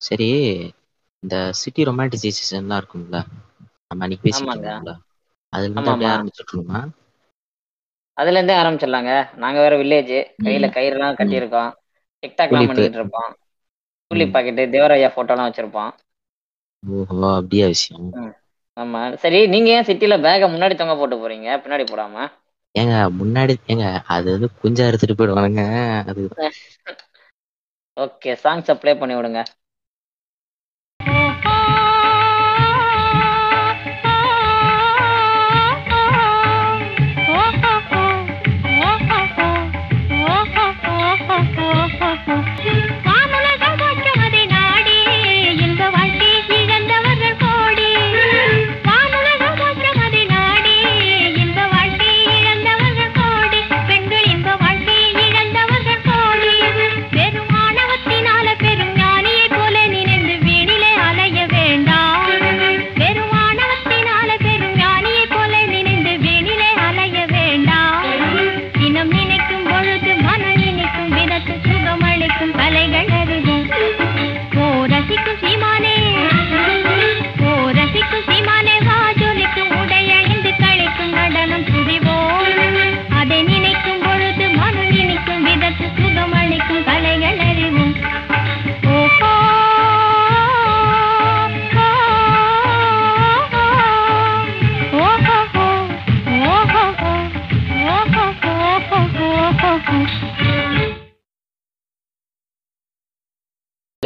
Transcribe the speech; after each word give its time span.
சரி 0.00 0.28
இந்த 1.22 1.34
சிட்டி 1.60 1.82
ரொமான்டிசைசேஷன்லாம் 1.84 2.80
இருக்கும்ல? 2.80 3.18
நம்ம 3.84 4.04
அன்னைக்கு 4.04 4.26
பேசிட்டு 4.26 4.54
ஆமாங்க. 4.54 4.56
இருந்தோம்ல. 4.56 4.92
அதுல 5.52 5.72
இருந்து 5.72 5.92
அப்படியே 5.92 6.10
ஆமாமா. 6.10 6.12
ஆரம்பிச்சுட்டுருமா 6.12 6.80
அதுல 8.16 8.36
இருந்தே 8.36 8.54
ஆரம்பிச்சிடலாங்க. 8.58 9.12
நாங்க 9.36 9.58
வேற 9.60 9.74
வில்லேஜ் 9.78 10.12
கையில 10.44 10.66
கயிறுலாம் 10.74 11.18
ம் 11.26 11.42
கட்டியிருக்கோம். 11.42 11.70
டிக்டாக்லாம் 12.22 12.68
பண்ணிக்கிட்டு 12.68 13.00
இருப்போம். 13.00 13.30
கூலி 14.10 14.24
ம். 14.24 14.30
பாக்கெட்டு 14.30 14.72
தேவராயா 14.74 15.10
போட்டோலாம் 15.12 15.48
வச்சிருப்போம். 15.48 15.92
ஓஹோ 16.82 17.18
அப்படியா 17.30 17.66
விஷயம். 17.68 18.10
ஆமா. 18.76 19.00
சரி 19.22 19.40
நீங்க 19.48 19.68
ஏன் 19.72 19.88
சிட்டில 19.88 20.16
பேக 20.22 20.48
முன்னாடி 20.50 20.76
தொங்க 20.76 20.96
போட்டு 20.96 21.16
போறீங்க? 21.18 21.48
பின்னாடி 21.62 21.86
போடாம? 21.86 22.16
ஏங்க 22.74 22.92
முன்னாடி 23.16 23.54
ஏங்க 23.66 23.84
அது 24.14 24.28
வந்து 24.32 24.48
குஞ்சா 24.56 24.88
எடுத்துட்டு 24.88 25.16
போயிடுவானுங்க. 25.16 25.64
அது 26.06 26.22
ஓகே 27.96 28.32
சாங்ஸ் 28.42 28.72
அப்ளை 28.74 28.94
பண்ணி 28.98 29.14
விடுங்க 29.16 29.40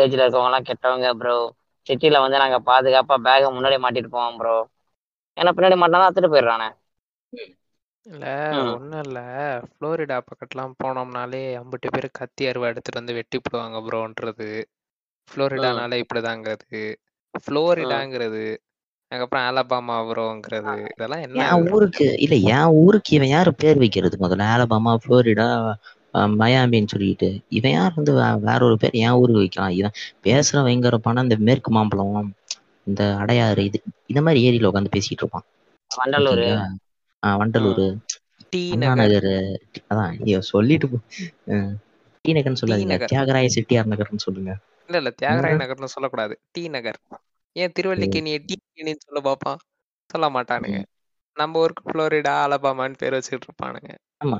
வில்லேஜ்ல 0.07 0.25
இருக்கவங்க 0.25 0.51
எல்லாம் 0.51 0.69
கெட்டவங்க 0.69 1.11
ப்ரோ 1.19 1.37
சிட்டில 1.87 2.21
வந்து 2.23 2.43
நாங்க 2.43 2.59
பாதுகாப்பா 2.67 3.17
பேக 3.27 3.51
முன்னாடி 3.53 3.79
மாட்டிட்டு 3.81 4.11
போவோம் 4.11 4.39
ப்ரோ 4.39 4.57
ஏன்னா 5.37 5.51
பின்னாடி 5.55 5.77
மாட்டினா 5.79 6.07
அத்துட்டு 6.07 6.33
போயிடுறானே. 6.33 6.69
இல்ல. 8.07 8.25
ஒண்ணும் 8.73 9.03
இல்ல. 9.03 9.19
புளோரிடா 9.73 10.17
பக்கத்துலாம் 10.23 10.77
போனோம்னாலே 10.79 11.43
அம்புட்டு 11.61 11.89
பேர் 11.91 12.09
கத்தி 12.19 12.49
அருவா 12.49 12.71
எடுத்துட்டு 12.71 13.01
வந்து 13.01 13.19
வெட்டி 13.19 13.39
போடுவாங்க 13.41 13.81
ப்ரோன்றது 13.87 14.49
புளோரிடானாலே 15.29 15.97
இப்படிதாங்கிறது. 16.03 16.83
புளோரிடாங்கிறது 17.45 18.45
அதுக்கப்புறம் 19.13 19.47
அலபாமா 19.49 19.97
ப்ரோங்கிறது 20.09 20.77
இதெல்லாம் 20.93 21.25
என்ன? 21.25 21.41
என் 21.43 21.63
ஊருக்கு 21.69 21.93
இல்ல 22.25 22.35
என் 22.51 22.73
ஊருக்கு 22.81 23.11
இவன் 23.17 23.33
யாரு 23.33 23.51
பேர் 23.57 23.81
வைக்கிறது 23.83 24.17
முதல்ல? 24.19 24.47
ஆலபாமா 24.53 24.93
புளோரிடா 25.03 25.49
மயாமின்னு 26.39 26.87
சொல்லிட்டு 26.87 27.29
இவன் 27.49 27.71
யார் 27.71 27.97
வந்து 27.97 28.13
வேற 28.41 28.61
ஒரு 28.65 28.77
பேர் 28.77 28.99
என் 29.01 29.17
ஊருக்கு 29.21 29.43
வைக்கலாம். 29.43 29.71
இவன் 29.71 29.97
பேசுற 30.25 30.63
பணம் 30.99 31.23
இந்த 31.23 31.37
மேற்கு 31.41 31.71
மாம்பழம் 31.71 32.31
இந்த 32.87 33.03
அடையாறு 33.21 33.59
இது 33.61 33.79
இந்த 34.07 34.23
மாதிரி 34.23 34.41
ஏரியில 34.47 34.71
உட்காந்து 34.71 34.95
பேசிட்டு 34.97 35.23
இருப்பான். 35.23 35.47
வண்டலூர். 35.91 36.47
வண்டலூர். 37.23 37.85
நகர். 38.81 39.29
அதான் 39.91 40.15
சொல்லிட்டு 40.49 40.89
டி 42.25 42.33
நகர்னு 42.33 42.61
சொல்லாதீங்க. 42.63 42.97
தியாகராய 43.05 43.47
செட்டியார் 43.47 43.87
நகர்னு 43.87 44.25
சொல்லுங்க. 44.25 44.53
இல்ல 44.89 44.97
இல்ல 44.97 45.11
தியாகராய 45.21 45.55
நகர்னு 45.63 45.95
சொல்லக்கூடாது. 45.95 46.35
டி 46.51 46.69
நகர். 46.69 46.99
ஏன் 47.57 47.75
திருவல்லிக்கேணியை 47.77 48.39
டி 48.45 48.57
கேணின்னு 48.71 49.05
சொல்ல 49.05 49.21
பாப்பான் 49.27 49.61
சொல்ல 50.11 50.27
மாட்டானுங்க. 50.31 50.79
நம்ம 51.37 51.59
ஊருக்கு 51.59 51.83
புளோரிடா 51.87 52.35
அலபாமான்னு 52.45 52.99
பேர் 52.99 53.15
வச்சுட்டு 53.15 53.47
இருப்பானுங்க. 53.49 53.91
ஆமா. 54.25 54.39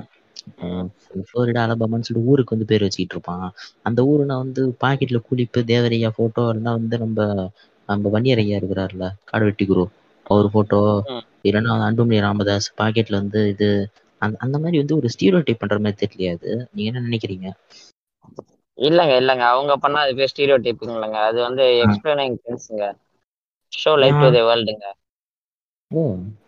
அஹ் 0.63 0.87
புளோரிடா 1.27 1.61
அலபாமான்னு 1.65 2.07
சொல்லிட்டு 2.07 2.31
ஊருக்கு 2.31 2.55
வந்து 2.55 2.69
பேர் 2.69 2.85
வச்சுக்கிட்டு 2.85 3.15
இருப்பான். 3.15 3.45
அந்த 3.85 3.99
ஊருனா 4.09 4.35
வந்து 4.43 4.63
பாக்கெட்ல 4.81 5.19
குளிப்பு 5.27 5.61
தேவரையா 5.69 6.09
போட்டோ 6.17 6.43
இருந்தா 6.49 6.73
வந்து 6.79 6.97
நம்ம 7.03 7.19
நம்ம 7.89 8.09
வன்னியர் 8.13 8.41
ஐயா 8.41 8.57
இருக்கிறாருல 8.57 9.05
காடுவெட்டி 9.25 9.65
குரு. 9.65 9.85
அவர் 10.25 10.47
போட்டோ. 10.53 10.81
இல்லைன்னா 11.45 11.73
அன்புமணி 11.85 12.19
ராமதாஸ் 12.25 12.69
பாக்கெட்ல 12.77 13.21
வந்து 13.21 13.41
இது 13.53 13.69
அந்த 14.21 14.35
அந்த 14.43 14.57
மாதிரி 14.59 14.81
வந்து 14.81 14.97
ஒரு 14.99 15.09
ஸ்டீரியோ 15.13 15.41
டைப் 15.43 15.61
பண்ற 15.61 15.77
மாதிரி 15.79 16.01
தெரியலையா 16.03 16.33
அது 16.37 16.51
நீங்க 16.67 16.89
என்ன 16.91 17.05
நினைக்கிறீங்க? 17.07 17.47
இல்லங்க 18.77 19.13
இல்லங்க. 19.19 19.43
அவங்க 19.53 19.73
பண்ணா 19.83 19.99
அது 20.03 20.13
பேர் 20.17 20.31
ஸ்டீரியோ 20.31 20.57
டைப்புங்களங்க 20.61 21.19
அது 21.27 21.39
வந்து 21.47 21.63
எக்ஸ்பிளைனிங் 21.85 22.37
திங்ஸ்ங்க 22.41 22.87
ஷோ 23.73 23.93
லைட் 23.99 24.21
டு 24.21 24.29
தி 24.31 24.43
வேர்ல்டுங்க 24.47 24.85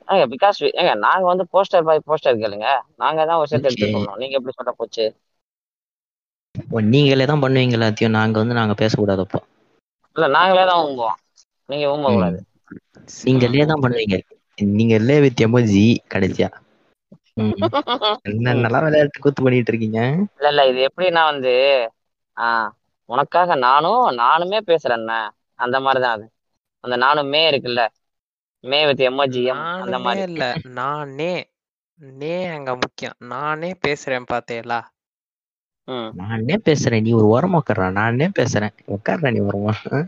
ஏங்க 0.10 0.26
பிகாஸ் 0.32 0.58
ஏங்க 0.72 0.94
நாங்க 1.04 1.24
வந்து 1.28 1.46
போஸ்டர் 1.52 1.88
பாய் 1.88 2.06
போஸ்டர் 2.06 2.42
கேளுங்க 2.42 2.68
நாங்க 2.98 3.20
தான் 3.26 3.40
ஒரு 3.40 3.52
சேர்த்து 3.52 3.70
Okay. 3.70 3.72
எடுத்து 3.72 3.96
பண்ணோம் 3.96 4.20
நீங்க 4.22 4.38
எப்படி 4.38 4.56
சொல்ல 4.56 4.74
போச்சு? 4.76 5.06
நீங்களே 6.90 7.28
தான் 7.28 7.44
பண்ணுவீங்க 7.44 7.78
எல்லாத்தையும். 7.78 8.16
நாங்க 8.18 8.36
வந்து 8.42 8.60
நாங்க 8.60 8.76
பேசக்கூடாதப்போ 8.80 9.42
இல்ல 10.16 10.28
நாங்களே 10.34 10.64
தான் 10.68 10.82
ஊம்புவோம் 10.84 11.18
நீங்க 11.70 11.86
ஊம்ப 11.92 12.08
கூடாது 12.14 12.40
நீங்களே 13.24 13.66
தான் 13.66 13.84
பண்ணுவீங்க. 13.84 14.18
நீங்களே 14.74 15.18
வித் 15.24 15.44
எமோஜி 15.46 15.84
கடைசியா. 16.12 16.50
என்னென்னலாம் 18.26 18.86
விளையாட்டு 18.86 19.24
கூத்து 19.24 19.42
பண்ணிட்டு 19.42 19.72
இருக்கீங்க? 19.72 20.00
இல்ல 20.38 20.50
இல்ல 20.52 20.62
இது 20.70 20.80
எப்படின்னா 20.88 21.24
வந்து 21.30 21.52
ஆஹ் 22.38 22.70
உனக்காக 23.10 23.56
நானும் 23.64 24.04
நானுமே 24.20 24.60
பேசுறேன்ன 24.68 25.14
அந்த 25.60 25.78
மாதிரிதான் 25.82 26.16
அது. 26.18 26.26
அந்த 26.84 26.96
நானுமே 27.02 27.42
இருக்குல்ல. 27.50 27.82
மே 28.64 28.80
வித் 28.88 29.04
எமோஜி 29.06 29.42
எம் 29.48 29.64
அந்த 29.80 29.98
மாதிரி 30.04 30.22
இல்ல. 30.30 30.44
நானே 30.78 31.34
நே 32.18 32.34
அங்க 32.50 32.72
முக்கியம். 32.78 33.18
நானே 33.30 33.72
பேசுறேன் 33.84 34.30
பாத்தேலா 34.30 34.80
ம். 35.88 36.12
நானே 36.20 36.56
பேசுறேன். 36.66 37.02
நீ 37.02 37.12
ஒரு 37.14 37.28
உரமா 37.34 37.60
உட்கார்றா 37.62 37.88
நானே 37.94 38.28
பேசுறேன். 38.36 38.76
உட்கார்றா 38.96 39.32
நீ 39.32 39.42
உரமா 39.46 39.74
ப்ரோ? 39.82 40.02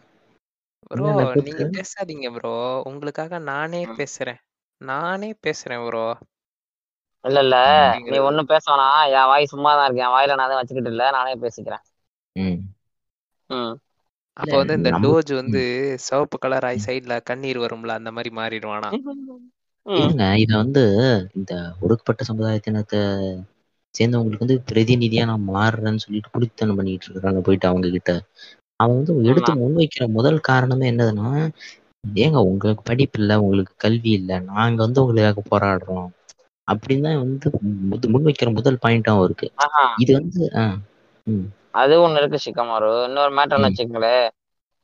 நீங்க 1.40 1.64
பேசாதீங்க 1.74 2.28
ப்ரோ. 2.34 2.54
உங்களுக்காக 2.86 3.40
நானே. 3.46 3.82
பேசுறேன். 3.98 4.40
நானே 4.82 5.30
பேசுறேன் 5.44 5.86
ப்ரோ. 5.86 6.06
இல்ல 7.26 7.40
இல்ல. 7.40 7.56
நீ. 8.06 8.18
ஒண்ணும் 8.28 8.50
பேச 8.50 8.66
என் 9.14 9.28
வாய் 9.28 9.46
சும்மா 9.46 9.72
தான் 9.74 9.88
இருக்கு. 9.88 10.04
என் 10.04 10.16
வாயில 10.16 10.36
நான் 10.36 10.52
தான் 10.52 10.62
வச்சுக்கிட்டு 10.62 10.90
இல்ல. 10.90 11.06
நானே 11.12 11.34
பேசிக்கிறேன். 11.42 11.84
ம். 12.36 12.60
ம். 13.50 13.74
அப்போ 14.38 14.56
வந்து 14.60 14.76
இந்த 14.78 14.92
டோஜ் 15.02 15.32
வந்து 15.36 15.62
சிவப்பு 16.06 16.38
கலர் 16.40 16.68
ஆகி 16.68 16.82
சைடுல 16.84 17.18
கண்ணீர் 17.24 17.64
வரும்ல 17.64 17.98
அந்த 18.00 18.12
மாதிரி 18.14 18.32
மாறிடுவானா? 18.34 18.92
இல்லைங்க 19.86 20.26
இத 20.44 20.52
வந்து 20.58 20.84
இந்த 21.38 21.52
ஒடுக்கப்பட்ட 21.82 22.22
சமுதாயத்தினத்தை 22.30 23.02
சேர்ந்தவங்களுக்கு 23.96 24.46
வந்து 24.46 24.58
பிரதிநிதியா 24.70 25.24
நான் 25.28 25.48
மாறுறேன்னு 25.50 26.04
சொல்லிட்டு 26.04 26.34
குடித்தனம் 26.34 26.78
பண்ணிட்டு 26.78 27.10
இருக்காங்க 27.10 27.42
போயிட்டு 27.44 27.70
அவங்க 27.70 27.92
கிட்ட 27.92 28.12
அவன் 28.80 28.98
வந்து 29.00 29.14
எடுத்து 29.30 29.52
முன்வைக்கிற 29.58 30.06
முதல் 30.16 30.46
காரணமே 30.48 30.86
என்னதுன்னா 30.92 31.30
ஏங்க 32.20 32.38
உங்களுக்கு 32.48 32.84
படிப்பு 32.86 33.20
இல்ல 33.20 33.34
உங்களுக்கு 33.42 33.74
கல்வி 33.80 34.12
இல்ல 34.14 34.40
நாங்க 34.50 34.80
வந்து 34.86 35.04
உங்களுக்காக 35.04 35.44
போராடுறோம். 35.48 36.10
அப்படின்னு 36.68 37.06
தான் 37.06 37.22
வந்து 37.24 37.48
முன்வைக்கிற 38.14 38.50
முதல் 38.58 38.82
பாயிண்டாவும் 38.84 39.26
இருக்கு. 39.28 39.48
இது 40.02 40.12
வந்து 40.20 40.42
ஆஹ் 40.62 40.80
அது 41.74 41.94
ஒண்ணு 42.02 42.20
இருக்கு 42.22 42.40
சிக்கமாரு. 42.44 42.92
இன்னொரு 43.08 43.32
மேட்டர்னு. 43.38 43.68
வச்சுக்கங்களேன் 43.68 44.26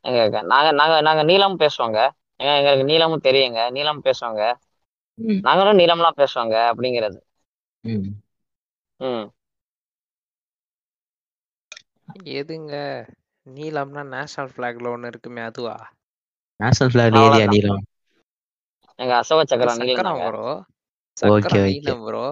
எங்க 0.05 0.19
நாங்க 0.51 0.69
நாங்க 0.79 0.95
நாங்க 1.01 1.23
நீளமும் 1.25 1.61
பேசுவோங்க. 1.61 1.99
ஏங்க 2.39 2.55
எங்களுக்கு 2.59 2.89
நீளமும் 2.89 3.25
தெரியுங்க. 3.25 3.61
நீளம் 3.75 4.05
பேசுவாங்க. 4.05 4.41
நாங்களும் 5.43 5.79
நீளம்லாம் 5.79 6.19
பேசுவாங்க 6.19 6.55
அப்படிங்கிறது. 6.71 7.19
ம். 7.83 8.09
ம். 8.99 9.27
எதுங்க? 12.33 12.73
நீலம்னா 13.45 14.03
நேஷனல் 14.09 14.53
பிளாக்ல 14.55 14.93
ஒண்ணு 14.93 15.11
இருக்குமே 15.11 15.43
அதுவா? 15.45 15.77
National 16.59 16.91
block 16.93 17.07
area. 17.21 17.45
நீளம் 17.51 17.81
எங்க 18.99 19.13
அசோக 19.17 19.43
சக்கரம் 19.47 19.81
நீளம் 19.81 20.21
ப்ரோ 20.21 20.43
okay. 21.17 21.65
நீலம் 21.65 22.03
ப்ரோ 22.03 22.25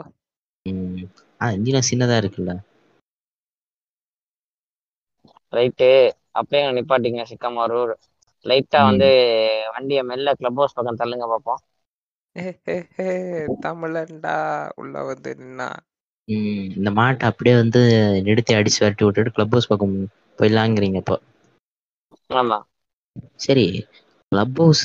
ம். 0.65 1.05
ஆ 1.41 1.49
நீளம் 1.61 1.87
சின்னதா 1.89 2.17
இருக்குல்ல. 2.19 2.53
ரைட்டு 5.55 5.89
அப்படியே 6.33 6.63
நிப்பாட்டிங்க 6.77 7.23
சிக்கமாரூர். 7.31 7.93
லைட்டா 8.45 8.79
வந்து 8.87 9.09
வண்டியை 9.75 10.03
மெல்ல 10.09 10.35
கிளப் 10.35 10.57
ஹவுஸ் 10.57 10.75
பக்கம் 10.75 11.01
தள்ளுங்க 11.01 11.27
பார்ப்போம் 11.27 11.61
தமிழன்டா 13.65 14.35
உள்ள 14.75 14.95
வந்து 15.09 15.31
நின்னா. 15.39 15.69
இந்த 16.71 16.89
மாட்டை 16.97 17.25
அப்படியே 17.29 17.53
வந்து 17.57 17.81
நிறுத்தி 18.25 18.57
அடிச்சு 18.57 18.81
விரட்டி 18.81 19.05
விட்டுட்டு 19.05 19.35
கிளப் 19.35 19.53
ஹவுஸ் 19.53 19.71
பக்கம் 19.71 19.95
போயிடலாங்கிறீங்க 20.39 20.99
இப்போ. 21.03 21.17
ஆமா. 22.33 22.59
சரி 23.43 23.63
கிளப் 24.31 24.57
ஹவுஸ் 24.57 24.83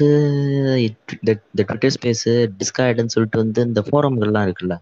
இந்த 0.81 1.33
ட்விட்டர் 1.61 1.95
ஸ்பேஸ் 1.95 2.25
டிஸ்கார்டுன்னு 2.61 3.15
சொல்லிட்டு 3.15 3.43
வந்து 3.43 3.67
இந்த 3.69 3.83
ஃபோரம்கள்லாம் 3.87 4.47
இருக்குல்ல? 4.47 4.77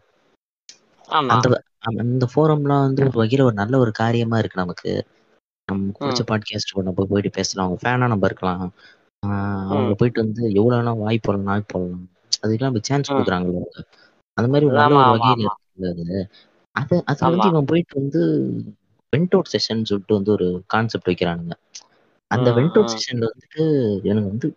ஆமா. 1.08 1.32
அந்த 1.34 1.46
இந்த 2.06 2.26
ஃபோரம்லாம் 2.32 2.84
வந்து 2.84 3.02
ஒரு 3.04 3.18
வகையில 3.18 3.46
ஒரு 3.48 3.56
நல்ல 3.56 3.78
ஒரு 3.78 3.92
காரியமா 3.94 4.38
இருக்கு 4.38 4.62
நமக்கு. 4.62 4.92
நம்ம 5.68 5.92
பிடிச்ச 6.00 6.22
பாட்காஸ்ட் 6.30 6.72
நம்ம 6.80 7.04
போயிட்டு 7.04 7.30
பேசலாம். 7.30 7.66
அவங்க 7.66 7.80
ஃபேனா 7.82 8.08
நம்ம 8.08 8.26
இருக்கலாம். 8.26 8.62
அவங்க 9.72 9.94
போயிட்டு 9.94 10.20
வந்து 10.24 10.42
எவ்வளவு 10.52 10.78
வேணா 10.78 10.98
வாய் 10.98 11.18
போடலாம் 11.22 11.44
நாய் 11.44 11.68
போடலாம். 11.68 12.04
அதுக்கெல்லாம் 12.42 12.68
நம்ம 12.68 12.82
சான்ஸ் 12.82 13.10
ம். 13.10 13.14
கொடுக்குறாங்க 13.14 13.62
அந்த 14.38 14.48
மாதிரி 14.50 14.66
ஒரு 14.66 14.76
நல்ல 14.76 14.98
வகையில. 15.06 15.46
இருக்குது 15.78 16.18
அது. 16.76 16.96
அது 17.04 17.20
வந்து. 17.26 17.48
இவன் 17.48 17.64
போயிட்டு 17.64 17.94
வந்து 18.00 18.20
வெண்ட் 19.12 19.30
அவுட் 19.30 19.52
செஷன் 19.52 19.88
சொல்லிட்டு 19.90 20.14
வந்து 20.14 20.32
ஒரு 20.32 20.46
கான்செப்ட் 20.66 21.08
வைக்கிறானுங்க. 21.08 21.54
அந்த 22.30 22.48
வெண்ட் 22.50 22.76
அவுட். 22.76 22.92
செஷன்ல 22.92 23.26
வந்துட்டு 23.28 23.64
எனக்கு 24.02 24.28
வந்து 24.28 24.48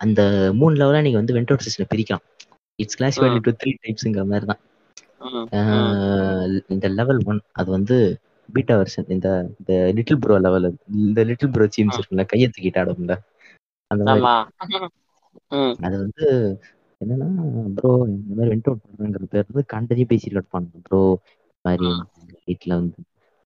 அந்த 0.00 0.20
மூணு 0.54 0.74
லெவலா 0.74 1.02
நீங்க 1.02 1.18
வந்து 1.18 1.34
வெண்ட் 1.34 1.50
அவுட் 1.50 1.66
செஷனை 1.66 1.86
பிரிக்கலாம் 1.94 2.24
இட்ஸ் 2.78 2.98
ம். 2.98 3.04
இன்டு 3.28 3.52
த்ரீ 3.60 3.70
டைப்ஸ்ங்கிற 3.82 4.26
மாதிரி 4.26 4.46
தான் 4.46 4.60
இந்த 6.68 6.88
லெவல் 6.90 7.20
ஒன் 7.24 7.40
அது 7.52 7.70
வந்து 7.70 7.96
பீட்டா 8.54 8.74
வெர்ஷன் 8.78 9.10
இந்த 9.14 9.28
இந்த 9.52 9.72
லிட்டில் 9.96 10.20
ப்ரோ 10.22 10.36
லெவல் 10.40 10.68
இந்த 11.00 11.20
லிட்டில் 11.30 11.52
ப்ரோ 11.52 11.66
சீன்ஸ் 11.74 11.98
இருக்குல்ல 11.98 12.24
கையை 12.26 12.48
தூக்கிட்டு 12.48 12.82
ஆடும்ல 12.82 13.16
அந்த 13.90 14.02
மாதிரி. 14.06 14.28
அது 15.86 15.96
வந்து 16.02 16.26
என்னன்னா 17.00 17.28
ப்ரோ 17.76 17.90
இந்த 18.10 18.30
மாதிரி 18.30 18.50
வெண்ட் 18.52 18.68
அவுட் 18.68 18.82
பண்றேங்கிற 18.86 19.26
பேர் 19.32 19.48
வந்து 19.48 19.64
கண்டதையும் 19.72 20.10
பேசிட்டு 20.10 20.38
இருப்பாங்க 20.38 20.82
ப்ரோ 20.86 21.02
மாதிரி 21.64 21.88
ம். 21.90 22.02
வீட்டுல 22.42 22.72
வந்து 22.80 23.00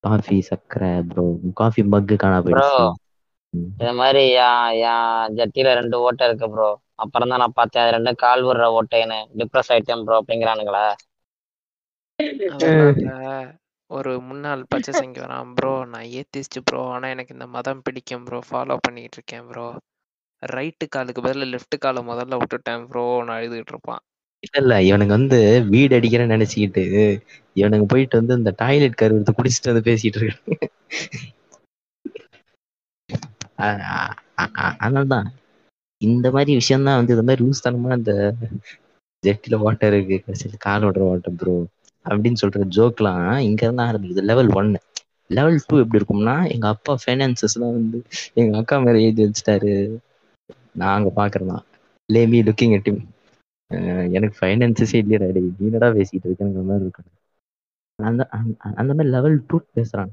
காஃபி 0.04 0.36
சக்கரை 0.48 0.92
ப்ரோ 1.10 1.24
காஃபி 1.60 1.82
மக்கு 1.92 2.16
காணா 2.18 2.38
போயிடுச்சு. 2.44 2.84
இது 3.80 3.92
மாதிரி 3.98 4.22
ஜட்டியில 5.38 5.74
ரெண்டு 5.78 5.96
ஓட்டை 6.04 6.26
இருக்கு 6.28 6.46
ப்ரோ 6.50 6.68
அப்புறம் 7.04 7.30
தான் 7.30 7.42
நான் 7.42 7.56
பார்த்தேன் 7.56 7.82
அது 7.84 7.96
ரெண்டும் 7.96 8.20
கால் 8.22 8.46
விடுற 8.46 8.66
ஓட்டைன்னு 8.76 9.18
டிப்ரெஸ் 9.38 9.72
ஆயிட்டேன் 9.74 10.04
ப்ரோ 10.06 10.18
அப்படிங்கிறானுங்களா? 10.20 10.84
ஒரு 13.94 14.12
முன்னாள் 14.26 14.62
பச்சை 14.68 14.92
சங்கி 14.94 15.20
வரான் 15.20 15.52
ப்ரோ 15.54 15.72
நான் 15.88 16.08
ஏத்திஸ்ட் 16.14 16.58
ப்ரோ. 16.64 16.82
ஆனா 16.90 17.08
எனக்கு 17.08 17.34
இந்த 17.34 17.46
மதம் 17.54 17.82
பிடிக்கும் 17.82 18.26
ப்ரோ. 18.26 18.40
ஃபாலோ 18.48 18.76
பண்ணிட்டு 18.82 19.18
இருக்கேன் 19.18 19.46
ப்ரோ. 19.50 19.66
ரைட்டு 20.42 20.86
காலுக்கு 20.90 21.20
பதிலா 21.22 21.46
லெஃப்ட் 21.48 21.76
காலை 21.78 22.02
முதல்ல 22.06 22.40
விட்டுட்டேன் 22.40 22.86
ப்ரோ 22.88 23.06
நான் 23.22 23.38
அழுதுகிட்டு 23.38 23.74
இருப்பான். 23.74 24.02
இல்ல 24.42 24.56
இல்ல. 24.60 24.74
இவனுக்கு 24.88 25.16
வந்து 25.16 25.38
வீடு 25.72 25.96
அடிக்கிறேன்னு 25.98 26.34
நினைச்சுக்கிட்டு 26.36 26.84
இவனுக்கு 27.56 27.86
போயிட்டு 27.86 28.20
வந்து 28.20 28.38
இந்த 28.40 28.52
டாய்லெட் 28.62 29.00
கரு 29.00 29.16
எடுத்து 29.16 29.34
குடிச்சிட்டு 29.34 29.72
வந்து 29.72 29.88
பேசிட்டு 29.88 30.20
இருக்காங்க. 30.20 30.68
அதனாலதான். 34.78 35.28
இந்த 36.00 36.26
மாதிரி 36.30 36.52
விஷயம் 36.54 36.86
தான் 36.86 36.98
வந்து 36.98 37.14
இந்த 37.14 37.24
மாதிரி 37.24 37.42
லூஸ் 37.42 37.64
தனமா 37.64 37.96
இந்த 37.98 38.12
ஜெட்டில 39.22 39.58
வாட்டர் 39.60 39.96
இருக்கு. 39.98 40.18
கால் 40.64 40.86
ஓடுற 40.88 41.04
வாட்டர் 41.08 41.38
ப்ரோ 41.40 41.54
அப்படின்னு 42.04 42.34
சொல்ற 42.42 42.64
ஜோக்லாம் 42.76 43.38
இங்க 43.38 43.66
இருந்து 43.66 43.82
ஆரம்பிக்குது. 43.82 44.24
லெவல் 44.24 44.52
ஒன்னு 44.52 44.78
லெவல் 45.28 45.60
டூ 45.66 45.78
எப்படி 45.78 46.04
இருக்கும்னா 46.04 46.52
எங்க 46.52 46.68
அப்பா 46.68 46.96
ஃபைனான்சஸ்லாம் 47.06 47.72
வந்து 47.72 48.02
எங்க 48.34 48.58
அக்கா 48.58 48.78
மேல 48.78 49.00
எழுதி 49.00 49.24
வச்சுட்டாரு. 49.24 49.96
நாங்க 50.74 51.12
பாக்குறதான் 51.16 51.62
லேமி 52.12 52.52
லுக்கிங் 52.52 52.74
அட் 52.74 53.00
எனக்கு 54.12 54.46
ஃபைனான்சஸே 54.46 54.94
இல்லையா 54.94 55.32
டேய். 55.32 55.50
நீனடா 55.62 55.94
பேசிட்டு 55.94 56.26
இருக்கேங்கிற 56.26 56.64
மாதிரி 56.64 56.80
இருக்கு. 56.80 57.02
அந்த 58.02 58.26
அந்த- 58.28 58.54
அந்த 58.58 58.94
மாதிரி 58.94 59.08
லெவல் 59.08 59.44
டூ 59.46 59.60
பேசுறான். 59.74 60.10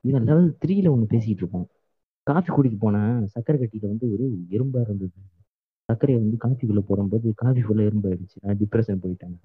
இவன் 0.00 0.24
லெவல் 0.24 0.56
த்ரீல 0.66 0.90
ஒன்று 0.90 1.18
பேசிட்டு 1.18 1.28
இருப்பான் 1.28 1.66
காஃபி 2.22 2.54
குடிக்க 2.54 2.90
போனேன் 2.90 3.26
சக்கரை 3.34 3.56
கட்டியில 3.56 3.86
வந்து 3.86 4.12
ஒரு 4.12 4.30
எறும்பா 4.50 4.80
இருந்தது. 4.80 5.10
சர்க்கரையை 5.84 6.24
வந்து 6.24 6.48
காஃபிக்குள்ள 6.48 6.78
போடும்போது 6.78 7.32
காஃபி 7.36 7.60
ஃபுல்லாக 7.60 7.90
எறும்பாயிடுச்சு 7.90 8.36
நான் 8.40 8.56
டிப்ரெஷன் 8.56 9.00
போயிட்டேன். 9.02 9.36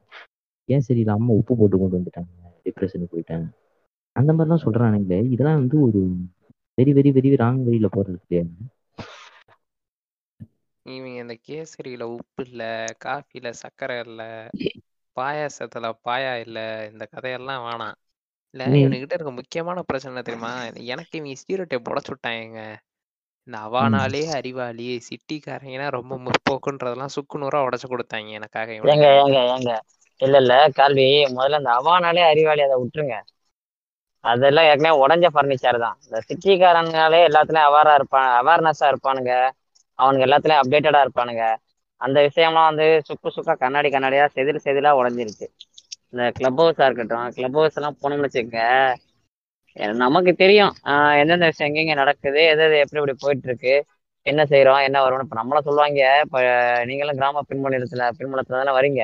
ஏன் 0.70 0.86
சரி 0.86 1.02
இல்லை 1.02 1.14
அம்மா 1.16 1.32
உப்பு 1.40 1.54
போட்டு 1.56 1.78
கொண்டு 1.78 1.98
வந்துட்டாங்க 1.98 2.32
டிப்ரெஷனுக்கு 2.66 3.14
போயிட்டேன் 3.14 3.46
அந்த 4.16 4.32
மாதிரிலாம் 4.34 4.64
சொல்றானுங்களே. 4.64 5.20
இதெல்லாம் 5.34 5.60
வந்து 5.62 5.78
ஒரு 5.88 6.02
வெரி 6.78 6.92
வெரி 6.98 7.12
வெரி 7.16 7.32
ராங் 7.38 7.62
வழியில 7.66 7.90
போறது 7.94 8.18
இல்லையா? 8.20 8.46
இவங்க 10.86 11.18
இந்த 11.20 11.36
கேசரியில 11.44 12.04
உப்பு 12.16 12.44
இல்ல 12.48 12.64
காஃபில 13.02 13.52
சர்க்கரை 13.60 13.98
இல்ல 14.06 14.22
பாயாசத்துல 15.18 15.86
பாயா 16.02 16.34
இல்ல 16.44 16.58
இந்த 16.90 17.04
கதையெல்லாம் 17.12 17.66
வேணாம். 17.66 17.98
இல்ல 18.54 18.64
ம். 18.72 18.78
இவனுகிட்ட 18.80 19.16
இருக்க 19.16 19.34
முக்கியமான 19.38 19.80
பிரச்சனை 19.90 20.24
தெரியுமா? 20.24 20.54
எனக்கு 20.92 21.14
இவங்க 21.20 21.40
ஸ்டீரியோ 21.42 21.68
டைப் 21.68 21.92
உடச்சு 21.92 22.14
விட்டாங்க 22.14 22.60
இந்த 23.48 23.58
அவானாலே 23.66 24.22
அறிவாளி 24.38 24.88
சிட்டிக்காரங்கன்னா 25.08 25.88
ரொம்ப 25.98 26.14
முற்போக்குன்றதெல்லாம் 26.26 27.14
சுக்கு 27.16 27.42
நூறா 27.42 27.60
உடச்சு 27.68 27.88
கொடுத்தாங்க 27.90 28.38
எனக்காக 28.40 28.78
இல்ல 30.22 30.36
இல்ல 30.42 30.52
கல்வி. 30.76 31.06
முதல்ல 31.32 31.60
அந்த 31.62 31.72
அவானாலே 31.80 32.24
அறிவாளி 32.30 32.64
அதை 32.64 32.78
விட்டுருங்க. 32.82 33.18
அதெல்லாம் 34.24 34.68
ஏற்கனவே 34.68 35.00
உடஞ்ச 35.02 35.26
ஃபர்னிச்சர் 35.34 35.80
தான். 35.84 35.98
இந்த 36.04 36.18
சிட்டிக்காரனாலே 36.28 37.20
எல்லாத்துலயும் 37.28 37.68
அவேரா 37.70 37.94
இருப்பான் 38.00 38.30
அவேர்னஸா 38.40 38.88
இருப்பானுங்க. 38.92 39.34
அவனுங்க 40.00 40.26
எல்லாத்துலயும் 40.28 40.62
அப்டேட்டடா 40.62 41.02
இருப்பானுங்க. 41.06 41.44
அந்த 42.02 42.18
விஷயம்லாம் 42.28 42.70
வந்து 42.70 42.88
சுக்கு 43.08 43.30
சுக்கா 43.32 43.54
கண்ணாடி 43.58 43.90
கண்ணாடியா 43.92 44.26
செதில் 44.34 44.64
செதிலா 44.64 44.92
உடஞ்சிருச்சு. 45.00 45.48
இந்த 46.08 46.24
கிளப் 46.38 46.60
ஹவுஸா 46.60 46.86
இருக்கட்டும் 46.88 47.08
கிளப் 47.36 47.58
ஹவுஸ் 47.58 47.78
எல்லாம் 47.80 47.98
போனோம்னு 48.00 48.28
வச்சுக்கோங்க 48.28 48.64
நமக்கு 50.02 50.32
தெரியும் 50.36 50.74
எந்தெந்த 51.22 51.46
விஷயம் 51.50 51.70
எங்கெங்க 51.70 51.94
நடக்குது 52.00 52.40
எது 52.46 52.64
எது 52.64 52.76
எப்படி 52.84 53.00
எப்படி 53.02 53.16
போயிட்டு 53.22 53.48
இருக்கு 53.50 53.74
என்ன 54.26 54.42
செய்யறோம் 54.50 54.82
என்ன 54.88 54.98
வரும்னு. 55.04 55.26
இப்ப 55.26 55.38
நம்மள 55.40 55.60
சொல்லுவாங்க 55.62 56.02
இப்ப 56.26 56.40
நீங்களும் 56.90 57.20
கிராம 57.20 57.44
பின்புலத்துல 57.50 58.10
பின்புலத்துல 58.20 58.60
தானே 58.60 58.74
வரீங்க. 58.78 59.02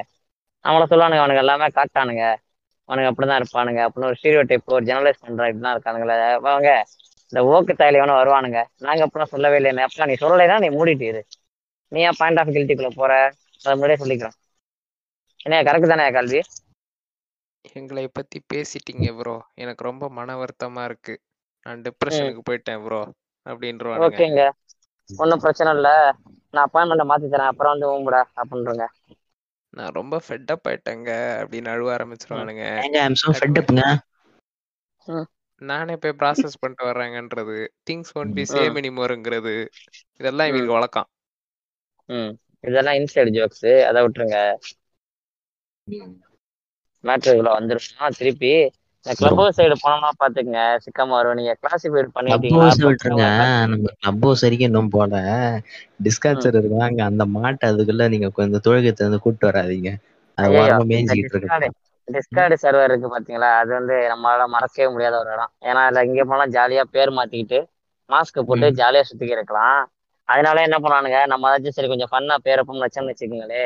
நம்மள 0.68 0.86
சொல்லுவானுங்க 0.92 1.24
அவனுங்க 1.24 1.44
எல்லாமே 1.46 1.68
காட்டானுங்க. 1.78 2.24
அவனுங்க 2.90 3.10
அப்படிதான் 3.12 3.40
இருப்பானுங்க 3.42 3.80
அப்படின்னு 3.86 4.10
ஒரு 4.10 4.18
ஸ்டீரியோ 4.20 4.42
டைப் 4.50 4.76
ஒரு 4.78 4.86
ஜெனரலைஸ் 4.90 5.24
பண்ற 5.26 5.48
இப்படிதான் 5.52 5.76
இருக்கானுங்களே. 5.76 6.18
வாங்க 6.48 6.70
இந்த 7.32 7.40
ஓக்கு 7.54 7.74
தாயில 7.80 8.00
வேணும் 8.02 8.20
வருவானுங்க. 8.20 8.60
நாங்க 8.86 9.02
அப்படிலாம் 9.06 9.34
சொல்லவே 9.34 9.58
இல்லை 9.60 9.86
அப்பலாம் 9.88 10.12
நீ 10.12 10.16
சொல்லலைன்னா 10.24 10.58
நீ 10.64 10.70
மூடிட்டு 10.78 11.06
இரு. 11.12 11.22
நீ 11.92 12.00
ஏன் 12.02 12.18
பாயிண்ட் 12.18 12.40
ஆஃப் 12.42 12.54
கில்ட்டிக்குள்ள 12.56 12.92
போற? 12.96 13.14
அதை 13.64 13.74
முன்னாடியே 13.74 14.00
சொல்லிக்கிறோம். 14.04 14.38
என்ன 15.46 15.62
கரெக்ட் 15.68 15.92
தானே 15.94 16.06
கல்வி? 16.18 16.42
எங்களை 17.78 18.06
பத்தி 18.18 18.38
பேசிட்டீங்க 18.54 19.08
ப்ரோ 19.18 19.36
எனக்கு 19.64 19.84
ரொம்ப 19.84 20.10
மன 20.18 20.36
வருத்தமா 20.42 20.84
இருக்கு. 20.84 21.16
நான் 21.66 21.84
டிப்ரெஷனுக்கு 21.86 22.42
போயிட்டேன் 22.50 22.84
ப்ரோ 22.86 23.02
அப்படின்றவானுங்க. 23.46 24.08
ஓகேங்க. 24.08 24.44
ஒன்றும் 25.10 25.42
பிரச்சனை 25.44 25.72
இல்லை. 25.74 25.96
நான் 26.54 26.66
அப்பாயின்மெண்ட்டை 26.68 27.06
மாத்தி 27.12 27.28
தரேன் 27.34 27.52
அப்புறம் 27.52 27.74
வந்து 27.74 27.90
ஊம்புடா 27.94 28.22
அப்படின்றங்க. 28.42 28.86
நான் 29.78 29.96
ரொம்ப 29.96 30.16
ஃபெட்டப் 30.26 30.68
ஆயிட்டேங்க 30.70 31.10
அப்படின்னு 31.42 31.72
அழுவ 31.74 31.90
ஆரம்பிச்சிருவானுங்க. 31.96 32.64
ஏங்க 32.82 32.98
ஐம் 33.04 33.20
சோ 33.22 33.30
ஃபெட் 33.32 33.60
அப்ங்க 33.62 33.84
நானே 35.62 35.96
போய் 35.96 36.18
ப்ராசஸ் 36.20 36.60
பண்ணிட்டு 36.60 36.88
வர்றேங்கன்றது. 36.88 37.58
Things 37.84 38.14
won 38.16 38.34
be. 38.34 38.46
சேம் 38.52 38.78
எனிமோருங்கிறது 38.80 39.56
இதெல்லாம் 40.20 40.48
இவங்களுக்கு 40.48 40.78
வழக்கம். 40.78 41.10
ம். 42.10 42.32
இதெல்லாம் 42.64 42.98
இன்சைடு 43.00 43.32
ஜோக்ஸ் 43.34 43.68
அதை 43.88 44.00
விட்டுருங்க. 44.04 44.40
மேட்ரு 47.04 47.34
இவ்வளோ 47.34 47.52
வந்துருமா? 47.56 48.08
திருப்பி 48.18 48.52
கிளப் 49.14 49.40
ஹவுஸ் 49.40 49.58
சைடு 49.58 49.76
போனோம்னா 49.80 50.10
பாத்துக்கங்க 50.20 50.62
சிக்காம 50.86 51.16
வரும் 51.16 51.38
நீங்க 51.40 51.54
கிளாசிஃபைட் 51.62 52.12
ஹவுஸ் 52.54 52.78
விட்டுருங்க. 52.82 53.26
நம்ம 53.72 53.92
கிளப் 53.96 54.24
ஹவுஸ் 54.24 54.44
வரைக்கும் 54.44 54.70
இன்னும் 54.70 54.90
போல. 54.90 55.14
டிஸ்கான்சர் 56.06 56.58
இருக்காங்க 56.60 57.02
அந்த 57.10 57.26
மாட்டை 57.36 57.68
அதுக்குள்ள 57.72 58.08
நீங்க 58.14 58.30
கொஞ்சம் 58.34 58.66
தொழுகத்தை 58.66 59.08
வந்து 59.08 59.22
கூட்டு 59.22 59.46
வராதீங்க. 59.50 59.92
அது 60.38 60.58
மேய்ஞ்சிக்கிட்டு 60.88 61.38
டிஸ்கார்டு 61.38 61.68
இருக்கு 61.68 61.72
டிஸ்கார்டு 62.08 62.56
சர்வர் 62.62 62.88
இருக்கு 62.88 63.08
பாத்தீங்களா? 63.14 63.50
அது 63.60 63.72
வந்து 63.74 63.96
நம்மளால 64.12 64.44
மறக்கவே 64.54 64.88
முடியாத 64.90 65.16
ஒரு 65.18 65.32
இடம். 65.32 65.54
ஏன்னா 65.62 65.82
அதுல 65.86 66.04
இங்க 66.10 66.24
போனா 66.26 66.46
ஜாலியா 66.56 66.84
பேர் 66.90 67.18
மாத்திக்கிட்டு 67.18 67.60
மாஸ்க் 68.10 68.40
போட்டு. 68.44 68.68
ஜாலியா 68.78 69.04
சுத்திக்க 69.10 69.38
இருக்கலாம். 69.38 69.80
அதனால 70.30 70.62
என்ன 70.62 70.78
பண்ணுவானுங்க? 70.78 71.20
நம்ம 71.32 71.50
ஏதாச்சும் 71.50 71.76
சரி 71.76 71.88
கொஞ்சம் 71.88 72.12
ஃபன்னா 72.12 72.36
பேரப்பம் 72.46 72.84
வச்சோம்னு 72.84 73.12
வச்சுக்கோங்களே. 73.12 73.64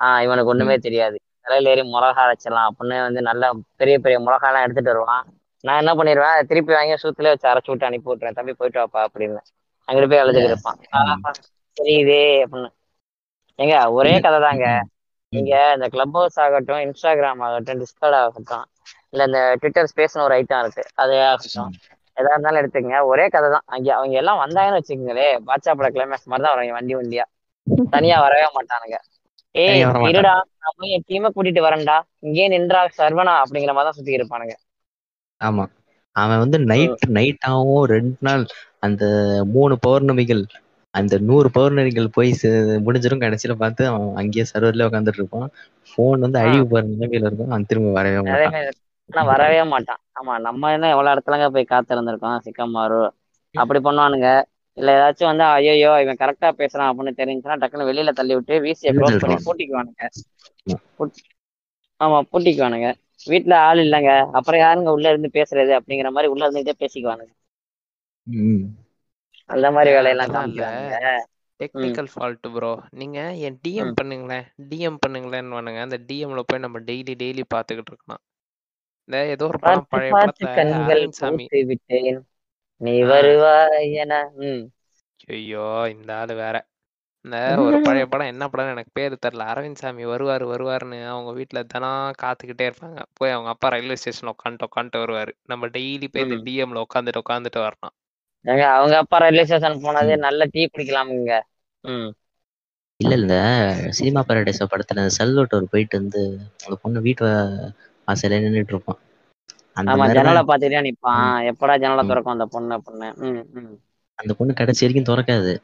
ஆஹ் 0.00 0.20
இவனுக்கு 0.24 0.52
ஒண்ணுமே 0.52 0.76
தெரியாது. 0.78 1.16
தலையில 1.46 1.70
ஏறி 1.70 1.82
மிளகா 1.94 2.22
அரைச்சிடலாம் 2.24 2.68
அப்படின்னு 2.70 2.96
வந்து 3.02 3.20
நல்ல 3.22 3.44
பெரிய 3.76 3.98
பெரிய 3.98 4.18
மிளகாலாம் 4.20 4.64
எடுத்துட்டு 4.66 4.92
வருவான். 4.92 5.24
நான் 5.64 5.80
என்ன 5.82 5.92
பண்ணிடுவேன்? 5.94 6.46
திருப்பி 6.50 6.72
வாங்கி 6.72 6.94
சூத்துல 7.02 7.32
வச்சு 7.32 7.50
அரைச்சு 7.50 7.70
விட்டு 7.72 7.88
அனுப்பி 7.88 8.10
விட்டுறேன் 8.10 8.38
தம்பி 8.38 8.52
போயிட்டு 8.52 8.80
வாப்பா 8.80 9.00
அப்படின்னு. 9.06 9.40
அங்கிட்டு 9.88 10.10
போய் 10.10 10.22
அழுதுகிட்டு 10.22 10.52
இருப்பான். 10.52 10.78
தெரியுதே 11.76 12.22
அப்படின்னு. 12.44 12.70
ஏங்க 13.58 13.76
ஒரே 13.90 14.20
கதை 14.20 14.38
தாங்க 14.40 14.66
நீங்க 15.32 15.54
இந்த 15.74 15.86
கிளப் 15.88 16.16
ஹவுஸ் 16.16 16.38
ஆகட்டும் 16.40 16.80
இன்ஸ்டாகிராம் 16.84 17.42
ஆகட்டும் 17.46 17.80
டிஸ்கார்ட் 17.82 18.18
ஆகட்டும் 18.20 18.64
இல்ல 19.12 19.24
இந்த 19.24 19.40
ட்விட்டர் 19.60 19.90
ஸ்பேஸ்னு 19.92 20.24
ஒரு 20.24 20.34
ஐட்டம் 20.34 20.62
இருக்கு. 20.64 20.82
அது 20.94 21.14
ஆகட்டும். 21.30 21.72
எதா 22.16 22.32
இருந்தாலும் 22.32 22.60
எடுத்துக்கங்க. 22.60 22.98
ஒரே 23.02 23.28
கதை 23.28 23.48
தான் 23.50 23.66
அங்க 23.66 23.88
அவங்க 23.96 24.16
எல்லாம் 24.22 24.40
வந்தாங்கன்னு 24.44 24.78
வச்சுக்கோங்களே 24.78 25.28
பாட்சா 25.48 25.72
பட 25.78 25.88
கிளைமேக்ஸ் 25.96 26.30
மாதிரி 26.32 26.44
தான் 26.46 26.54
வரும் 26.54 26.78
வண்டி 26.78 26.94
வண்டியா. 26.98 27.24
தனியா 27.90 28.16
வரவே 28.20 28.46
மாட்டானுங்க. 28.56 28.98
ஏய். 29.54 29.82
இருடா 30.10 30.32
நான் 30.56 30.76
போய் 30.78 30.94
என் 30.96 31.06
டீமை 31.08 31.28
கூட்டிட்டு 31.34 31.62
வரேன்டா. 31.66 31.96
இங்கே 32.20 32.46
நின்றா 32.48 32.80
சர்வனா 32.98 33.34
அப்படிங்கிற 33.42 33.72
மாதிரி 33.72 33.88
தான் 33.88 33.98
சுத்தி 33.98 34.18
இருப்பானுங்க. 34.18 34.54
ஆமா. 35.40 35.64
அவன் 36.16 36.38
வந்து 36.38 36.58
நைட் 36.70 37.04
நைட் 37.16 37.46
ஆகும் 37.48 37.84
ரெண்டு 37.92 38.16
நாள் 38.20 38.44
அந்த 38.86 39.04
மூணு 39.54 39.74
பௌர்ணமிகள் 39.86 40.42
அந்த 40.94 41.14
நூறு 41.20 41.48
பௌர்ணமிகள் 41.48 42.14
போய் 42.14 42.30
முடிஞ்சிரும் 42.86 43.22
கடைசியில 43.22 43.54
பார்த்து 43.56 43.82
அவன் 43.86 44.16
அங்கேயே 44.16 44.44
சர்வர்ல 44.52 44.86
உட்காந்துட்டு 44.88 45.20
இருப்பான். 45.20 45.48
போன் 45.92 46.24
வந்து. 46.24 46.38
அழிவு 46.42 46.64
போற 46.66 46.82
நிலைமையில 46.92 47.28
இருக்கும். 47.28 47.50
அவன் 47.50 47.68
திரும்ப 47.70 47.92
வரவே 47.92 48.20
மாட்டான். 48.24 48.56
ஆனா 49.10 49.22
வரவே 49.30 49.62
மாட்டான். 49.72 50.00
ஆமா 50.18 50.34
நம்ம 50.46 50.72
என்ன 50.72 50.90
எவ்வளவு 50.94 51.14
இடத்துலங்க 51.14 51.48
போய் 51.50 51.72
காத்திருந்திருக்கோம்? 51.72 52.38
சிக்கமாரு 52.46 53.00
அப்படி 53.54 53.78
பண்ணுவானுங்க. 53.80 54.28
இல்ல 54.72 54.90
ஏதாச்சும் 54.96 55.24
வந்து 55.24 55.42
ஐயோ 55.42 56.00
இவன் 56.00 56.16
கரெக்டா 56.16 56.44
பேசுறான் 56.44 56.88
அப்படின்னு 56.88 57.18
தெரிஞ்சுன்னா 57.20 57.56
டக்குன்னு 57.62 57.88
வெளியில 57.90 58.10
தள்ளி 58.10 58.34
விட்டு 58.34 58.60
வீசிய 58.60 58.92
க்ளோஸ் 58.92 59.18
பண்ணி. 59.18 59.36
பூட்டிக்குவானுங்க. 59.46 60.08
ஆமா. 60.70 60.78
பூட்- 60.98 61.24
ஆமா 62.00 62.20
பூட்டிக்குவானுங்க. 62.32 62.94
வீட்டுல 63.26 63.54
ஆள் 63.54 63.78
இல்லைங்க. 63.78 64.26
அப்புறம் 64.30 64.60
யாருங்க 64.60 64.88
உள்ள 64.88 65.08
இருந்து 65.08 65.30
பேசுறது 65.32 65.80
அப்படிங்கிற 65.80 66.10
மாதிரி 66.10 66.32
உள்ள 66.32 66.50
இருந்துகிட்டே 66.50 66.72
பேசிக்குவானுங்க. 66.78 67.32
அந்த 69.46 69.70
மாதிரி 69.70 69.94
வேலையெல்லாம் 69.94 70.34
காமிக்கிறானுங்க 70.34 71.20
டெக்னிக்கல் 71.60 72.08
ஃபால்ட் 72.16 72.52
ப்ரோ 72.52 72.82
நீங்க 72.90 73.34
என் 73.34 73.60
டிஎம். 73.68 73.92
பண்ணுங்களேன். 74.02 74.44
டிஎம் 74.70 74.96
பண்ணுங்களேன்னு 75.06 75.54
வானுங்க 75.56 75.80
அந்த 75.80 75.98
டிஎம்ல 76.08 76.40
போய் 76.46 76.58
நம்ம 76.58 76.80
டெய்லி 76.80 77.14
டெய்லி 77.22 77.42
பாத்துக்கிட்டு 77.54 77.92
இருக்கலாம் 77.92 78.22
இந்த 79.04 79.26
ஏதோ 79.26 79.46
ஒரு 79.46 79.58
படம் 79.58 79.86
பழைய 79.88 80.12
படத்தை 80.12 80.48
நீ. 82.80 83.02
வருவாய் 83.02 83.92
என. 83.92 84.12
ஐயோ 85.28 85.64
இந்த 85.94 86.16
ஆளு 86.16 86.34
வேற. 86.34 86.56
இந்த 87.24 87.36
ஒரு 87.58 87.80
பழைய 87.80 88.06
படம் 88.06 88.26
என்ன 88.26 88.46
படம்னு 88.46 88.70
எனக்கு 88.70 88.90
பேரு 88.92 89.18
தெரியல. 89.26 89.44
அரவிந்த் 89.44 89.74
சாமி 89.74 90.04
வருவாரு 90.06 90.44
வருவாருன்னு 90.52 91.06
அவங்க 91.06 91.30
வீட்டுல 91.40 91.64
தினம் 91.64 92.12
காத்துக்கிட்டே 92.22 92.70
இருப்பாங்க. 92.70 92.98
போய் 93.12 93.30
அவங்க 93.30 93.48
அப்பா 93.48 93.68
ரயில்வே 93.68 93.94
ஸ்டேஷன்ல 93.94 94.30
உட்காந்துட்டு 94.30 94.68
உட்காந்துட்டு 94.68 95.02
வருவாரு. 95.02 95.32
நம்ம 95.44 95.66
டெய்லி 95.66 96.08
போய் 96.12 96.22
இந்த. 96.22 96.36
டிஎம்ல 96.46 96.82
உட்காந்துட்டு 96.84 97.20
உட்காந்துட்டு 97.28 97.60
வரணும். 97.60 97.94
அவங்க 98.68 98.96
அப்பா 98.96 99.16
ரயில்வே 99.18 99.44
ஸ்டேஷன் 99.44 99.80
போனது 99.82 100.16
நல்ல 100.18 100.46
டீ 100.50 100.68
குடிக்கலாமுங்க 100.72 101.34
ம். 101.84 102.10
இல்ல 103.00 103.14
இல்ல. 103.14 103.34
சினிமா 103.90 104.24
பாரடைஸ் 104.28 104.62
படத்துல 104.70 105.06
செல்வட்டோர் 105.18 105.70
போயிட்டு 105.70 105.98
வந்து 105.98 106.22
அந்த 106.64 106.78
பொண்ணு 106.82 107.00
வீட்டு 107.00 107.24
வா- 107.26 107.70
வாசல்ல 108.06 108.36
நின்னுட்டு 108.36 108.72
இருப்பான் 108.72 108.98
ஆமா 109.76 110.12
ஜன்னலை 110.12 110.42
பாத்துட்டே 110.42 110.82
நிப்பான். 110.82 111.52
எப்படா 111.52 111.78
ஜன்னலை. 111.78 112.06
திறக்கும் 112.06 112.32
அந்த 112.32 112.46
பொண்ணு 112.46 112.82
ம் 113.16 113.78
அந்த 114.14 114.34
பொண்ணு 114.34 114.54
கடைசி 114.54 114.86
வரைக்கும் 114.86 115.16
திறக்காது. 115.16 115.56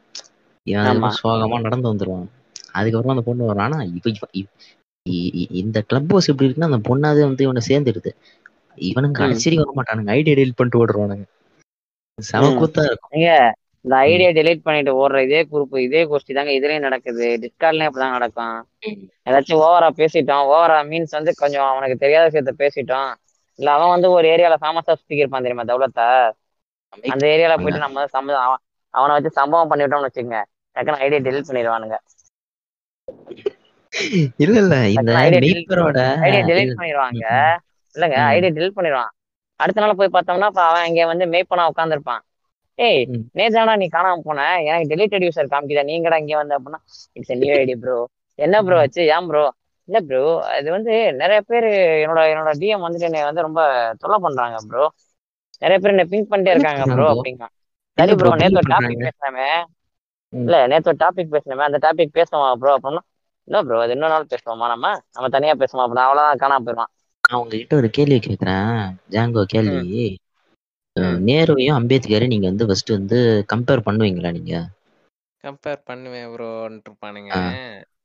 இவன் 0.62 1.02
சோகமா 1.25 1.60
நடந்து 1.60 1.94
வந்துருவான். 1.94 2.26
அதுக்கப்புறம் 2.72 3.16
அந்த 3.16 3.30
பொண்ணு 3.30 3.44
வரும் 3.44 3.62
ஆனா 3.62 3.82
இப்ப 3.82 4.10
இவ- 4.30 4.48
இந்த 5.50 5.80
கிளப் 5.80 6.08
ஹவுஸ் 6.08 6.28
எப்படி 6.28 6.50
இருக்குன்னா 6.50 6.72
அந்த 6.72 6.76
பொண்ணாவே 6.76 7.20
வந்து 7.20 7.44
இவனை 7.44 7.62
சேர்ந்துடுது. 7.68 8.08
இவனுங்க 8.76 9.10
கடைசி 9.10 9.56
வர 9.56 9.72
மாட்டானுங்க 9.76 10.10
ஐடியா 10.10 10.36
டெலிட் 10.36 10.50
பண்ணிட்டு 10.56 10.86
ஓடுறானுங்க 10.86 11.22
செம 12.20 12.50
ம். 12.50 12.52
கூத்தா 12.52 12.84
இருக்கும். 12.84 13.10
இந்த. 13.10 13.54
ஐடியா 13.88 14.28
டெலீட் 14.28 14.60
பண்ணிட்டு 14.62 15.08
ஓடுற 15.08 15.22
இதே 15.22 15.46
குரூப் 15.52 15.78
இதே 15.78 16.04
கோஷ்டி 16.04 16.34
தாங்க 16.34 16.50
இதுலயும் 16.50 16.78
நடக்குது. 16.78 17.38
டிஸ்கார்ட்லயும் 17.42 17.88
இப்படிதான் 17.92 18.10
நடக்கும். 18.10 18.66
ஏதாச்சும் 19.30 19.60
ஓவரா 19.66 19.88
பேசிட்டோம். 19.96 20.48
ஓவரா 20.54 20.88
மீன்ஸ் 20.88 21.10
வந்து 21.10 21.34
கொஞ்சம் 21.34 21.64
அவனுக்கு 21.64 21.96
தெரியாத 21.96 22.40
விஷயத்த 22.40 22.52
பேசிட்டோம். 22.58 23.14
இல்ல 23.58 23.68
அவன் 23.76 23.92
வந்து 23.94 24.08
ஒரு 24.10 24.26
ஏரியால 24.32 24.56
ஃபேமஸா 24.62 24.94
சுத்தி 24.94 25.22
இருப்பான் 25.22 25.46
தெரியுமா 25.46 25.64
தௌலத்தை? 25.70 26.06
அந்த 27.12 27.25
ஏரியால 27.34 27.54
போயிட்டு 27.56 27.84
நம்ம 27.84 28.04
சம்ப 28.14 28.36
அவன் 28.44 28.62
அவனை 28.94 29.14
வச்சு 29.16 29.38
சம்பவம் 29.38 29.70
பண்ணிட்டோம்னு 29.72 30.08
வச்சுக்கோங்க. 30.08 30.40
டக்குன்னு 30.76 31.02
ஐடியா 31.04 31.20
டெலிட் 31.26 31.48
பண்ணிடுவானுங்க. 31.48 31.96
இல்ல 34.44 34.56
இல்ல 34.62 34.76
இந்த 34.94 35.10
ஐடியா 35.25 35.40
டெலிட் 35.44 35.70
டெலிட் 36.50 36.78
பண்ணிடுவாங்க. 36.78 37.25
இல்லங்க 37.96 38.16
ஐடியா 38.32 38.52
டெலிட் 38.56 38.76
பண்ணிடுவான். 38.78 39.10
அடுத்த 39.60 39.82
நாள் 39.82 39.98
போய் 40.00 40.14
பார்த்தோம்னா 40.16 40.48
அவன் 40.66 40.86
இங்க 40.90 41.04
வந்து 41.12 41.26
மேய்ப்பனா 41.34 41.64
உட்காந்துருப்பான் 41.72 42.22
ஏய். 42.78 43.02
நேதானா 43.38 43.75
நீ 43.82 43.86
காணாம 43.88 44.22
போன? 44.25 44.40
எனக்கு 44.66 44.90
டெலிட்டட் 44.92 45.25
யூசர் 45.26 45.52
காமிக்குதா? 45.52 45.84
நீங்கடா 45.90 46.16
இங்க 46.22 46.34
வந்து 46.40 46.56
அப்படின்னா 46.56 46.80
இட்ஸ் 47.16 47.38
நியூ 47.42 47.54
ஐடி 47.60 47.75
ப்ரோ 47.84 47.96
என்ன 48.38 48.56
ப்ரோ 48.66 48.78
ஆச்சு? 48.82 49.02
ஏன் 49.14 49.28
ப்ரோ 49.30 49.44
இல்ல 49.88 49.99
ப்ரோ 50.07 50.21
இது 50.59 50.69
வந்து 50.75 50.93
நிறைய 51.21 51.40
பேர் 51.45 51.66
என்னோட 52.02 52.21
என்னோட 52.31 52.52
டிஎம் 52.61 52.85
வந்துட்டு 52.87 53.09
என்னை 53.09 53.23
வந்து 53.25 53.47
ரொம்ப 53.47 53.61
தொல்லை 54.00 54.19
பண்றாங்க 54.25 54.59
ப்ரோ 54.66 54.85
நிறைய 55.62 55.78
பேர் 55.78 55.93
என்ன 55.93 56.07
பிங்க் 56.09 56.31
பண்ணிட்டே 56.31 56.55
இருக்காங்க 56.55 56.83
ப்ரோ 56.88 57.05
bro? 57.05 57.12
அப்படிங்க. 57.12 57.45
சரி 57.99 58.14
ப்ரோ 58.19 58.31
நேத்து 58.40 58.61
ஒரு 58.61 58.69
டாபிக் 58.73 59.05
பேசினாமே. 59.05 59.49
இல்ல 60.33 60.57
நேத்து 60.66 60.90
ஒரு 60.93 60.99
டாபிக் 61.02 61.33
பேசினோமே. 61.35 61.66
அந்த 61.69 61.78
டாபிக் 61.83 62.16
பேசுவோமா 62.16 62.50
ப்ரோ 62.57 62.73
அப்படின்னா 62.76 63.02
இல்ல 63.49 63.59
ப்ரோ 63.62 63.81
அது? 63.81 63.93
இன்னொரு 63.93 64.14
நாள் 64.14 64.31
பேசுவோமா 64.33 64.66
நம்ம? 64.73 64.87
நம்ம 65.11 65.28
தனியா 65.28 65.55
பேசுவோம் 65.59 65.85
அப்படின்னா 65.85 66.07
அவ்வளவுதான் 66.07 66.43
காணாம 66.43 66.64
போயிடுவான். 66.66 66.93
நான் 67.25 67.40
உங்ககிட்ட 67.40 67.75
ஒரு 67.76 67.88
கேள்வி 67.90 68.19
கேக்குறேன். 68.21 68.73
ஜாங்கோ 69.11 69.43
கேள்வி. 69.49 70.05
நேருவையும் 71.26 71.78
அம்பேத்கரையும் 71.78 72.33
நீங்க 72.33 72.49
வந்து 72.49 72.69
ஃபர்ஸ்ட் 72.69 72.97
வந்து 72.97 73.19
கம்பேர் 73.52 73.87
பண்ணுவீங்களா 73.87 74.33
நீங்க? 74.33 74.55
கம்பேர் 75.45 75.85
பண்ணுவேன் 75.85 76.33
ப்ரோன்ட்டு 76.33 76.88
இருப்பானுங்க. 76.88 77.33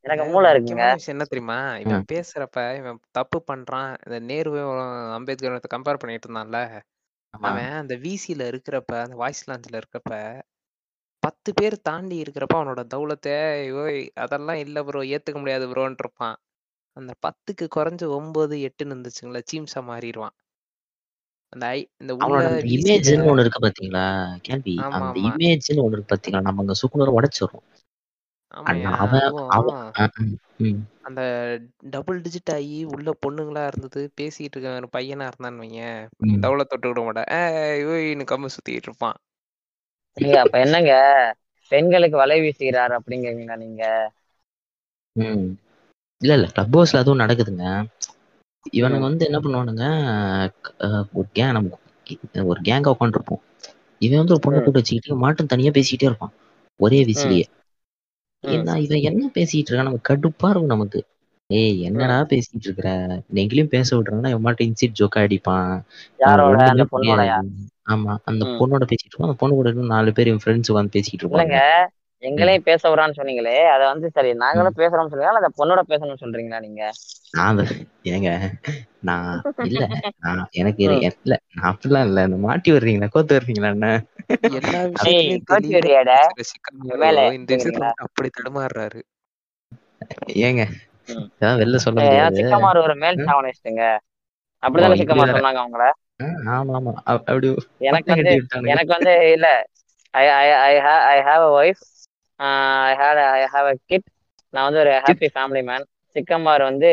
எனக்கு 0.05 0.23
மூளை 0.27 0.47
இருக்குங்க. 0.53 0.83
என்ன 1.11 1.23
தெரியுமா? 1.23 1.57
இவன் 1.83 2.03
பேசுறப்ப 2.11 2.57
இவன் 2.77 2.99
தப்பு 3.11 3.39
பண்றான். 3.49 3.91
இந்த 4.05 4.17
நேருவையும் 4.29 4.71
அம்பேத்கர் 5.17 5.73
கம்பேர் 5.75 6.01
பண்ணிட்டு 6.01 6.27
இருந்தான்ல. 6.27 6.59
அவன் 7.33 7.59
அந்த 7.79 7.93
விசில 8.03 8.47
இருக்கிறப்ப 8.51 8.93
அந்த 9.03 9.15
வாய்ஸ் 9.17 9.45
லான்ச்ல 9.49 9.79
இருக்கிறப்ப 9.81 10.13
பத்து 11.23 11.49
பேர் 11.53 11.75
தாண்டி 11.81 12.15
இருக்கிறப்ப 12.23 12.55
அவனோட 12.57 12.81
தௌலத்தை 12.93 13.35
ஓய் 13.79 14.01
அதெல்லாம் 14.23 14.59
இல்ல 14.63 14.83
ப்ரோ 14.83 15.01
ஏத்துக்க 15.11 15.37
முடியாது 15.37 15.65
ப்ரோன்ட்டு 15.71 16.03
இருப்பான் 16.05 16.37
அந்த 16.97 17.11
பத்துக்கு 17.25 17.65
குறைஞ்சு 17.75 18.05
ஒன்பது 18.17 18.55
எட்டுன்னு 18.67 18.93
இருந்துச்சுங்களா 18.93 19.41
சீம்ஸா 19.51 19.81
மாறிடுவான். 19.87 20.35
அந்த 21.53 21.65
ஐ 21.71 21.79
இந்த 21.99 22.13
இமேஜ்னு 22.73 23.27
ஒண்ணு 23.29 23.43
இருக்கு 23.43 23.61
பாத்தீங்களா? 23.65 24.05
கேள்வி. 24.41 24.75
அந்த 24.97 25.17
இமேஜ்னு 25.29 25.83
ஒண்ணு 25.83 25.95
இருக்கு 25.95 26.13
பாத்தீங்களா? 26.13 26.45
நம்ம 26.47 26.63
அங்க 26.63 26.75
சுக்குனரை 26.81 27.13
உடைச்சிடுறோம். 27.17 27.65
அந்த 31.07 31.21
டபுள் 31.93 32.17
டிஜிட் 32.23 32.51
ஆகி 32.53 32.77
உள்ள 32.91 33.09
பொண்ணுங்களா 33.21 33.63
இருந்தது 33.67 34.01
பேசிட்டு 34.17 34.55
இருக்க 34.55 34.75
ஒரு 34.79 34.89
பையனா 34.93 35.27
இருந்தான்னு 35.29 35.87
உம் 36.21 36.43
டவுல 36.43 36.63
தொட்டு 36.65 36.89
விட 36.89 37.01
மாட்டேன் 37.03 37.29
ஏய் 37.37 37.83
கம்மு 38.25 38.53
சுத்திட்டு 38.53 38.89
இருப்பான். 38.89 39.17
நீங்க 40.17 40.37
அப்ப 40.43 40.55
என்னங்க? 40.63 40.93
பெண்களுக்கு 41.71 42.17
வலை 42.17 42.37
வீசுகிறார் 42.43 42.95
அப்படிங்கிறீங்களா 42.97 43.57
நீங்க? 43.61 43.83
உம் 45.15 45.45
இல்ல 46.21 46.31
இல்ல. 46.37 46.47
கிளப் 46.51 46.73
ஹவுஸ்ல 46.73 47.01
அதுவும் 47.01 47.21
நடக்குதுங்க. 47.21 47.65
இவனுங்க 48.73 49.05
வந்து 49.05 49.27
என்ன 49.27 49.37
பண்ணுவானுங்க 49.39 49.85
ஒரு 51.13 51.27
கேங் 51.35 51.55
நம்ம 51.55 51.79
ஒரு 52.45 52.59
கேங்கா 52.63 52.93
உட்காந்துருப்போம் 52.93 53.43
இவன் 54.01 54.21
வந்து 54.21 54.35
ஒரு 54.35 54.43
பொண்ணை 54.43 54.59
கூட்டு 54.59 54.79
வச்சுக்கிட்டு 54.79 55.21
மாட்டும் 55.23 55.51
தனியா 55.51 55.71
பேசிக்கிட்டே 55.71 56.09
இருப்பான். 56.09 56.33
ஒரே 56.79 56.99
விசிலியே. 57.07 57.45
என்ன 58.43 58.75
இவன் 58.83 59.05
என்ன 59.09 59.23
பேசிட்டு 59.35 59.69
இருக்கான்? 59.69 59.89
நமக்கு 59.89 60.09
கடுப்பா 60.09 60.49
இருக்கும் 60.49 60.73
நமக்கு. 60.73 60.99
ஏய் 61.49 61.79
என்னடா 61.87 62.17
பேசிட்டு 62.29 62.67
இருக்கிற 62.67 62.89
எங்கேயும் 63.41 63.71
பேச 63.73 63.87
விட்டுறாங்கன்னா 63.91 64.31
இவன் 64.31 64.45
மாட்ட 64.45 64.67
இன்சிட் 64.67 64.97
ஜோக்கா 64.99 65.21
அடிப்பான். 65.23 65.71
ஆமா 67.91 68.13
அந்த 68.29 68.43
பொண்ணோட 68.55 68.83
பேசிட்டு 68.85 69.09
இருப்பான் 69.09 69.29
அந்த 69.29 69.39
பொண்ணு 69.41 69.55
கூட 69.55 69.71
இன்னும் 69.73 69.93
நாலு 69.93 70.11
பேர் 70.13 70.31
என் 70.31 70.41
ஃப்ரெண்ட்ஸ் 70.41 70.71
உட்காந்து 70.71 70.95
பேசிட்டு 70.95 71.23
இல்லைங்க. 71.25 71.57
இருப்பாங்க 71.57 71.57
ம். 72.37 72.53
எங்களையும் 72.53 72.67
பேச 72.67 72.81
விடான்னு 72.89 73.17
சொன்னீங்களே 73.17 73.55
அதை 73.71 73.83
வந்து 73.87 74.07
சரி 74.11 74.31
நாங்களும் 74.43 74.79
பேசுறோம்னு 74.79 75.11
சொல்றீங்களா? 75.11 75.41
அந்த 75.41 75.53
பொண்ணோட 75.59 75.83
பேசணும்னு 75.85 76.23
சொல்றீங்களா 76.23 76.59
நீங்க? 76.61 76.83
நான் 77.33 77.59
ஏங்க 78.09 78.29
நான் 79.01 79.29
இல்ல 79.65 79.83
நான் 80.23 80.41
எனக்கு 80.53 80.81
இல்ல 81.19 81.35
நான் 81.51 81.69
அப்படிலாம் 81.71 82.07
இல்ல. 82.09 82.19
மாட்டி 82.45 82.69
வர்றீங்களா? 82.71 83.09
கோத்து 83.11 83.37
வர்றீங்களா 83.37 83.71
என்ன? 83.75 83.89
அப்படி 88.05 88.29
தடுமாறுறாரு. 88.31 89.01
ஏங்க 90.45 90.63
வெளில 91.61 91.77
சொல்ல 91.85 92.01
சிக்கமார் 92.39 92.79
ஒரு 92.81 92.95
மேல் 93.03 93.19
ஓ 93.21 93.29
அப்படிதானே 94.63 94.95
சிக்கமார் 95.01 95.35
சொன்னாங்க 95.35 95.59
அவங்கள? 95.63 95.85
ஆ, 96.21 96.25
ஆமா 96.55 96.73
ஆமா 96.79 96.91
அ- 97.03 97.23
அப்படி 97.23 97.47
எனக்கு 97.89 98.09
வந்து 98.09 98.21
கட்டி 98.21 98.35
விட்டானுங்க 98.37 98.73
எனக்கு 98.73 98.91
வந்து 98.97 99.13
இல்ல. 99.35 99.47
I 100.13 100.25
I 100.37 100.47
I 100.63 100.73
I 101.09 101.17
have 101.27 101.43
a 101.43 101.51
wife 101.59 101.81
I 102.87 102.93
hate 102.97 103.21
I 103.31 103.43
have 103.53 103.67
a 103.67 103.75
kid 103.85 104.07
நான் 104.53 104.67
வந்து 104.67 104.79
ஒரு 104.79 104.93
ஹாப்பி 105.05 105.27
ஃபேமிலி 105.33 105.61
மேன் 105.63 105.85
சிக்கமார் 106.15 106.63
வந்து 106.63 106.89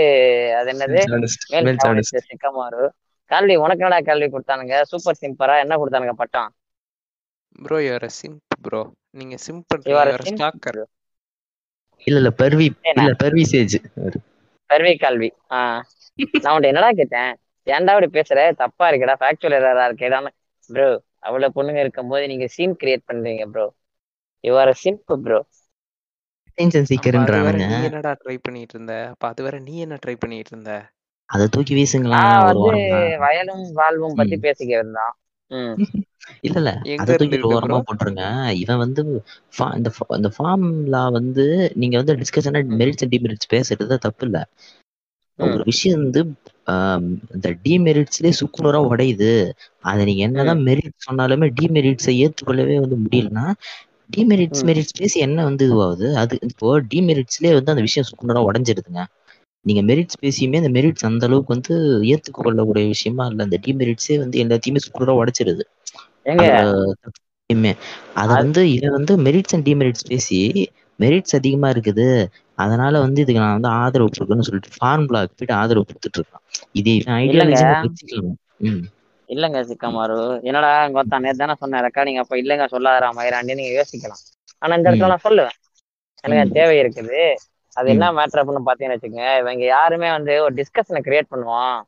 அது 0.59 0.68
என்னது? 0.73 0.99
மேல் 1.52 1.68
சிக்கமாரு. 2.25 2.83
கல்வி 3.30 3.54
உனக்கு 3.57 3.83
என்னடா 3.83 4.00
கல்வி 4.02 4.28
கொடுத்தானுங்க? 4.28 4.76
சூப்பர் 4.90 5.21
சிம்பரா 5.21 5.57
என்ன 5.64 5.76
கொடுத்தானுங்க 5.76 6.14
பட்டம்? 6.14 6.50
ப்ரோ 7.58 7.78
யுவர் 7.82 8.06
சிம்ப் 8.16 8.38
ப்ரோ 8.64 8.82
நீங்க 9.14 9.36
சிம்ப் 9.44 9.68
யூ 9.86 9.94
பண்றீங்க 9.94 10.02
ஆர் 10.02 10.12
ஸ்டாக்கர் 10.24 10.80
இல்ல 12.02 12.18
இல்ல 12.18 12.30
பர்வி 12.38 12.66
இல்ல 12.94 13.10
பர்விசேஜ் 13.20 13.76
கல்வி 14.70 14.92
கல்வி. 14.98 15.28
ஆஹ் 15.54 15.82
நான் 16.38 16.54
உன்ட்ட 16.54 16.70
என்னடா 16.70 16.90
கேட்டேன்? 16.98 17.30
ஏன்டா 17.66 17.94
இப்படி 17.94 18.08
பேசுற? 18.16 18.38
தப்பா 18.60 18.84
இருக்குடா 18.90 19.14
ஃபேக்சுவல் 19.20 19.56
எரரா 19.58 19.84
இருக்கேடான்னு 19.88 20.30
ப்ரோ 20.70 20.88
அவ்வளவு 21.22 21.54
பொண்ணுங்க 21.56 21.80
இருக்கும்போது 21.84 22.24
நீங்க 22.30 22.48
சீன் 22.54 22.78
கிரியேட் 22.80 23.08
பண்றீங்க 23.08 23.44
bro 23.50 23.66
you 24.44 24.54
are 24.58 24.72
simp 24.82 25.14
bro 25.24 25.40
attention 26.48 26.88
சீக்கர்ன்றானுங்க 26.88 27.64
நீ 27.68 27.76
என்னடா 27.84 28.12
ட்ரை 28.20 28.36
பண்ணிட்டு 28.40 28.74
இருந்த? 28.76 28.94
அப்ப 29.12 29.30
அது 29.30 29.42
வரை 29.46 29.60
நீ 29.62 29.74
என்ன 29.84 29.98
ட்ரை 30.02 30.16
பண்ணிட்டு 30.18 30.52
இருந்த? 30.52 30.72
அதை 31.28 31.46
தூக்கி 31.52 31.74
ஒரு 32.62 32.80
வந்து 32.88 32.98
வயலும் 33.22 33.64
வாழ்வும் 33.74 34.16
பத்தி 34.16 34.36
ம். 34.36 34.42
பேசிக்கிறது 34.44 34.92
தான் 34.94 35.14
ம். 35.50 35.76
இல்ல 36.44 36.56
இல்ல. 36.61 36.70
அதை 37.00 37.12
தூக்கி 37.20 37.38
ஓரமா 37.50 37.78
போட்டுருங்க. 37.87 38.25
இவன் 38.62 38.82
வந்து 38.85 39.02
இந்த 39.76 39.90
இந்த 40.18 40.30
ஃபார்ம்லா 40.37 41.02
வந்து 41.18 41.44
நீங்க 41.75 41.97
வந்து 42.00 42.18
டிஸ்கஷனா 42.23 42.61
மெரிட்ஸ் 42.80 43.04
அண்ட் 43.04 43.14
டிமெரிட்ஸ் 43.16 43.52
பேசுறது 43.54 43.97
தப்பு 44.06 44.26
இல்ல 44.28 44.40
ஒரு 45.38 45.64
விஷயம் 45.64 46.00
வந்து 46.02 46.20
இந்த 47.35 47.49
டிமெரிட்ஸ்லயே 47.64 48.32
சுக்குநூறா 48.40 48.80
உடையுது. 48.88 49.30
அதை 49.85 50.02
நீங்க 50.04 50.23
என்னதான் 50.26 50.62
மெரிட் 50.68 50.97
சொன்னாலுமே 51.06 51.47
டிமெரிட்ஸை 51.61 52.14
ஏற்றுக்கொள்ளவே 52.25 52.76
வந்து 52.80 52.99
முடியலன்னா 53.04 53.44
டிமெரிட்ஸ் 54.11 54.62
மெரிட்ஸ் 54.68 54.99
பேசி 55.00 55.18
என்ன 55.26 55.38
வந்து 55.44 55.64
இதுவாகுது? 55.68 56.08
அது 56.14 56.35
இப்போ 56.49 56.68
டிமெரிட்ஸ்லயே 56.92 57.52
வந்து 57.58 57.73
அந்த 57.75 57.85
விஷயம் 57.87 58.08
சுக்குநூறா 58.11 58.42
உடஞ்சிருதுங்க. 58.49 59.00
நீங்க 59.64 59.80
மெரிட்ஸ் 59.88 60.20
பேசியுமே 60.23 60.61
அந்த 60.62 60.70
மெரிட்ஸ் 60.76 61.06
அந்த 61.08 61.26
அளவுக்கு 61.26 61.54
வந்து 61.54 61.75
ஏத்துக்கொள்ளக்கூடிய 62.12 62.87
விஷயமா 62.94 63.25
இல்ல. 63.26 63.40
இந்த 63.49 63.58
டிமெரிட்ஸே 63.66 64.16
வந்து 64.18 64.37
எல்லாத்தையுமே 64.44 64.82
சுக்குநூறா 64.85 65.14
உடைச்சிருது. 65.20 65.64
அதை 66.37 66.94
அது 68.14 68.35
வந்து 68.35 68.73
இதை 68.73 68.88
வந்து 68.88 69.18
மெரிட்ஸ் 69.18 69.52
அண்ட் 69.52 69.68
டிமெரிட்ஸ் 69.68 70.08
பேசி 70.08 70.70
மெரிட்ஸ் 71.00 71.35
அதிகமா 71.35 71.68
இருக்குது. 71.68 72.26
அதனால 72.54 72.99
வந்து 72.99 73.20
இதுக்கு 73.20 73.40
நான் 73.40 73.52
வந்து 73.52 73.68
ஆதரவு 73.68 74.11
கொடுக்கணும்னு 74.11 74.40
சொல்லிட்டு 74.40 74.68
ஃபார்முலாக்கு 74.68 75.28
போயிட்டு 75.37 75.54
ஆதரவு 75.54 75.85
கொடுத்துட்டு 75.85 76.20
இருக்கான். 76.20 76.66
இது 76.73 76.94
இவன் 76.94 77.14
இல்லைங்க. 77.14 77.82
இல்லைங்க 79.28 79.61
சிக்கமாரு. 79.61 80.42
என்னடா 80.42 80.88
கோத்தா 80.88 81.18
நேத்து 81.18 81.37
தானே 81.37 81.54
சொன்னேன் 81.54 81.80
ரெக்கார்டிங் 81.80 82.18
அப்ப 82.18 82.37
இல்லைங்க 82.37 82.66
சொல்லாதரா 82.66 83.12
மயிராண்டி 83.12 83.54
நீங்க 83.54 83.85
யோசிக்கலாம். 83.85 84.42
ஆனா 84.58 84.75
இந்த 84.75 84.90
இடத்துல 84.90 85.06
நான் 85.06 85.18
சொல்லுவேன். 85.25 85.82
எனக்கு 86.20 86.49
தேவை 86.52 86.78
இருக்குது. 86.78 87.35
அது 87.73 87.88
என்ன 87.88 88.12
மேட்ரு 88.12 88.37
அப்படின்னு 88.37 88.62
பாத்தீங்கன்னு 88.66 88.97
வச்சுக்கோங்க 88.99 89.38
இவங்க 89.38 89.64
யாருமே 89.64 90.11
வந்து 90.11 90.42
ஒரு 90.42 90.54
டிஸ்கஷனை 90.54 91.00
கிரியேட் 91.04 91.30
பண்ணுவோம் 91.30 91.80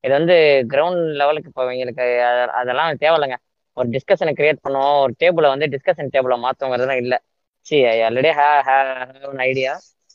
இது 0.00 0.12
வந்து 0.12 0.66
கிரவுண்ட் 0.68 1.12
லெவலுக்கு 1.12 1.48
இப்போ 1.48 1.72
இவங்களுக்கு 1.72 2.20
அத- 2.20 2.52
அதெல்லாம் 2.52 2.96
தேவையில்லைங்க. 3.00 3.34
ஒரு 3.76 3.88
டிஸ்கஷனை 3.94 4.32
கிரியேட் 4.38 4.64
பண்ணுவோம் 4.64 4.98
ஒரு 5.04 5.12
டேபிளை 5.22 5.48
வந்து 5.54 5.66
டிஸ்கஷன் 5.74 6.12
டேபிளை 6.14 6.36
மாற்றுங்கிறதுலாம் 6.44 7.00
இல்லை. 7.04 7.18
See 7.66 7.76
I 7.86 7.96
already 8.06 8.30
hey 8.38 8.48
have 8.68 8.92
idea 9.46 9.72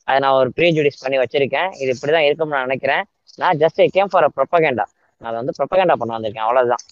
அதை 0.08 0.18
நான் 0.20 0.38
ஒரு 0.40 0.50
ப்ரீஜுடிஸ் 0.58 1.02
பண்ணி 1.02 1.18
வச்சிருக்கேன். 1.22 1.70
இது 1.82 1.90
இப்படி 1.96 2.12
தான் 2.12 2.28
இருக்கும்னு 2.28 2.56
நான் 2.56 2.68
நினைக்கிறேன். 2.68 3.04
நான் 3.40 3.60
just 3.64 3.82
came 3.96 4.12
for 4.12 4.28
a 4.28 4.32
propaganda 4.38 4.86
நான் 5.22 5.30
அதை 5.30 5.38
வந்து 5.42 5.56
ப்ரொப்பகேண்டா 5.60 5.96
பண்ண 6.02 6.12
வந்திருக்கேன். 6.18 6.48
அவ்வளவுதான். 6.48 6.84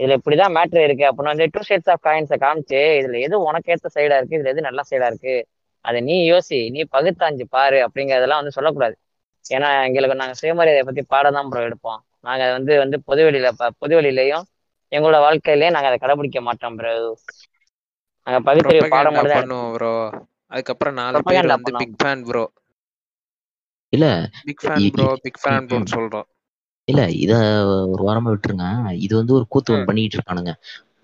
இதுல 0.00 0.16
இப்படிதான் 0.18 0.54
மேட்ரு 0.56 0.80
இருக்கு. 0.86 1.04
அப்படின்னு 1.08 1.32
வந்து 1.32 1.46
டூ 1.54 1.60
சைட்ஸ் 1.68 1.90
ஆஃப் 1.92 2.04
காயின்ஸை 2.06 2.38
காமிச்சு 2.44 2.80
இதுல 3.00 3.18
எது 3.26 3.36
உனக்கு 3.48 3.72
ஏத்த 3.74 3.90
சைடா 3.96 4.16
இருக்கு 4.18 4.38
இதுல 4.38 4.52
எது 4.54 4.68
நல்ல 4.68 4.82
சைடா 4.90 5.08
இருக்கு? 5.12 5.34
அதை 5.84 5.98
நீ 6.02 6.16
யோசி 6.28 6.58
நீ 6.74 6.80
பகுத்தாஞ்சு 6.94 7.44
பாரு 7.50 7.78
அப்படிங்கறதெல்லாம் 7.86 8.40
வந்து 8.42 8.56
சொல்லக்கூடாது. 8.56 8.94
ஏன்னா 9.44 9.68
எங்களுக்கு 9.86 10.20
நாங்க 10.20 10.36
சுயமரியாதையை 10.40 10.84
பத்தி 10.86 11.02
பாடம் 11.06 11.36
தான் 11.38 11.48
ப்ரோ 11.50 11.62
எடுப்போம். 11.68 11.98
நாங்க 12.24 12.42
அதை 12.44 12.52
வந்து 12.58 12.74
வந்து 12.84 12.98
பொதுவெளியில 13.08 13.48
பொதுவெளியிலையும் 13.82 14.44
எங்களோட 14.92 15.18
வாழ்க்கையிலயும் 15.24 15.74
நாங்க 15.74 15.90
அதை 15.90 15.98
கடைபிடிக்க 16.00 16.40
மாட்டோம் 16.46 16.76
ப்ரோ 16.78 16.92
நாங்க 18.26 18.38
பகுத்தறிவு 18.46 18.86
பாடம் 18.94 19.32
பண்ணுவோம் 19.34 19.72
ப்ரோ 19.74 19.92
அதுக்கப்புறம் 20.52 20.98
நாலு 21.00 21.18
பேர் 21.28 21.50
வந்து 21.50 21.70
பிக் 21.80 21.96
ஃபேன் 21.98 22.24
ப்ரோ 22.26 22.44
இல்ல 23.92 24.06
big 24.46 24.62
fan 24.62 24.86
bro 24.92 25.06
big 25.24 25.40
fan 25.42 25.68
ப்ரோன்னு. 25.68 25.92
சொல்றோம். 25.94 26.28
இல்ல 26.88 27.02
இத 27.18 27.32
ஒரு 27.92 28.02
வாரமா 28.04 28.32
விட்டுருங்க. 28.32 28.66
இது 29.04 29.14
வந்து 29.16 29.32
ஒரு 29.34 29.46
கூத்து 29.48 29.78
பண்ணிட்டு 29.82 30.16
இருக்கானுங்க. 30.18 30.52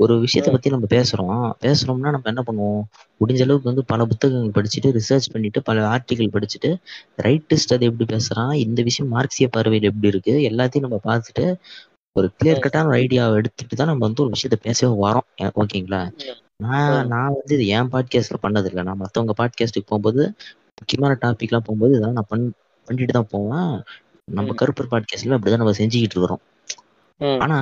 ஒரு 0.00 0.14
விஷயத்த 0.20 0.50
பத்தி 0.52 0.68
நம்ம 0.68 0.86
பேசுறோம். 0.92 1.32
பேசுறோம்னா 1.62 2.10
நம்ம 2.14 2.28
என்ன 2.32 2.42
பண்ணுவோம்? 2.46 2.82
முடிஞ்ச 3.20 3.40
அளவுக்கு 3.40 3.70
வந்து 3.70 3.84
பல 3.84 4.04
புத்தகங்கள் 4.10 4.54
படிச்சுட்டு 4.56 4.90
ரிசர்ச் 4.96 5.28
பண்ணிட்டு 5.30 5.60
பல 5.62 5.82
ஆர்டிகல் 5.90 6.32
படிச்சுட்டு 6.36 6.70
ரைட்டிஸ்ட் 7.26 7.74
அது 7.76 7.88
எப்படி 7.90 8.06
பேசுறான்? 8.14 8.52
இந்த 8.64 8.80
விஷயம் 8.88 9.12
மார்க்சிய 9.14 9.48
பார்வையில் 9.50 9.88
எப்படி 9.90 10.10
இருக்கு? 10.12 10.34
எல்லாத்தையும் 10.50 10.86
நம்ம 10.86 11.00
பார்த்துட்டு 11.04 11.46
ஒரு 12.16 12.26
கிளியர் 12.36 12.62
கட்டான 12.62 12.86
ஒரு 12.86 12.96
ஐடியாவை 12.96 13.34
எடுத்துட்டு 13.34 13.74
தான் 13.76 13.86
நம்ம 13.86 14.04
வந்து 14.06 14.22
ஒரு 14.22 14.30
விஷயத்த 14.30 14.56
பேசவே 14.62 14.92
வரோம். 15.04 15.26
ஓகேங்களா 15.60 16.00
நான் 16.56 17.08
நான் 17.08 17.36
வந்து 17.36 17.54
இது 17.54 17.66
என் 17.66 17.90
பாட்காஸ்ட்ல 17.92 18.38
பண்ணது 18.42 18.64
இல்லை 18.64 18.82
நான் 18.82 19.00
மற்றவங்க 19.00 19.34
பாட்காஸ்ட்டுக்கு 19.38 19.90
போகும்போது 19.92 20.22
முக்கியமான 20.74 21.12
டாபிக்லாம் 21.20 21.66
போகும்போது 21.66 21.92
இதெல்லாம் 21.92 22.12
நான் 22.12 22.28
பண் 22.28 22.44
பண்ணிட்டு 22.88 23.12
தான் 23.12 23.30
போவேன். 23.30 23.72
நம்ம 24.28 24.50
ம் 24.52 24.58
கருப்பர் 24.60 24.90
பாட்காஸ்ட்ல 24.90 25.36
அப்படிதான் 25.36 25.62
நம்ம 25.64 25.74
செஞ்சுக்கிட்டு 25.78 26.16
இருக்கிறோம். 26.16 26.42
ஆனா 27.42 27.56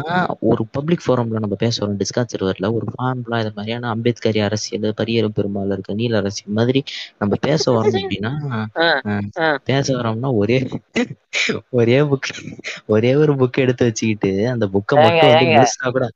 ஒரு 0.49 0.63
பப்ளிக் 0.75 1.05
ஃபோரம்ல 1.05 1.39
நம்ம 1.39 1.57
பேசுறோம். 1.61 1.97
டிஸ்காஸ் 2.01 2.33
சர்வர்ல 2.33 2.69
ஒரு 2.75 2.87
ஃபார்ம்லாம் 2.93 3.43
இது 3.43 3.53
மாதிரியான 3.55 3.91
அம்பேத்கரி 3.95 4.41
அரசியல் 4.47 4.87
பரியரும் 5.01 5.37
பெருமாள் 5.37 5.75
இருக்க 5.75 5.99
நீல 6.01 6.21
அரசியல் 6.23 6.59
மாதிரி 6.59 6.81
நம்ம 7.21 7.37
பேச 7.47 7.65
வரோம் 7.77 7.99
அப்படின்னா 8.01 8.33
பேச 9.69 9.87
வரோம்னா 9.99 10.31
ஒரே 10.43 10.59
ஒரே 11.79 11.99
புக் 12.11 12.31
ஒரே 12.89 13.13
ஒரு 13.23 13.35
புக் 13.41 13.63
எடுத்து 13.65 13.89
வச்சுக்கிட்டு 13.89 14.33
அந்த 14.53 14.67
புக்கை 14.75 14.97
மட்டும் 15.01 15.33
வந்து 15.33 15.67
கூட 15.91 16.07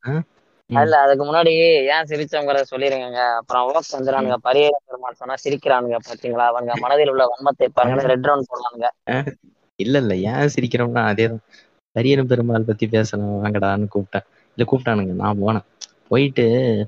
இல்ல 0.71 0.95
அதுக்கு 1.03 1.25
முன்னாடி 1.25 1.51
ஏன் 1.91 2.07
சிரிச்சவங்கிறத 2.11 2.67
சொல்லிருங்க 2.71 3.09
அப்புறம் 3.39 3.65
ஓக்ஸ் 3.71 3.91
ம், 3.91 3.97
வந்துறானுங்க 3.97 4.37
பரியேற 4.47 4.77
பெருமாள் 4.85 5.19
சொன்னா 5.19 5.35
சிரிக்கிறானுங்க 5.43 5.99
பாத்தீங்களா? 6.07 6.47
அவங்க 6.51 6.73
மனதில் 6.85 7.13
உள்ள 7.13 7.25
வன்மத்தை 7.33 7.67
பாருங்க 7.73 8.07
ரெட் 8.13 8.29
ரவுண்ட் 8.29 8.51
போடுவானுங்க. 8.51 8.89
இல்ல 9.79 9.97
இல்ல 10.03 10.15
ஏன் 10.31 10.53
சிரிக்கிறோம்னா 10.55 11.03
அதேதான். 11.11 11.43
பரியரும் 11.93 12.27
பெருமாள் 12.27 12.63
பத்தி 12.63 12.87
பேசலாம் 12.87 13.45
வாங்கடான்னு 13.45 13.87
கூப்பிட்டேன். 13.95 14.25
இல்ல 14.57 14.71
கூப்பிட்டானுங்க. 14.71 15.15
நான் 15.15 15.43
போனேன். 15.43 15.65
போயிட்டு 16.09 16.43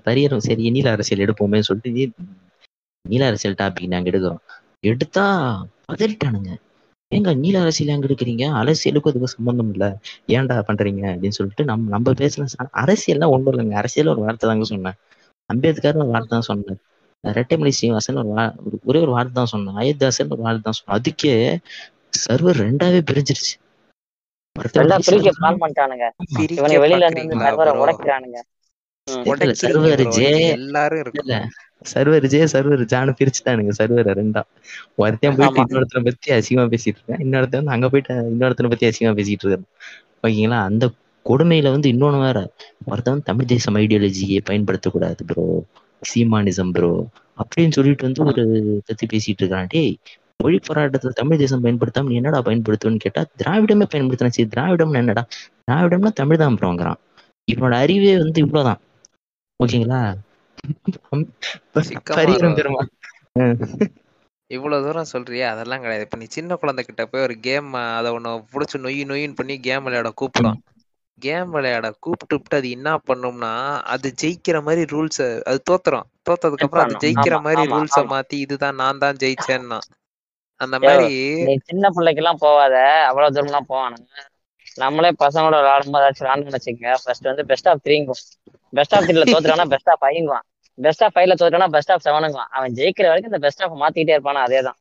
பரியரும் 0.04 0.36
சரி 0.36 0.70
நீல 0.70 0.90
அரசியல் 0.90 1.26
எடுப்போமே 1.26 1.60
சொல்லிட்டு 1.60 2.24
நீல 3.08 3.26
அரசியல் 3.26 3.56
டாபிக் 3.56 3.86
நாங்க 3.86 4.10
எடுக்கிறோம். 4.10 4.38
எடுத்தா 4.80 5.66
பதறிட்டானுங்க. 5.92 6.56
ஏங்க 7.14 7.36
நீல 7.36 7.60
அரசியல் 7.60 7.94
எங்க 7.94 8.06
எடுக்கிறீங்க? 8.06 8.56
அரசியலுக்கும் 8.56 9.12
அதுக்கும் 9.12 9.24
சம்பந்தம் 9.24 9.70
இல்ல. 9.70 9.98
ஏன்டா 10.26 10.62
பண்றீங்க? 10.68 11.16
அப்படின்னு 11.16 11.28
சொல்லிட்டு 11.28 11.64
நம்ம 11.64 11.88
நம்ம 11.88 12.12
பேசலாம். 12.12 12.50
அரசியல்லாம் 12.72 13.28
ஒண்ணும் 13.28 13.58
இல்லைங்க. 13.58 13.74
அரசியல் 13.74 14.08
ஒரு 14.08 14.20
வார்த்தை 14.20 14.50
தாங்க 14.50 14.64
சொன்னேன். 14.64 14.92
அம்பேத்கர் 15.46 15.96
ஒரு 15.96 16.06
வார்த்தை 16.06 16.28
தான் 16.28 16.40
சொன்னேன். 16.40 16.78
ரெட்டைமலை 17.26 17.68
சீனிவாசன் 17.68 18.16
ஒரு 18.16 18.28
வா- 18.28 18.54
ஒரு- 18.54 18.82
ஒரே 18.84 19.00
ஒரு 19.00 19.10
வார்த்தை 19.10 19.44
தான் 19.44 19.46
சொன்னேன். 19.46 19.74
அயோத்தியாசன் 19.74 20.28
ஒரு 20.28 20.42
வார்த்தை 20.42 20.72
தான் 20.72 21.00
சொன்னேன். 21.00 21.00
அதுக்கே 21.00 21.58
சர்வர் 22.30 22.58
ரெண்டாவே 22.58 23.00
பிரிஞ்சிருச்சு. 23.10 23.62
பண்ணிட்டானுங்க. 24.56 26.06
வெளியில 26.84 27.06
இருந்து 27.08 27.36
சர்வரை 27.44 27.72
உடைக்கிறானுங்க. 27.82 28.38
சர்வர் 29.62 29.94
ப்ரோ 29.98 30.12
ஜே 30.16 30.28
எல்லாரும் 30.56 31.00
இல்ல 31.22 31.34
சர்வர் 31.92 32.26
ஜே 32.32 32.40
சர்வர் 32.52 32.82
ஜானு 32.92 33.12
பிரிச்சுட்டானுங்க 33.18 33.72
சர்வரை 33.78 34.12
ரெண்டா. 34.20 34.42
ஒருத்தன் 35.02 35.36
போயிட்டு 35.38 35.60
இன்னொருத்தனை 35.64 36.02
பத்தி 36.08 36.32
அசிங்கமா 36.36 36.66
பேசிட்டு 36.74 36.98
இருக்கேன். 37.00 37.22
இன்னொருத்தன் 37.24 37.60
வந்து 37.62 37.74
அங்க 37.76 37.88
போயிட்டு 37.94 38.14
இன்னொருத்தனை 38.32 38.70
பத்தி 38.72 38.88
அசிங்கமா 38.90 39.16
பேசிட்டு 39.20 39.44
இருக்கான். 39.44 39.66
ஓகேங்களா? 40.24 40.60
அந்த 40.70 40.84
கொடுமையில 41.26 41.70
வந்து 41.74 41.90
இன்னொன்னு 41.94 42.20
வேற. 42.26 42.38
ஒருத்தன் 42.90 43.14
வந்து 43.14 43.28
தமிழ் 43.30 43.50
தேசம் 43.52 43.78
ஐடியாலஜியை 43.82 44.40
பயன்படுத்தக்கூடாது 44.48 45.22
ப்ரோ 45.30 45.44
சீமானிசம் 46.02 46.72
ப்ரோ 46.76 46.90
அப்படின்னு 47.42 47.76
சொல்லிட்டு 47.78 48.06
வந்து 48.08 48.22
ஒரு 48.30 48.42
பத்தி 48.88 49.04
பேசிட்டு 49.12 49.42
இருக்கான். 49.42 49.68
டேய் 49.74 49.94
மொழி 50.40 50.58
போராட்டத்துல 50.60 51.12
தமிழ் 51.12 51.40
தேசம் 51.40 51.62
பயன்படுத்தாம 51.62 52.08
நீ 52.08 52.16
என்னடா 52.16 52.40
பயன்படுத்துன்னு 52.44 53.02
கேட்டா 53.04 53.22
திராவிடமே 53.34 53.86
பயன்படுத்தினா 53.90 54.34
சரி 54.34 54.48
திராவிடம்னு 54.50 55.02
என்னடா? 55.02 55.24
திராவிடம்னா 55.62 56.12
தமிழ் 56.20 56.42
தான் 56.42 56.58
ப்ரோங்கிறான் 56.60 57.00
இவனோட 57.48 57.74
அறிவே 57.82 58.12
வந்து 58.20 58.42
இவ்வளவுதான். 58.44 58.80
ஓகேங்களா? 59.60 60.02
இவ்வளவு 64.50 64.84
தூரம் 64.84 65.10
சொல்றியே 65.10 65.44
அதெல்லாம் 65.48 65.82
கிடையாது. 65.82 66.04
இப்ப 66.06 66.16
நீ 66.16 66.26
சின்ன 66.30 66.56
குழந்தை 66.56 66.82
கிட்ட 66.82 67.02
போய் 67.06 67.26
ஒரு 67.26 67.36
கேம் 67.40 67.68
அதை 67.92 68.10
ஒண்ணு 68.12 68.30
புடிச்சு 68.52 68.76
நொய் 68.78 69.00
நொயின்னு 69.04 69.38
பண்ணி 69.38 69.54
கேம் 69.60 69.86
விளையாட 69.86 70.10
கூப்பிடும் 70.20 70.58
கேம் 71.18 71.50
விளையாட 71.50 71.86
கூப்பிட்டு 72.04 72.58
அது 72.58 72.68
என்ன 72.76 72.90
பண்ணும்னா 73.08 73.52
அது 73.94 74.08
ஜெயிக்கிற 74.22 74.58
மாதிரி 74.62 74.84
ரூல்ஸ் 74.90 75.20
அது 75.48 75.58
தோத்துரும். 75.70 76.08
தோத்ததுக்கு 76.22 76.66
அப்புறம் 76.66 76.86
அது 76.86 76.96
ஜெயிக்கிற 77.02 77.36
மாதிரி 77.44 77.64
ரூல்ஸ. 77.72 77.98
மாத்தி 78.12 78.36
இதுதான் 78.44 78.80
நான் 78.80 79.02
தான் 79.02 79.20
ஜெயிச்சேன்னா. 79.22 79.78
அந்த 80.64 80.78
மாதிரி 80.80 81.08
சின்ன 81.64 81.90
பிள்ளைக்கு 81.96 82.22
எல்லாம் 82.22 82.42
போவாத. 82.42 82.74
அவ்வளவு 83.08 83.34
தூரம் 83.34 83.50
எல்லாம் 83.50 83.70
போவானுங்க 83.70 84.08
நம்மளே 84.76 85.10
பசங்களோட 85.20 85.56
விளையாடும்போது 85.60 86.02
ஏதாச்சும் 86.02 86.26
விளாண்டு 86.26 86.54
வச்சுக்கோங்க. 86.54 86.92
ஃபர்ஸ்ட் 87.02 87.30
வந்து 87.30 87.44
பெஸ்ட் 87.50 87.68
ஆஃப் 87.70 87.82
த்ரீங்குவோம் 87.84 88.22
பெஸ்ட் 88.72 88.94
ஆஃப் 88.96 89.06
த்ரீல 89.06 89.26
தோத்துறானா 89.26 89.66
பெஸ்ட் 89.74 89.90
ஆஃப் 89.92 90.02
ஃபைவ்ங்குவான் 90.02 90.46
பெஸ்ட் 90.78 91.04
ஆஃப் 91.04 91.14
ஃபைவ்ல 91.14 91.34
தோத்துறானா 91.40 91.68
பெஸ்ட் 91.76 91.92
ஆஃப் 91.94 92.04
செவனுங்குவான் 92.04 92.50
அவன் 92.50 92.76
ஜெயிக்கிற 92.78 93.08
வரைக்கும் 93.10 93.32
இந்த 93.32 93.42
பெஸ்ட் 93.46 93.62
ஆஃப் 93.64 93.82
மாத்திக்கிட்டே 93.82 94.16
இருப்பானா 94.16 94.42
அதேதான். 94.46 94.78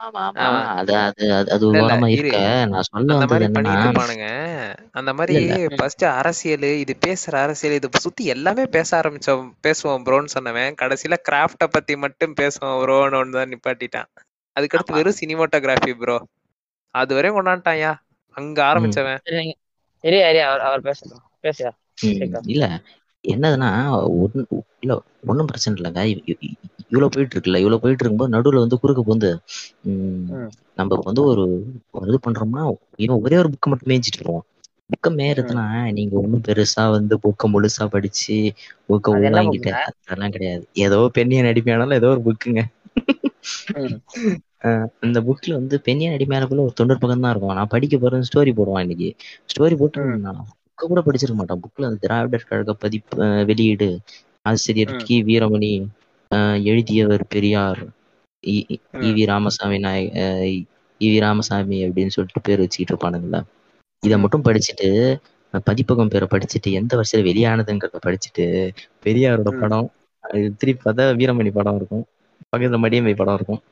ஆமா 0.00 0.20
ஆமா. 0.26 0.44
ஆமா. 0.44 0.60
அது 0.80 0.92
அது 0.98 1.24
அது 1.54 1.66
நான் 2.68 2.86
சொல்ல 2.88 3.16
அந்த 4.98 5.10
மாதிரி 5.12 5.36
ஃபர்ஸ்ட் 5.74 6.04
அரசியல் 6.12 6.66
இது 6.82 6.94
பேசுற 7.02 7.34
அரசியல் 7.42 7.76
இது 7.78 7.88
சுத்தி 7.98 8.24
எல்லாமே 8.34 8.64
பேச 8.76 8.90
ஆரம்பிச்சோம் 9.00 9.44
பேசுவோம் 9.66 10.04
ப்ரோன்னு 10.06 10.34
சொன்னவன். 10.34 10.78
கடைசியில 10.82 11.18
கிராஃப்ட 11.28 11.68
பத்தி 11.76 11.96
மட்டும் 12.04 12.36
பேசுவோம் 12.40 12.78
ப்ரோன்னு 12.82 13.36
தான் 13.36 13.52
நிப்பாட்டிட்டான். 13.52 14.10
அதுக்கடுத்து. 14.56 14.96
வெறும் 14.96 15.18
சினிமாட்டோகிராஃபி 15.20 15.92
ப்ரோ 16.00 16.16
அது 16.94 17.10
வரையும் 17.16 17.36
கொண்டாண்டான்யா 17.36 17.92
அங்க 18.36 18.58
ஆரம்பிச்சவன். 18.66 19.20
அவர் 20.44 20.64
அவர் 20.66 20.86
பேசட்டும் 20.86 21.24
பேசுயா? 21.44 21.70
ம், 21.98 22.16
கேட்கலாம். 22.20 22.48
இல்ல. 22.52 22.64
என்னதுன்னா 23.24 23.68
ஒன்னு 24.18 24.42
இல்ல 24.82 24.92
ஒன்றும் 25.28 25.48
பிரச்சனை 25.50 25.74
இல்லைங்க 25.76 26.02
இவ்வளவு 26.86 27.10
போயிட்டு 27.14 27.34
இருக்குல்ல 27.34 27.60
இவ்வளவு 27.62 27.82
போயிட்டு 27.82 28.02
இருக்கும்போது 28.02 28.34
நடுவுல 28.34 28.62
வந்து 28.64 28.80
குறுக்க 28.82 29.02
வந்து. 29.08 29.30
நம்ம 30.78 30.98
வந்து 31.02 31.22
ஒரு 31.30 31.44
ஒரு 31.94 32.08
இது 32.08 32.18
பண்றோம்னா 32.22 32.62
இவன் 32.98 33.22
ஒரே 33.24 33.36
ஒரு 33.38 33.50
புக்கை 33.52 33.70
மட்டும் 33.70 33.90
மேய்ச்சிட்டு 33.90 34.20
இருவோம் 34.20 34.44
புக்கை 34.90 35.10
மேயறதுனா 35.12 35.64
நீங்க 35.96 36.14
ஒன்றும் 36.20 36.44
பெருசா 36.46 36.84
வந்து 36.94 37.14
புக்கை 37.24 37.46
முழுசா 37.50 37.84
படிச்சு 37.92 38.36
புக்கை 38.88 39.12
உள்வாங்கிட்டு 39.18 39.72
அதெல்லாம் 40.02 40.34
கிடையாது. 40.34 40.64
ஏதோ 40.84 40.98
பெண்ணியன் 41.16 41.50
அடிமையானாலும் 41.50 41.98
ஏதோ 42.00 42.10
ஒரு 42.10 42.22
புக்குங்க. 42.26 42.62
அந்த 45.00 45.20
புக்ல 45.20 45.52
வந்து 45.52 45.80
பெண்ணியன் 45.80 46.16
அடிமையானக்குள்ள 46.18 46.58
ஒரு 46.58 46.72
தொண்ணூறு 46.74 46.98
பக்கம் 46.98 47.20
தான் 47.20 47.30
இருக்கும். 47.30 47.54
நான் 47.54 47.68
படிக்க 47.68 47.98
போறேன் 47.98 48.24
ஸ்டோரி 48.30 48.52
போடுவான் 48.54 48.80
இன்னைக்கு. 48.80 49.14
ஸ்டோரி 49.46 49.76
போட்டு 49.76 50.00
புக்கை 50.00 50.34
கூட 50.74 51.00
படிச்சிருக்க 51.00 51.34
மாட்டேன். 51.34 51.60
புக்ல 51.60 51.84
அந்த 51.84 51.96
திராவிடர் 52.00 52.46
கழக 52.48 52.74
பதிப்பு 52.74 53.44
வெளியீடு 53.44 54.00
ஆசிரியர். 54.42 54.96
கி. 54.96 55.24
வீரமணி 55.24 55.86
எழுதியவர் 56.64 57.26
பெரியார் 57.28 57.82
இ- 58.46 58.64
இ-. 58.68 58.80
ஈவி 58.92 59.26
ராமசாமி 59.26 59.78
நாய் 59.78 60.10
அஹ் 60.14 60.64
ஈவி 60.98 61.20
ராமசாமி 61.20 61.84
அப்படின்னு 61.84 62.08
சொல்லிட்டு 62.08 62.40
பேர் 62.42 62.58
வச்சுக்கிட்டு 62.58 62.94
இருப்பானுங்களா 62.94 63.42
இதை. 64.00 64.18
மட்டும் 64.18 64.42
படிச்சுட்டு 64.44 65.16
பதிப்பகம் 65.64 66.08
பேரை 66.08 66.28
படிச்சுட்டு 66.30 66.70
எந்த 66.72 66.96
வருஷத்துல 66.96 67.20
வெளியானதுங்கிறத 67.30 67.98
படிச்சுட்டு 68.06 68.70
பெரியாரோட. 69.04 69.50
படம் 69.60 69.90
திருப்பி 70.56 70.90
பார்த்தா 70.90 71.04
வீரமணி 71.20 71.50
படம் 71.50 71.76
இருக்கும். 71.76 72.04
பக்கத்துல 72.52 72.80
மடியம்மை 72.82 73.14
படம் 73.14 73.36
இருக்கும். 73.36 73.62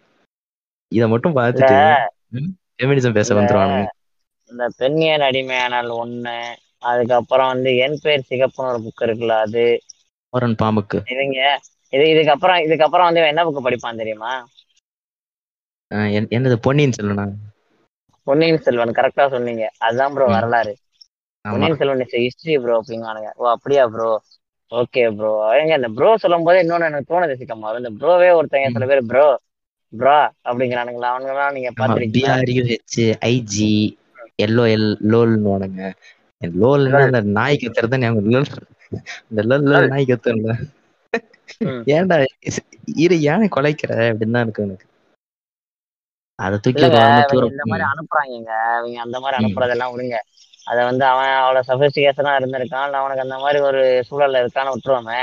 இதை 0.93 1.07
மட்டும் 1.11 1.37
பார்த்துட்டு 1.37 1.79
ஃபெமினிசம் 2.75 3.17
பேச 3.19 3.29
வந்துருவானுங்க. 3.35 3.87
இந்த 4.51 4.65
பெண்ணியன் 4.79 5.25
அடிமையானால் 5.27 5.91
ஒண்ணு 5.99 6.35
அதுக்கப்புறம் 6.85 7.53
வந்து 7.53 7.71
என் 7.85 7.99
பேர் 8.01 8.29
சிகப்புன்னு 8.29 8.73
ஒரு 8.73 8.81
புக் 8.85 9.05
இருக்குல்ல 9.07 9.37
அது. 9.45 9.67
மோரன் 10.33 10.57
பாம்புக்கு. 10.61 10.99
இவங்க 11.13 11.39
இது 11.93 12.05
இதுக்கப்புறம் 12.13 12.63
இதுக்கப்புறம் 12.67 13.09
வந்து 13.09 13.29
என்ன 13.29 13.45
புக் 13.47 13.67
படிப்பான் 13.67 14.01
தெரியுமா? 14.01 14.33
என்னது 16.33 16.57
பொன்னியின் 16.61 16.97
செல்வனா? 16.97 17.27
பொன்னியின் 18.27 18.61
செல்வன் 18.61 18.93
கரெக்டா 18.97 19.25
சொன்னீங்க. 19.31 19.65
அதுதான் 19.81 20.15
ப்ரோ. 20.15 20.27
வரலாறு. 20.33 20.75
Ponniyin 21.45 21.79
Selvan 21.79 22.03
is 22.05 22.17
history 22.19 22.57
bro 22.61 22.77
அப்படிங்கானுங்க 22.79 23.31
ஓ 23.37 23.47
அப்படியா 23.55 23.85
ப்ரோ 23.91 24.09
ஓகே 24.73 25.03
ப்ரோ 25.15 25.31
எங்க 25.59 25.73
இந்த 25.77 25.89
ப்ரோ 25.95 26.11
சொல்லும் 26.23 26.47
போது 26.47 26.63
இன்னொன்னு 26.63 26.89
எனக்கு 26.89 27.11
தோணுது 27.11 27.39
சிக்கமா 27.41 27.75
இந்த 27.79 27.93
ப்ரோவே 27.99 28.31
ஒருத்தங்க 28.39 28.71
சில 28.75 28.87
பேர் 28.87 29.09
ப்ரோ 29.09 29.27
ப்ரா 29.93 30.17
அப்படிங்கிறானுங்களா? 30.49 31.11
அவனுங்களாம் 31.13 31.55
நீங்க 31.57 31.71
பாத்திருக்கீங்களா? 31.75 32.37
பிஆர்யூஹெச் 32.47 32.97
ஐஜி 33.29 33.73
எல்ஓஎல் 34.39 34.89
லோல்னு 35.13 35.89
அந்த 37.01 37.21
நாய் 37.37 37.61
கத்துறது 37.63 38.01
ஞாபகம் 38.03 38.33
லோல் 38.35 38.51
இந்த 39.31 39.41
லோல் 39.49 39.67
லோல் 39.69 39.89
நாய் 39.89 40.11
கத்துறல. 40.11 40.53
ஏன்டா 41.93 42.17
இரு 43.05 43.17
ஏன் 43.29 43.53
கொலைக்கிற? 43.55 43.93
அப்படின்னு 44.11 44.37
தான் 44.37 44.47
இருக்கு 44.47 44.67
எனக்கு. 44.67 44.87
அதை 46.39 46.57
தூக்கி 46.65 46.85
இவங்க 46.87 47.01
இந்த 47.49 47.65
மாதிரி 47.67 47.85
அனுப்புறாங்க 47.91 48.35
அவங்க 48.73 48.99
அந்த 49.05 49.17
மாதிரி. 49.19 49.39
அனுப்புறதெல்லாம் 49.41 49.93
விடுங்க. 49.93 50.19
அதை 50.69 50.81
வந்து 50.89 51.05
அவன் 51.07 51.33
அவ்வளோ 51.39 51.61
சஃபிஸ்டிகேஷனா 51.69 52.33
இருந்திருக்கான். 52.39 52.71
அவனுக்கு 52.95 53.25
அந்த 53.25 53.37
மாதிரி 53.43 53.61
ஒரு 53.69 53.81
சூழல்ல 54.09 54.43
இருக்கான்னு 54.43 54.75
விட்டுருவோமே. 54.75 55.21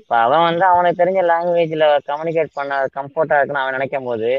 இப்ப 0.00 0.14
அவன் 0.24 0.44
வந்து 0.44 0.64
அவனுக்கு 0.66 1.00
தெரிஞ்ச 1.00 1.20
லாங்குவேஜ்ல 1.28 1.86
கம்யூனிகேட் 2.08 2.50
பண்ண 2.52 2.72
கம்ஃபர்ட்டா 2.96 3.38
இருக்குன்னு 3.38 3.62
அவன் 3.62 3.76
நினைக்கும் 3.76 4.08
போது 4.08 4.30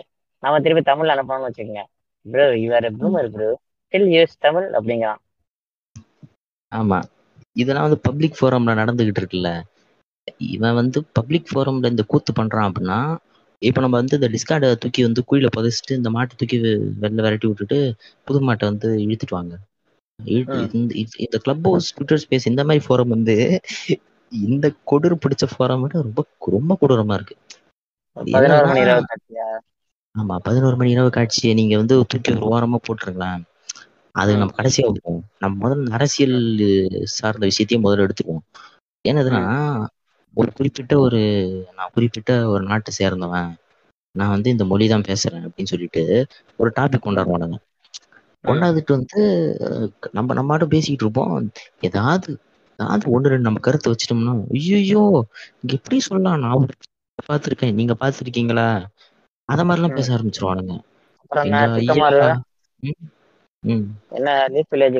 நம்ம 0.44 0.60
திருப்பி 0.62 0.84
தமிழ்ல 0.86 1.16
அனுப்பணும்னு 1.16 1.48
வச்சுக்கோங்க. 1.48 1.84
Bro 2.26 2.46
you are 2.60 2.88
boomer 2.98 3.30
bro 3.34 3.50
still 3.84 4.10
use 4.13 4.36
Tamil 4.40 4.68
அப்படிங்கிறான். 4.78 5.22
ஆமா. 6.72 7.00
இதெல்லாம் 7.56 7.86
வந்து 7.86 8.00
பப்ளிக் 8.06 8.38
ஃபோரம்ல 8.38 8.78
நடந்துகிட்டு 8.80 9.22
இருக்குல்ல. 9.22 9.52
இவன் 10.50 10.78
வந்து 10.78 11.00
பப்ளிக் 11.18 11.50
ஃபோரம்ல 11.50 11.92
இந்த 11.92 12.04
கூத்து 12.10 12.32
பண்றான் 12.34 12.68
அப்படின்னா 12.70 13.00
இப்ப 13.62 13.82
நம்ம 13.82 14.00
வந்து 14.00 14.18
இந்த 14.18 14.30
டிஸ்கார்டை 14.34 14.70
தூக்கி 14.78 15.02
வந்து 15.06 15.22
குழியில 15.26 15.50
புதைச்சிட்டு 15.54 15.98
இந்த 15.98 16.10
மாட்டை 16.12 16.36
தூக்கி 16.36 16.58
வெளில 17.02 17.26
விரட்டி 17.26 17.50
விட்டுட்டு 17.50 17.80
புது 18.28 18.42
மாட்டை 18.48 18.66
வந்து 18.70 18.90
இழுத்துட்டு 19.04 19.38
வாங்க. 19.38 19.54
இந்த 21.19 21.38
கிளப் 21.38 21.65
ஹவுஸ் 21.65 21.89
ட்விட்டர் 21.89 22.21
ஸ்பேஸ் 22.21 22.47
இந்த 22.47 22.62
மாதிரி 22.63 22.84
ஃபோரம் 22.86 23.13
வந்து 23.15 23.36
இந்த 24.32 24.67
கொடூர 24.89 25.13
பிடிச்ச 25.19 25.45
ஃபோரம் 25.51 25.84
விட 25.84 26.01
ரொம்ப 26.01 26.21
ரொம்ப 26.51 26.77
கொடூரமா 26.82 27.13
இருக்கு. 27.13 27.36
ஆமா 30.15 30.36
பதினோரு 30.45 30.75
மணி 30.75 30.91
இரவு 30.91 31.10
காட்சியை 31.10 31.53
நீங்க 31.53 31.75
வந்து 31.77 31.95
தூக்கி 32.06 32.32
ஒரு 32.36 32.47
ஓரமா 32.51 32.77
போட்டுருங்களேன். 32.84 33.43
அது. 34.15 34.32
நம்ம 34.36 34.56
கடைசியா 34.58 34.86
வைப்போம். 34.88 35.21
நம்ம 35.36 35.56
முதல்ல 35.63 35.93
அரசியல் 35.97 36.38
சார்ந்த 37.15 37.43
விஷயத்தையும் 37.45 37.86
முதல்ல 37.86 38.06
எடுத்துக்குவோம். 38.08 38.45
என்னதுன்னா 39.06 39.43
ஒரு 40.38 40.49
குறிப்பிட்ட 40.53 40.93
ஒரு 40.99 41.19
நான் 41.77 41.93
குறிப்பிட்ட 41.93 42.32
ஒரு 42.47 42.63
நாட்டை 42.65 42.91
சேர்ந்தவன். 42.99 43.51
நான் 44.15 44.30
வந்து 44.30 44.49
இந்த 44.49 44.65
மொழி 44.65 44.86
தான் 44.88 45.08
பேசுறேன் 45.08 45.45
அப்படின்னு 45.47 45.71
சொல்லிட்டு 45.73 46.03
ஒரு 46.60 46.69
டாபிக் 46.77 47.01
கொண்டாடுவானுங்க 47.01 47.58
கொண்டாந்துட்டு 48.43 48.89
வந்து 48.89 49.21
நம்ம 50.12 50.34
நம்ம 50.34 50.43
மட்டும் 50.43 50.67
பேசிக்கிட்டு 50.67 51.06
இருப்போம். 51.06 51.52
ஏதாவது 51.80 52.30
ஏதாவது 52.80 53.12
ஒன்று 53.12 53.30
ரெண்டு 53.30 53.43
நம்ம 53.43 53.60
கருத்தை 53.60 53.89
வச்சிட்டோம்னா 53.91 54.34
ஐயோ 54.54 55.04
எப்படி 55.67 56.00
சொல்லலாம்? 56.00 56.39
நான் 56.39 56.67
பார்த்துருக்கேன். 57.28 57.73
நீங்க 57.73 57.95
பார்த்துருக்கீங்களா? 58.00 58.67
அத 59.50 59.63
மாதிரிலாம் 59.63 59.91
பேச 59.91 60.08
ஆரம்பிச்சிருவானுங்க. 60.15 60.76
என்ன 61.41 61.62
லீஃப் 61.78 62.12
வில்லேஜுக்கு 62.12 62.43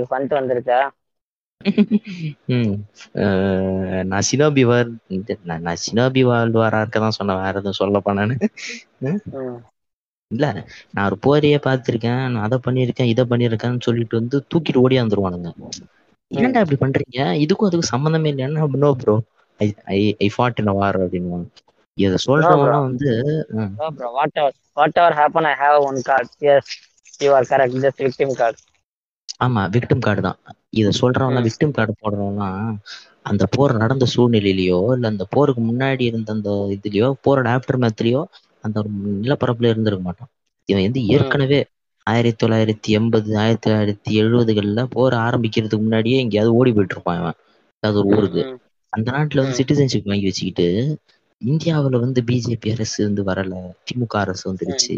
ஃபண்ட். 0.10 0.26
அஹ் 3.16 4.04
நான் 4.04 4.26
சினோபி 4.32 4.66
வார் 4.66 4.90
நான் 5.44 5.62
நான் 5.62 5.82
சினோபி 5.84 6.22
வாழ்வாரா 6.26 6.78
இருக்க 6.78 7.00
தான் 7.00 7.10
சொன்னேன். 7.12 7.36
வேற 7.38 7.60
எதுவும் 7.60 7.80
ம்? 9.00 9.22
ம். 9.34 9.62
இல்ல 10.32 10.46
நான் 10.94 11.06
ஒரு 11.08 11.18
போரையே 11.24 11.60
பார்த்திருக்கேன் 11.66 12.22
நான் 12.26 12.46
அதை 12.48 12.58
பண்ணியிருக்கேன் 12.66 13.12
இதை 13.14 13.24
பண்ணியிருக்கேன்னு 13.30 13.86
சொல்லிட்டு 13.88 14.20
வந்து 14.20 14.38
தூக்கிட்டு 14.52 14.84
ஓடி 14.84 14.98
வந்துருவானுங்க 15.00 15.52
ஏன்டா 16.32 16.62
இப்படி 16.64 16.80
பண்றீங்க 16.82 17.20
இதுக்கும் 17.44 17.68
அதுக்கும் 17.68 17.92
சம்மந்தமே 17.94 18.32
இல்லைன்னா 18.34 18.66
நோ 18.78 18.92
ப்ரோ 19.00 19.16
ஐ 19.60 19.68
ஐ 19.94 20.00
ஐ 20.22 20.30
ஃபாட் 20.34 20.60
இன் 20.64 20.74
வார் 20.80 21.00
அப்படின்னுவாங்க 21.04 21.48
இதை 21.98 22.18
சொல்றவங்கலாம் 22.26 22.88
வந்து 22.90 23.12
ம், 23.58 23.74
No, 23.76 23.92
bro. 23.92 24.12
Whatever, 24.12 24.52
whatever 24.74 25.14
happen, 25.14 25.46
I 25.46 25.56
have 25.56 25.82
one 25.82 26.02
card. 26.02 26.28
Yes, 26.40 26.66
you 27.20 27.32
are 27.32 27.46
correct. 27.46 27.74
Just 27.78 27.98
victim 28.00 28.34
card. 28.34 28.56
ஆமா 29.40 29.62
விக்டிம் 29.74 30.04
கார்டு 30.04 30.22
தான் 30.26 30.40
இதை 30.74 30.92
சொல்றவங்க. 31.00 31.40
விக்டிம் 31.48 31.74
கார்டு 31.76 31.94
போடுறவங்க 32.00 32.44
அந்த 33.26 33.44
போர் 33.54 33.74
நடந்த 33.78 34.06
சூழ்நிலையிலயோ 34.14 34.80
இல்ல 34.94 35.12
அந்த 35.14 35.26
போருக்கு 35.34 35.62
முன்னாடி 35.64 36.04
இருந்த 36.08 36.32
அந்த 36.36 36.50
இதுலயோ 36.76 37.10
போரோட 37.26 37.48
ஆஃப்டர் 37.56 37.82
மேத்லயோ 37.84 38.22
அந்த 38.68 38.80
ஒரு 38.80 38.90
நிலப்பரப்புல 39.22 39.70
இருந்திருக்க 39.70 40.04
மாட்டான் 40.04 40.32
இவன் 40.70 40.84
வந்து 40.84 41.02
ஏற்கனவே 41.14 41.60
ஆயிரத்தி 42.08 42.42
தொள்ளாயிரத்தி 42.42 42.90
எண்பது 42.92 43.38
ஆயிரத்தி 43.38 43.68
தொள்ளாயிரத்தி 43.68 44.12
எழுபதுகள்ல 44.18 44.84
போர் 44.90 45.14
ஆரம்பிக்கிறதுக்கு 45.20 45.80
முன்னாடியே 45.80 46.18
எங்கேயாவது 46.20 46.56
ஓடி 46.56 46.72
போயிட்டு 46.72 46.96
இருப்பான் 46.96 47.20
இவன் 47.20 47.38
ஏதாவது 47.84 48.00
ஒரு 48.02 48.18
ஊருக்கு 48.18 48.44
அந்த 48.94 49.12
நாட்டுல 49.12 49.42
வந்து. 49.42 49.58
சிட்டிசன்ஷிப் 49.60 50.06
வாங்கி 50.06 50.26
வச்சுக்கிட்டு 50.26 50.68
இந்தியாவுல 51.42 52.00
வந்து 52.00 52.22
பிஜேபி 52.22 52.70
அரசு 52.72 53.00
வந்து 53.04 53.24
வரல 53.24 53.56
திமுக 53.88 54.16
அரசு 54.18 54.44
வந்துருச்சு. 54.52 54.96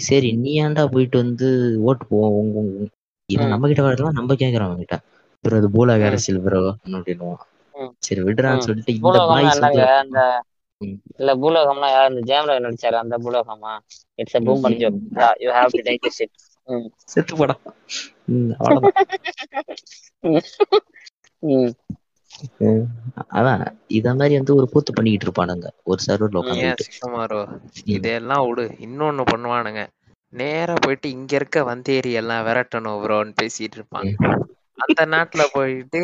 சரி 0.00 0.32
நீ 0.36 0.62
ஏன்டா 0.62 0.86
போயிட்டு 0.86 1.18
வந்து 1.18 1.48
ஓட்டு 1.80 2.04
போ 2.06 2.18
உங்க 2.32 2.58
உங்க- 2.60 2.88
இவன். 3.28 3.48
நம்ம 3.48 3.66
கிட்ட 3.66 3.82
வரலாம் 3.82 4.12
நம்ம 4.12 4.34
கேக்குறோம் 4.34 4.68
அவன் 4.68 4.76
கிட்ட 4.78 4.96
ப்ரோ 5.44 5.56
இது 5.56 5.68
பூலாக. 5.68 6.04
அரசியல் 6.04 6.42
ப்ரோ 6.42 6.60
அப்படின்னுவான் 6.88 7.42
ம். 7.74 7.92
சரி 7.98 8.20
விடுறான்னு. 8.22 8.58
சொல்லிட்டு 8.60 8.94
இந்த 8.94 9.08
பாய்ஸ் 9.30 9.60
இல்ல 11.20 11.30
பூலோகம்னா 11.40 11.88
யார் 11.90 12.10
இந்த 12.10 12.22
ஜெயம் 12.28 12.48
ரவி 12.48 12.64
நடிச்சாரு? 12.64 12.96
அந்த 13.02 13.16
பூலோகமா? 13.22 13.72
It's 14.18 14.36
a 14.36 14.42
boomer 14.46 14.78
joke 14.78 14.98
you 15.44 15.50
have 15.52 15.76
to 15.76 15.84
digest 15.88 16.22
it 16.24 16.36
செத்து 17.12 17.34
போடா. 17.36 17.56
அதான் 23.36 23.62
இத 23.96 24.08
மாதிரி 24.14 24.34
வந்து 24.38 24.56
ஒரு 24.58 24.66
கூத்து 24.72 24.90
பண்ணிக்கிட்டு 24.92 25.26
இருப்பானுங்க. 25.26 25.68
ஒரு 25.86 26.00
சர்வர்ல 26.06 26.42
சிக்கமாரோ 26.82 27.40
இதெல்லாம் 27.94 28.44
விடு. 28.46 28.64
இன்னொன்னு 28.86 29.24
பண்ணுவானுங்க. 29.26 29.82
நேரா 30.32 30.74
போயிட்டு 30.80 31.08
இங்க 31.16 31.32
இருக்க 31.38 31.58
வந்தேரி 31.68 32.12
எல்லாம் 32.20 32.44
விரட்டணும் 32.46 33.00
ப்ரோன்னு 33.02 33.32
பேசிட்டு 33.36 33.78
இருப்பாங்க. 33.78 34.10
அந்த 34.78 35.00
நாட்டுல 35.12 35.42
போயிட்டு 35.54 36.00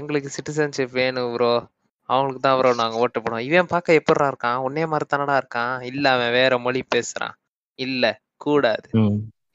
எங்களுக்கு 0.00 0.30
சிட்டிசன்ஷிப் 0.36 0.96
வேணும் 0.96 1.32
ப்ரோ 1.34 1.52
அவங்களுக்கு 2.10 2.40
தான் 2.40 2.56
ப்ரோ 2.58 2.70
நாங்க 2.76 3.00
ஓட்டு 3.02 3.18
போடுவோம். 3.18 3.46
இவன் 3.48 3.70
பார்க்க 3.72 3.98
எப்படிடா 3.98 4.26
இருக்கான்? 4.30 4.62
உன்னே 4.66 4.84
மாதிரி 4.86 5.06
தானடா 5.08 5.36
இருக்கான்? 5.40 5.74
இல்ல 5.90 6.04
அவன் 6.10 6.36
வேற 6.38 6.52
மொழி 6.64 6.82
பேசுறான். 6.90 7.36
இல்ல 7.78 8.04
கூடாது. 8.44 8.90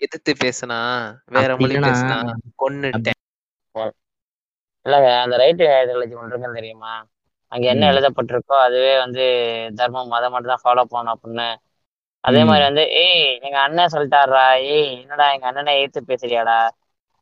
எதிர்த்து 0.01 0.31
பேசுனா 0.39 0.79
வேற 1.35 1.51
மொழி 1.57 1.77
பேசுனா 1.81 2.17
கொன்னுட்டேன். 2.59 3.19
இல்லங்க 4.85 5.09
அந்த 5.21 5.35
ரைட்டு 5.41 5.65
ஐடியாலஜி 5.73 6.15
ஒன்று 6.15 6.31
இருக்குன்னு 6.31 6.59
தெரியுமா? 6.59 6.93
அங்க 7.51 7.65
என்ன. 7.71 7.83
எழுதப்பட்டிருக்கோ 7.91 8.55
அதுவே 8.63 8.93
வந்து 8.99 9.23
தர்மம் 9.79 10.11
மதம் 10.13 10.33
மட்டும் 10.33 10.53
தான் 10.53 10.63
ஃபாலோ 10.63 10.83
பண்ணணும் 10.87 11.15
அப்படின்னு. 11.15 11.47
அதே. 12.23 12.41
மாதிரி 12.47 12.63
வந்து 12.67 12.83
ஏய் 13.01 13.15
எங்க 13.39 13.57
அண்ணன் 13.63 13.93
சொல்லிட்டாருடா 13.93 14.45
ஏய் 14.69 14.91
என்னடா 14.95 15.27
எங்க 15.35 15.47
அண்ணனை 15.49 15.73
எதிர்த்து 15.79 16.09
பேசுறியாடா? 16.09 16.59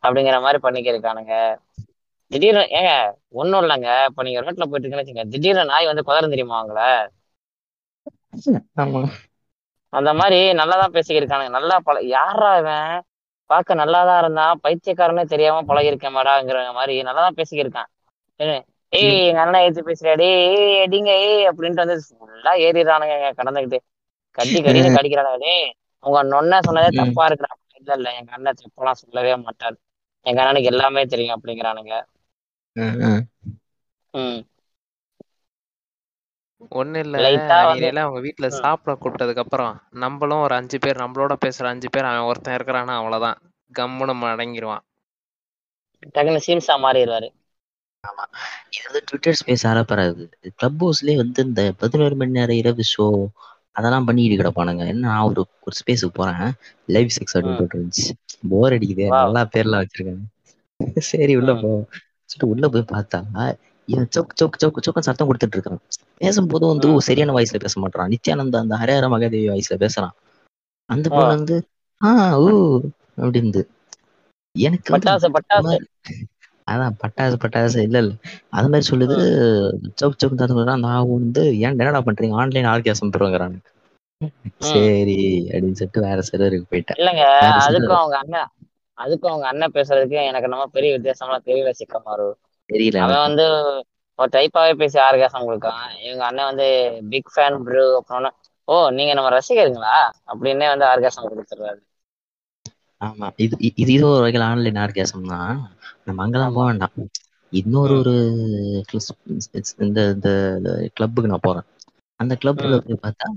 அப்படிங்கிற 0.03 0.37
மாதிரி 0.41 0.59
பண்ணிக்கிருக்கானுங்க. 0.63 1.33
திடீர்னு 2.33 2.63
ஏங்க 2.77 2.91
ஒண்ணும் 3.39 3.61
இல்லைங்க. 3.63 3.89
இப்ப 4.09 4.23
நீங்க 4.25 4.39
ரோட்ல 4.45 4.65
போயிட்டு 4.65 4.87
இருக்கீங்கன்னு 4.89 5.33
திடீர்னு 5.33 5.65
நாய் 5.71 5.89
வந்து 5.91 6.07
குதறம் 6.07 6.33
தெரியுமா 6.33 6.57
அவங்கள 6.59 6.81
அந்த 9.93 10.11
மாதிரி 10.19 10.39
நல்லா 10.59 10.75
தான் 10.81 10.95
பேசிக்கிருக்கானுங்க. 10.95 11.51
நல்லா 11.57 11.75
பழ 11.85 11.97
யாரா 12.13 12.51
இவன்? 12.61 12.93
பார்க்க 13.49 13.75
நல்லா 13.75 13.99
தான் 14.09 14.19
இருந்தான் 14.21 14.59
பைத்தியக்காரனே 14.63 15.23
தெரியாம 15.27 15.63
பழகிருக்கேன் 15.69 16.15
மாதிரி 16.73 16.95
நல்லா 17.07 17.21
தான் 17.25 17.39
பேசிக்கிருக்கான் 17.39 17.89
ஏய் 18.93 19.21
எங்க 19.23 19.39
அண்ணன் 19.43 19.63
ஏத்து 19.65 19.81
பேசுறியாடி 19.87 20.25
ஏய் 20.41 20.81
அடிங்க 20.83 21.11
ஏய் 21.23 21.47
அப்படின்ட்டு 21.49 21.83
வந்து 21.83 21.95
ஃபுல்லா 22.09 22.51
ஏறிடுறானுங்க 22.65 23.15
கடந்துக்கிட்டு 23.39 23.79
கட்டி 24.37 24.59
கடின்னு 24.59 24.95
கடிக்கிறானுங்க 24.95 25.39
டேய். 25.43 25.67
உங்க 26.03 26.19
நொன்ன 26.31 26.59
சொன்னதே. 26.67 26.89
தப்பா 26.99 27.23
இருக்கிறான் 27.29 27.49
இல்ல 27.79 27.91
இல்ல 27.97 28.09
எங்க 28.19 28.31
அண்ணன் 28.31 28.59
தப்பெல்லாம் 28.61 28.99
சொல்லவே 29.01 29.33
மாட்டார். 29.45 29.77
எங்க 30.25 30.39
அண்ணனுக்கு 30.43 30.71
எல்லாமே 30.73 31.01
தெரியும் 31.13 31.35
அப்படிங்கிறானுங்க. 31.35 31.93
ஒண்ணும் 36.71 37.03
இல்ல. 37.03 37.17
அன்னையில 37.63 37.99
அவங்க 37.99 38.19
வீட்டுல. 38.21 38.47
சாப்பிட 38.57 38.93
கூப்பிட்டதுக்கு 38.95 39.43
அப்புறம் 39.43 39.73
நம்மளும் 39.97 40.41
ஒரு 40.41 40.55
அஞ்சு 40.55 40.79
பேர் 40.79 41.01
நம்மளோட 41.01 41.35
பேசுற 41.45 41.65
அஞ்சு 41.65 41.89
பேர் 41.89 42.05
அவன் 42.05 42.29
ஒருத்தன் 42.29 42.57
இருக்கிறானா 42.57 42.95
அவ்வளவுதான். 42.95 43.39
கம்முன்னு 43.71 44.31
அடங்கிருவான் 44.31 44.83
டக்குன்னு 46.15 46.41
சீம்ஸா 46.45 46.75
மாறிடுவாரு. 46.83 47.29
இது 48.69 48.85
வந்து 48.85 49.01
ட்விட்டர் 49.03 49.37
ஸ்பேஸ் 49.39 49.65
ஆரப்பறாது 49.69 50.23
கிளப் 50.51 50.79
ஹவுஸ்லயே 50.79 51.15
வந்து 51.15 51.43
இந்த 51.43 51.61
பதினோரு 51.77 52.15
மணி 52.15 52.31
நேரம் 52.31 52.55
இரவு 52.55 52.83
ஷோ 52.89 53.05
அதெல்லாம் 53.71 54.05
பண்ணிட்டு 54.05 54.39
கிடப்பானுங்க. 54.39 54.83
என்ன 54.87 55.07
நான் 55.07 55.27
ஒரு 55.29 55.41
ஒரு 55.61 55.75
ஸ்பேஸுக்கு 55.79 56.13
போறேன். 56.13 56.51
லைவ் 56.87 57.15
செக்ஸ் 57.15 57.35
அப்படின்னு. 57.35 57.59
போட்டு 57.59 57.77
இருந்துச்சு 57.77 58.07
போர் 58.49 58.73
அடிக்குது. 58.73 59.05
நல்லா 59.17 59.43
பேர்லாம் 59.53 59.83
வச்சிருக்காங்க. 59.83 60.23
சரி 61.09 61.35
உள்ள. 61.35 61.51
போ. 61.57 61.71
சொல்லிட்டு 62.33 62.51
உள்ள 62.51 62.65
போய் 62.69 62.91
பார்த்தா 62.91 63.19
இவன் 63.87 64.09
சொக் 64.15 64.33
சொக் 64.33 64.59
சொக் 64.61 64.83
சொக்கு 64.85 65.07
சத்தம் 65.07 65.29
கொடுத்துட்டு 65.29 65.57
இருக்கான். 65.57 65.81
பேசும்போது 66.21 66.65
வந்து 66.67 66.87
சரியான 67.07 67.33
வாய்ஸ்ல 67.35 67.59
பேச 67.59 67.75
மாட்டான் 67.77 68.11
நித்யானந்தா 68.13 68.61
அந்த 68.63 68.75
ஹரஹர 68.81 69.07
மகாதேவி 69.13 69.47
வாய்ஸ்ல 69.51 69.77
பேசுறான். 69.83 70.13
அந்த 70.89 71.07
ஓ. 71.09 71.15
பொண்ணு 71.15 71.33
வந்து 71.35 71.55
ஆ 72.01 72.11
ஊ 72.43 72.51
அப்படின்னு 73.19 73.61
எனக்கு 74.55 74.91
அதான் 76.67 76.93
பட்டாசு 77.01 77.35
பட்டாசு 77.37 77.77
இல்ல 77.85 77.97
இல்ல. 78.03 78.11
அது 78.51 78.67
மாதிரி 78.67 78.85
சொல்லுது 78.89 79.15
சவுக் 79.99 80.21
சவுக் 80.21 80.39
தான் 80.71 80.85
ஆவு 80.91 81.09
வந்து 81.17 81.41
ஏன் 81.57 81.73
என்னடா 81.75 82.01
பண்றீங்க? 82.07 82.35
ஆன்லைன் 82.41 82.71
ஆர்கியாசம் 82.73 83.13
பெறுவாங்கிறாங்க 83.13 83.57
சரி 84.67 85.17
அப்படின்னு 85.49 85.77
சொல்லிட்டு 85.79 86.05
வேற 86.05 86.19
சர்வருக்கு 86.27 86.67
போயிட்டேன். 86.67 86.99
இல்லைங்க 86.99 87.25
அதுக்கும் 87.65 87.99
அவங்க 87.99 88.17
அண்ணன் 88.21 88.49
அதுக்கும் 88.97 89.31
அவங்க 89.31 89.47
அண்ணன் 89.49 89.75
பேசுறதுக்கு 89.75 90.17
எனக்கு 90.23 90.47
நம்ம 90.47 90.65
பெரிய 90.71 90.91
வித்தியாசம்லாம் 90.95 91.47
தெரியல 91.47 91.71
சிக்கமாரு 91.79 92.27
தெரியல 92.69 92.99
அவன். 93.05 93.21
வந்து 93.27 93.45
ஒரு 94.19 94.29
டைப்பாவே 94.33 94.73
பேசி 94.73 94.97
ஆர்காசம் 94.99 95.47
கொடுக்கான். 95.47 95.85
இவங்க 96.03 96.23
அண்ணன் 96.25 96.49
வந்து 96.51 96.67
பிக் 97.11 97.31
ஃபேன் 97.31 97.57
ப்ரூ 97.63 97.85
அப்படின்னு. 97.99 98.31
ஓ 98.67 98.75
நீங்க 98.91 99.13
நம்ம 99.13 99.31
ரசிகருங்களா? 99.37 99.95
அப்படின்னே 100.31 100.67
வந்து 100.69 100.85
ஆர்காசம் 100.87 101.29
கொடுத்துருவாரு 101.29 101.81
ஆமா 103.01 103.27
இது 103.37 103.55
இது 103.67 103.79
இது 103.85 104.03
ஒரு 104.07 104.21
வகையில் 104.21 104.45
ஆன்லைன் 104.47 104.79
ஆர்கியாசம் 104.81 105.29
தான். 105.31 105.57
நம்ம 106.05 106.23
அங்கெல்லாம் 106.23 106.55
போக 106.55 106.65
வேண்டாம். 106.69 106.95
இன்னொரு. 107.53 107.97
ஒரு 107.97 108.13
இந்த 109.85 109.99
இந்த 110.13 110.29
கிளப்புக்கு 110.95 111.31
நான் 111.31 111.45
போறேன். 111.47 111.67
அந்த 112.19 112.33
கிளப்ல. 112.41 112.77
போய் 112.85 113.03
பார்த்தா 113.03 113.27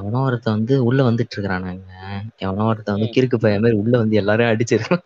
எவனோ 0.00 0.20
ஒருத்தன் 0.26 0.56
வந்து 0.56 0.74
உள்ள 0.84 1.00
வந்துட்டு 1.02 1.34
இருக்கிறானுங்க 1.34 1.94
எவனோ 2.38 2.66
ஒருத்தன் 2.66 2.96
வந்து. 2.96 3.14
கிறுக்கு 3.16 3.38
பையன் 3.38 3.62
மாதிரி 3.62 3.80
உள்ள 3.80 3.94
வந்து 3.98 4.16
எல்லாரும் 4.16 4.50
அடிச்சிருக்கான் 4.52 5.04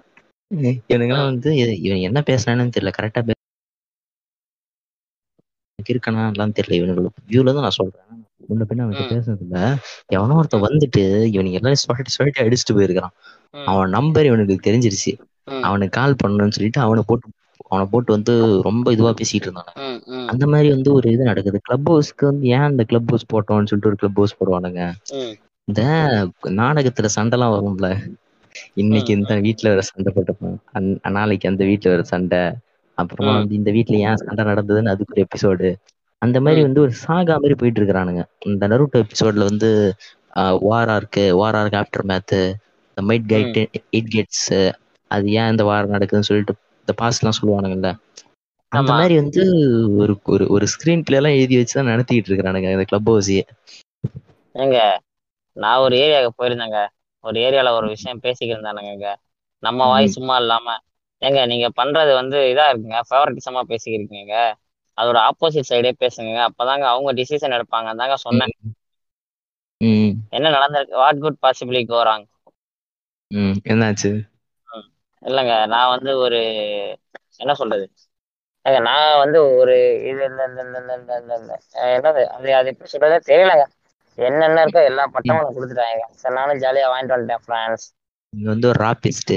இவனுங்கெல்லாம். 0.91 1.31
வந்து 1.31 1.51
இவன் 1.83 2.05
என்ன 2.09 2.19
பேசுறான்னு 2.27 2.75
தெரியல 2.77 2.93
கரெக்டா 2.99 3.23
கிறுக்கனா 5.79 6.23
எல்லாம் 6.29 6.55
தெரியல 6.57 6.79
இவனுங்களுக்கு 6.79 7.23
வியூல 7.31 7.53
தான் 7.53 7.67
நான் 7.67 7.79
சொல்றேன் 7.79 8.11
முன்ன 8.49 8.65
பின்ன 8.69 8.87
ம். 8.89 9.09
பேசுனதுல 9.11 9.59
எவனோ 10.09 10.35
ஒருத்தன் 10.35 10.65
வந்துட்டு 10.67 11.03
இவனுக்கு 11.29 11.59
எல்லாரும் 11.61 11.83
சொல்லிட்டு 11.83 12.15
சொல்லிட்டு 12.17 12.45
அடிச்சுட்டு 12.45 12.77
போயிருக்கான். 12.77 13.13
அவன் 13.67 13.91
நம்பர் 13.91 14.29
இவனுக்கு 14.31 14.67
தெரிஞ்சிருச்சு. 14.69 15.13
அவனுக்கு 15.63 15.97
கால் 15.99 16.21
பண்ணணும்னு 16.23 16.57
சொல்லிட்டு 16.59 16.81
அவனை 16.81 17.03
போட்டு 17.07 17.33
அவனை 17.69 17.87
போட்டு 17.91 18.11
வந்து 18.13 18.33
ரொம்ப 18.63 18.93
இதுவா 18.93 19.13
பேசிட்டு. 19.13 19.51
ம். 19.83 19.94
அந்த 20.27 20.47
மாதிரி 20.47 20.69
வந்து 20.69 20.93
ஒரு 20.93 21.11
இது 21.11 21.25
நடக்குது. 21.25 21.61
கிளப் 21.63 21.93
ஹவுஸ்க்கு 21.93 22.25
வந்து 22.25 22.47
ஏன் 22.47 22.59
அந்த 22.59 22.85
கிளப் 22.85 23.07
ஹவுஸ் 23.07 23.25
போட்டோம்னு 23.33 23.67
சொல்லிட்டு 23.67 23.87
ஒரு 23.87 23.97
கிளப் 23.97 24.15
ஹவுஸ் 24.15 24.37
போடுவானுங்க. 24.41 24.93
இந்த 25.65 25.83
நாடகத்துல 26.43 27.09
சண்டைலாம் 27.17 27.59
வரும்ல? 27.59 28.15
இன்னைக்கு. 28.75 29.13
இந்த 29.13 29.35
வீட்டுல 29.35 29.69
வேற 29.69 29.81
சண்டை 29.81 30.13
போட்டுப்போம். 30.17 30.57
அன்- 30.75 31.11
நாளைக்கு 31.11 31.49
அந்த 31.49 31.65
வீட்டுல 31.65 31.89
வேற 31.89 32.03
சண்டை. 32.03 32.53
அப்புறமா. 32.95 33.33
வந்து 33.39 33.55
இந்த 33.55 33.71
வீட்டுல 33.71 33.93
ஏன் 33.93 34.17
சண்டை 34.17 34.45
நடந்ததுன்னு 34.45 34.89
அதுக்கு 34.89 35.27
ஒரு 35.41 35.55
எபிசோடு 35.55 35.75
அந்த 36.19 36.41
மாதிரி. 36.41 36.63
வந்து 36.63 36.81
ஒரு 36.81 36.93
சாகா 36.93 37.33
மாதிரி 37.33 37.55
போயிட்டு 37.55 37.83
இருக்கிறானுங்க. 37.83 38.25
இந்த 38.39 38.69
நருட்டோ 38.69 39.03
எபிசோட்ல 39.03 39.45
வந்து 39.45 39.95
வாரா 40.61 40.97
இருக்கு 40.97 41.37
வாரா 41.37 41.65
இருக்கு 41.65 41.79
aftermath 42.07 42.53
might 43.01 43.23
kite 43.29 43.67
eight 43.97 44.13
gates 44.15 44.73
அது 45.09 45.33
ஏன் 45.33 45.51
இந்த 45.51 45.65
வாரம் 45.65 45.93
நடக்குதுன்னு 45.93 46.21
சொல்லிட்டு 46.21 46.55
இந்த 46.79 46.93
பாஸ் 46.97 47.23
எல்லாம் 47.23 47.41
சொல்லுவானுங்கல்ல? 47.43 48.04
அந்த. 48.75 48.91
மாதிரி 48.91 49.15
வந்து 49.21 49.43
ஒரு 49.99 50.15
ஒரு 50.27 50.45
ஒரு 50.49 50.67
ஸ்கிரீன் 50.73 51.05
பிளே 51.05 51.17
எல்லாம் 51.17 51.37
எழுதி 51.37 51.57
வச்சுதான் 51.57 51.91
நடத்திட்டு 51.91 52.31
இருக்கிறானுங்க 52.31 52.71
இந்த 52.71 52.85
கிளப் 52.85 53.11
ஹவுஸையே 53.11 53.45
ஏங்க 54.55 54.79
நான் 55.57 55.79
ஒரு 55.79 55.95
ஏரியாவுக்கு 55.97 56.39
போயிருந்தேங்க. 56.39 56.79
ஒரு 57.25 57.37
ஏரியால 57.41 57.69
ஒரு 57.71 57.87
விஷயம் 57.89 58.21
பேசிக்கிட்டு 58.21 58.57
இருந்தானுங்க 58.57 59.11
நம்ம 59.63 59.87
வாய் 59.87 60.15
சும்மா 60.17 60.37
இல்லாம. 60.37 60.67
ஏங்க 61.23 61.41
நீங்க 61.47 61.67
பண்றது 61.77 62.13
வந்து 62.15 62.39
இதா 62.53 62.65
இருக்குங்க. 62.71 63.01
ஃபேவரட்டிசமா 63.09 63.63
பேசிக்கிறீங்க 63.71 64.35
அதோட 64.99 65.19
ஆப்போசிட் 65.29 65.71
சைடே 65.71 65.93
பேசுங்க 66.01 66.35
அப்பதாங்க 66.49 66.85
அவங்க 66.93 67.11
டிசிஷன் 67.13 67.57
எடுப்பாங்க. 67.57 67.89
தாங்க 67.95 68.17
சொன்னேன். 68.19 68.55
என்ன 70.33 70.51
நடந்திருக்கு? 70.51 70.95
வாட் 70.97 71.21
குட் 71.21 71.43
பாசிபிளி 71.43 71.83
கோராங் 71.91 72.25
என்னாச்சு? 73.71 74.11
இல்லைங்க 75.23 75.55
நான் 75.67 75.93
வந்து 75.95 76.11
ஒரு 76.19 76.41
என்ன 77.39 77.53
சொல்றது? 77.55 77.87
நான் 78.85 79.21
வந்து 79.21 79.39
ஒரு 79.57 79.75
இது 80.11 80.21
என்னது? 80.27 81.57
அது 82.31 82.53
அது 82.53 82.71
எப்படி 82.73 82.93
சொல்றதே 82.93 83.19
தெரியலங்க. 83.29 83.65
என்னென்ன 84.19 84.63
இருக்கோ 84.65 84.83
எல்லா 84.85 85.05
பட்டமும் 85.15 85.57
கொடுத்துட்டாங்க. 85.57 86.05
சரி 86.21 86.35
நானும் 86.35 86.63
ஜாலியா 86.63 86.89
வாங்கிட்டு 86.91 87.17
வந்துட்டேன் 87.17 87.45
ஃப்ரான்ஸ் 87.45 87.85
இங்க 88.33 88.49
வந்து 88.51 88.67
ஒரு 88.71 88.79
ராபிஸ்ட் 88.83 89.33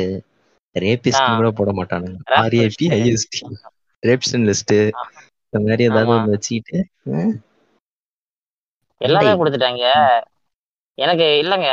ரேபிஸ்ட். 0.75 1.29
கூட 1.31 1.49
போட 1.53 1.71
மாட்டானுங்க. 1.77 2.17
R A P 2.39 2.87
I S T 2.97 3.41
ரேப்ஸ்டன் 4.03 4.47
list. 4.49 4.75
இந்த 5.47 5.59
மாதிரி 5.63 5.83
ஏதாவது. 5.89 6.15
ஒன்று 6.15 6.33
வச்சுக்கிட்டு 6.33 6.77
எல்லாமே. 9.01 9.33
கொடுத்துட்டாங்க. 9.39 9.83
எனக்கு 10.97 11.25
இல்லைங்க. 11.41 11.69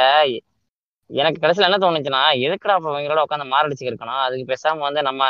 எனக்கு 1.10 1.40
கடைசியில் 1.40 1.68
என்ன 1.68 1.78
தோணுச்சுன்னா 1.78 2.22
எதுக்குடா 2.44 2.76
அப்ப 2.76 2.92
இவங்களோட 2.92 3.22
உட்காந்து 3.24 3.52
மாரடிச்சு 3.52 3.88
இருக்கணும் 3.88 4.22
அதுக்கு 4.24 4.50
பேசாம 4.52 4.84
வந்து 4.86 5.02
நம்ம 5.02 5.22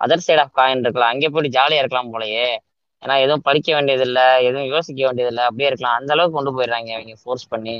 அதர் 0.00 0.26
சைட் 0.26 0.38
ஆஃப் 0.38 0.56
காயின் 0.58 0.84
இருக்கலாம். 0.84 1.12
அங்கே 1.12 1.28
போயிட்டு 1.28 1.56
ஜாலியா 1.58 1.80
இருக்கலாம் 1.82 2.12
போலயே. 2.14 2.46
ஏன்னா 3.02 3.14
எதுவும் 3.20 3.44
படிக்க 3.44 3.68
வேண்டியதில்லை 3.74 4.44
எதுவும் 4.44 4.68
யோசிக்க 4.68 5.00
வேண்டியதில்லை. 5.06 5.44
அப்படியே 5.44 5.68
இருக்கலாம். 5.68 5.98
அந்த 6.00 6.12
அளவுக்கு 6.12 6.38
கொண்டு 6.38 6.52
போயிடுறாங்க 6.56 6.90
அவங்க 6.96 7.16
ஃபோர்ஸ் 7.22 7.48
பண்ணி. 7.48 7.74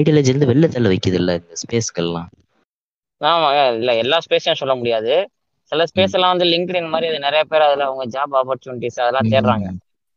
ஐடியாலஜி 0.00 0.30
இருந்து 0.32 0.48
வெளில 0.50 0.66
தள்ள 0.68 0.88
வைக்குது 0.88 1.18
இல்ல 1.20 1.32
இந்த 1.34 1.54
ஸ்பேஸ்க்கெல்லாம் 1.62 2.28
ஆமாங்க 3.20 3.60
இல்ல 3.78 3.90
எல்லா 3.94 4.18
ஸ்பேஸையும் 4.24 4.60
சொல்ல 4.60 4.74
முடியாது. 4.74 5.12
சில 5.72 5.84
ஸ்பேஸ் 5.84 6.14
எல்லாம் 6.16 6.32
வந்து 6.36 6.48
லிங்க்டின் 6.52 6.88
மாதிரி 6.88 7.06
அது 7.10 7.18
நிறைய 7.18 7.42
பேர் 7.44 7.60
அதுல 7.60 7.84
அவங்க 7.84 8.04
ஜாப் 8.16 8.34
ஆப்பர்ச்சுனிட்டிஸ் 8.40 9.00
அதெல்லாம் 9.04 9.30
தேடுறாங்க. 9.32 9.68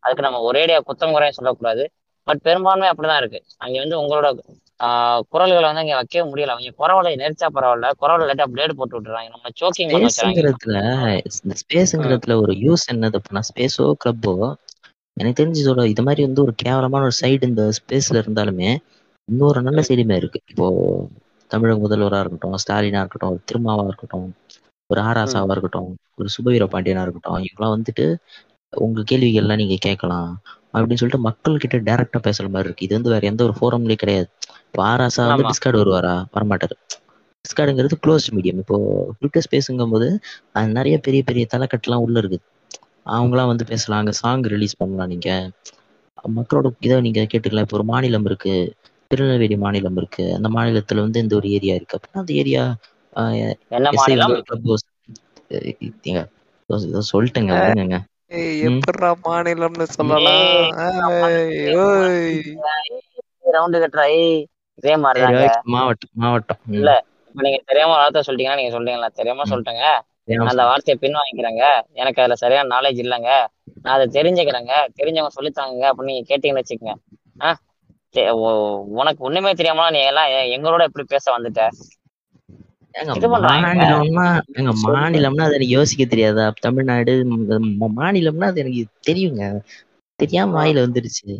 அதுக்கு 0.03 0.25
நம்ம 0.25 0.41
ஒரேடியா 0.49 0.79
குத்தம் 0.89 1.11
குறையும் 1.11 1.37
சொல்லக்கூடாது. 1.37 1.83
பட் 2.27 2.41
பெரும்பான்மை 2.41 2.89
அப்படிதான் 2.89 3.17
இருக்கு. 3.17 3.39
அங்க 3.57 3.75
வந்து 3.79 3.99
உங்களோட 4.01 4.27
குரல்களை 5.31 5.67
வந்து 5.67 5.83
அங்க 5.83 5.95
வைக்கவே 5.95 6.23
முடியல. 6.29 6.53
அவங்க 6.55 6.71
குரவலை 6.79 7.11
நெரிச்சா 7.21 7.47
பரவாயில்ல. 7.55 7.87
குரவலை 8.01 8.25
லைட்டா 8.29 8.47
பிளேடு 8.51 8.73
போட்டு 8.73 8.97
விட்டுறாங்க. 8.97 9.29
நம்ம 9.29 9.51
சோக்கிங் 9.59 9.93
இந்த 11.45 11.55
ஸ்பேஸுங்கிறதுல 11.61 12.35
ஒரு 12.43 12.53
யூஸ் 12.65 12.85
என்னது 12.93 13.17
அப்படின்னா 13.19 13.43
ஸ்பேஸோ 13.49 13.85
கிளப்போ 14.03 14.33
எனக்கு 15.17 15.39
தெரிஞ்சு 15.39 15.61
சொல்ல 15.61 15.87
இது 15.87 16.03
மாதிரி 16.03 16.21
வந்து 16.25 16.41
ஒரு 16.41 16.53
கேவலமான 16.61 17.07
ஒரு 17.09 17.15
சைடு 17.19 17.49
இந்த 17.49 17.63
ஸ்பேஸ்ல 17.77 18.21
இருந்தாலுமே 18.21 18.69
இன்னொரு 19.27 19.59
நல்ல 19.61 19.79
ம். 19.79 19.87
செய்தியுமே 19.87 20.15
இருக்கு. 20.15 20.39
இப்போ 20.47 20.67
தமிழக 21.51 21.77
முதல்வரா 21.79 22.19
இருக்கட்டும் 22.19 22.61
ஸ்டாலினா 22.63 23.01
இருக்கட்டும் 23.01 23.31
ஒரு 23.31 23.41
திருமாவா 23.45 23.83
இருக்கட்டும் 23.87 24.27
ஒரு 24.89 24.99
ஆராசாவா 25.03 25.53
இருக்கட்டும் 25.55 25.89
ஒரு 26.15 26.29
சுபவீர 26.35 26.65
பாண்டியனா 26.71 27.03
இருக்கட்டும் 27.05 27.39
இவங்கெல்லாம் 27.39 27.75
வந்துட்டு 27.75 28.05
உங்க 28.73 29.03
கேள்விகள்லாம் 29.11 29.61
நீங்க 29.61 29.77
கேட்கலாம். 29.79 30.31
அப்படின்னு 30.73 30.99
சொல்லிட்டு 31.01 31.25
மக்கள் 31.27 31.61
கிட்ட 31.63 31.77
டைரக்டா 31.89 32.19
பேசுற 32.27 32.45
மாதிரி 32.53 32.67
இருக்கு. 32.69 32.85
இது 32.87 32.93
வந்து 32.97 33.13
வேற 33.13 33.23
எந்த 33.31 33.41
ஒரு 33.47 33.55
ஃபோரம்லயும் 33.59 34.01
கிடையாது. 34.03 34.27
இப்போ 34.67 34.81
ஆராசா 34.91 35.23
வந்து. 35.29 35.45
டிஸ்கார்டு 35.51 35.81
வருவாரா? 35.83 36.15
வரமாட்டாரு. 36.35 36.75
டிஸ்கார்டுங்கிறது 37.45 37.97
க்ளோஸ் 38.05 38.27
மீடியம் 38.35 38.59
இப்போ 38.63 38.77
ட்விட்டர் 39.19 39.45
ஸ்பேஸுங்கும் 39.47 39.93
போது 39.95 40.07
நிறைய 40.77 40.95
பெரிய 41.05 41.21
பெரிய 41.29 41.45
தலைக்கட்டுலாம் 41.53 42.03
உள்ள 42.05 42.15
இருக்குது. 42.21 42.45
அவங்களாம் 43.15 43.51
வந்து 43.51 43.65
பேசலாம். 43.71 44.01
அங்க 44.03 44.13
சாங் 44.21 44.45
ரிலீஸ் 44.53 44.79
பண்ணலாம் 44.81 45.11
நீங்க. 45.13 45.29
மக்களோட 46.37 46.67
இதை 46.85 46.95
நீங்க 47.07 47.21
கேட்டுக்கலாம் 47.31 47.65
இப்போ 47.67 47.77
ஒரு 47.79 47.85
மாநிலம் 47.91 48.27
இருக்கு. 48.29 48.55
திருநெல்வேலி 49.11 49.57
மாநிலம் 49.65 49.97
இருக்கு. 49.99 50.25
அந்த 50.37 50.49
மாநிலத்துல 50.55 51.03
வந்து 51.05 51.21
இந்த 51.23 51.33
ஒரு 51.39 51.47
ஏரியா 51.57 51.75
இருக்கு? 51.79 51.97
அப்படின்னா 51.97 52.21
அந்த 52.23 52.33
ஏரியா 52.41 52.63
சொல்லிட்டேங்க 57.11 57.97
எப்படிடா 58.31 59.15
மாநிலம்னு 59.23 59.81
சொல்லலாம்? 59.81 60.33
ஏய், 60.33 61.75
ஓய். 61.75 62.55
ரவுண்டு 63.53 63.71
கட்டுறா 63.71 64.07
ஏய். 64.07 64.47
இதே 64.75 64.95
ஓகே 64.95 65.61
மாவட்டம் 65.63 66.09
மாவட்டம். 66.13 66.57
இல்ல. 66.71 67.03
இப்ப 67.27 67.41
நீங்க 67.41 67.61
தெரியாம 67.65 67.91
வார்த்தை 67.91 68.21
சொல்லிட்டீங்கன்னா 68.27 68.55
நீங்க 68.55 68.79
சொல்றீங்களா 68.79 69.07
தெரியாம. 69.07 69.43
சொல்லிட்டேங்க. 69.43 69.99
அந்த 70.47 70.63
வார்த்தையை 70.63 71.11
பின் 71.11 71.13
வாங்கிக்கிறேங்க 71.13 71.81
எனக்கு 71.93 72.21
அதுல 72.21 72.35
சரியான 72.35 72.79
நாலேஜ் 72.79 72.93
இல்லைங்க. 72.93 73.45
நான் 73.81 73.99
அதை 73.99 74.21
தெரிஞ்சுக்கிறேங்க. 74.21 74.71
தெரிஞ்சவங்க 75.01 75.27
சொல்லித்தாங்க 75.41 75.91
அப்படின்னு 75.91 76.03
நீங்க 76.03 76.37
கேட்டீங்கன்னு 76.37 76.63
வச்சுக்கோங்க. 76.63 76.93
ஆ? 77.41 77.57
சே- 78.15 78.29
உ- 78.29 78.99
உனக்கு 78.99 79.23
ஒண்ணுமே 79.23 79.51
தெரியாம 79.51 79.89
நீ 79.89 79.99
எல்லாம் 79.99 80.27
எங்களோட 80.27 80.83
எப்படி 80.83 81.05
பேச 81.07 81.37
வந்துட்ட. 81.37 81.67
மாநிலம்னா 83.43 84.25
எங்க. 84.53 84.71
மாநிலம்னா 84.85 85.41
அது 85.41 85.53
எனக்கு 85.53 85.75
யோசிக்க 85.75 86.05
தெரியாதா? 86.05 86.53
தமிழ்நாடு 86.59 87.13
மாநிலம்னா 87.97 88.43
அது 88.43 88.59
எனக்கு 88.59 88.83
தெரியுங்க. 89.07 89.43
தெரியாம 90.19 90.53
வாயில 90.55 90.83
வந்துருச்சு. 90.85 91.33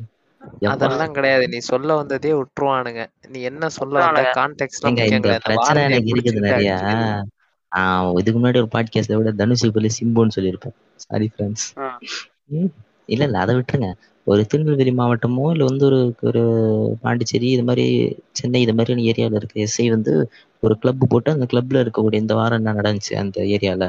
அதெல்லாம் 0.67 1.11
கிடையாது. 1.11 1.47
நீ 1.47 1.57
சொல்ல 1.67 1.95
வந்ததே 1.95 2.31
விட்டுருவானுங்க 2.31 3.01
நீ 3.27 3.41
என்ன 3.41 3.69
சொல்ல 3.69 3.99
வந்த? 3.99 4.21
விட்டுருவானுங்க. 4.21 4.37
கான்டெக்ட் 4.37 4.87
ஏங்க 4.89 5.05
இந்த 5.11 5.39
பிரச்சனை 5.43 5.83
எனக்கு 5.83 6.13
இருக்குது 6.13 6.45
நிறைய. 6.47 6.71
ஆஹ் 7.71 8.19
இதுக்கு 8.19 8.39
முன்னாடி 8.39 8.59
ஒரு 8.61 8.69
பாட்காஸ்ட்ல 8.71 9.13
விட 9.13 9.31
தனுஷ் 9.33 9.65
போல 9.73 9.89
சிம்புன்னு 9.97 10.35
சொல்லியிருப்பேன். 10.35 10.75
Sorry 11.03 11.31
friends. 11.33 11.67
இல்ல 13.07 13.23
இல்ல 13.23 13.39
அதை 13.39 13.55
விட்டுருங்க. 13.55 13.89
ஒரு 14.29 14.41
திருநெல்வேலி 14.45 14.91
மாவட்டமோ 14.93 15.45
இல்ல 15.51 15.63
வந்து 15.63 15.85
ஒரு 15.85 15.99
ஒரு 16.21 16.41
பாண்டிச்சேரி 17.01 17.47
இது 17.49 17.63
மாதிரி 17.63 17.85
சென்னை 18.31 18.61
இது 18.61 18.73
மாதிரியான 18.73 19.05
ஏரியால 19.05 19.39
இருக்க 19.39 19.65
எஸ்ஐ 19.65 19.87
வந்து 19.89 20.13
ஒரு 20.63 20.75
கிளப் 20.77 21.03
போட்டு 21.09 21.29
அந்த 21.31 21.45
கிளப்ல 21.45 21.83
இருக்கக்கூடிய 21.83 22.23
இந்த 22.23 22.33
வாரம் 22.33 22.59
என்ன 22.59 22.73
நடந்துச்சு 22.73 23.13
அந்த 23.15 23.39
ஏரியால? 23.55 23.85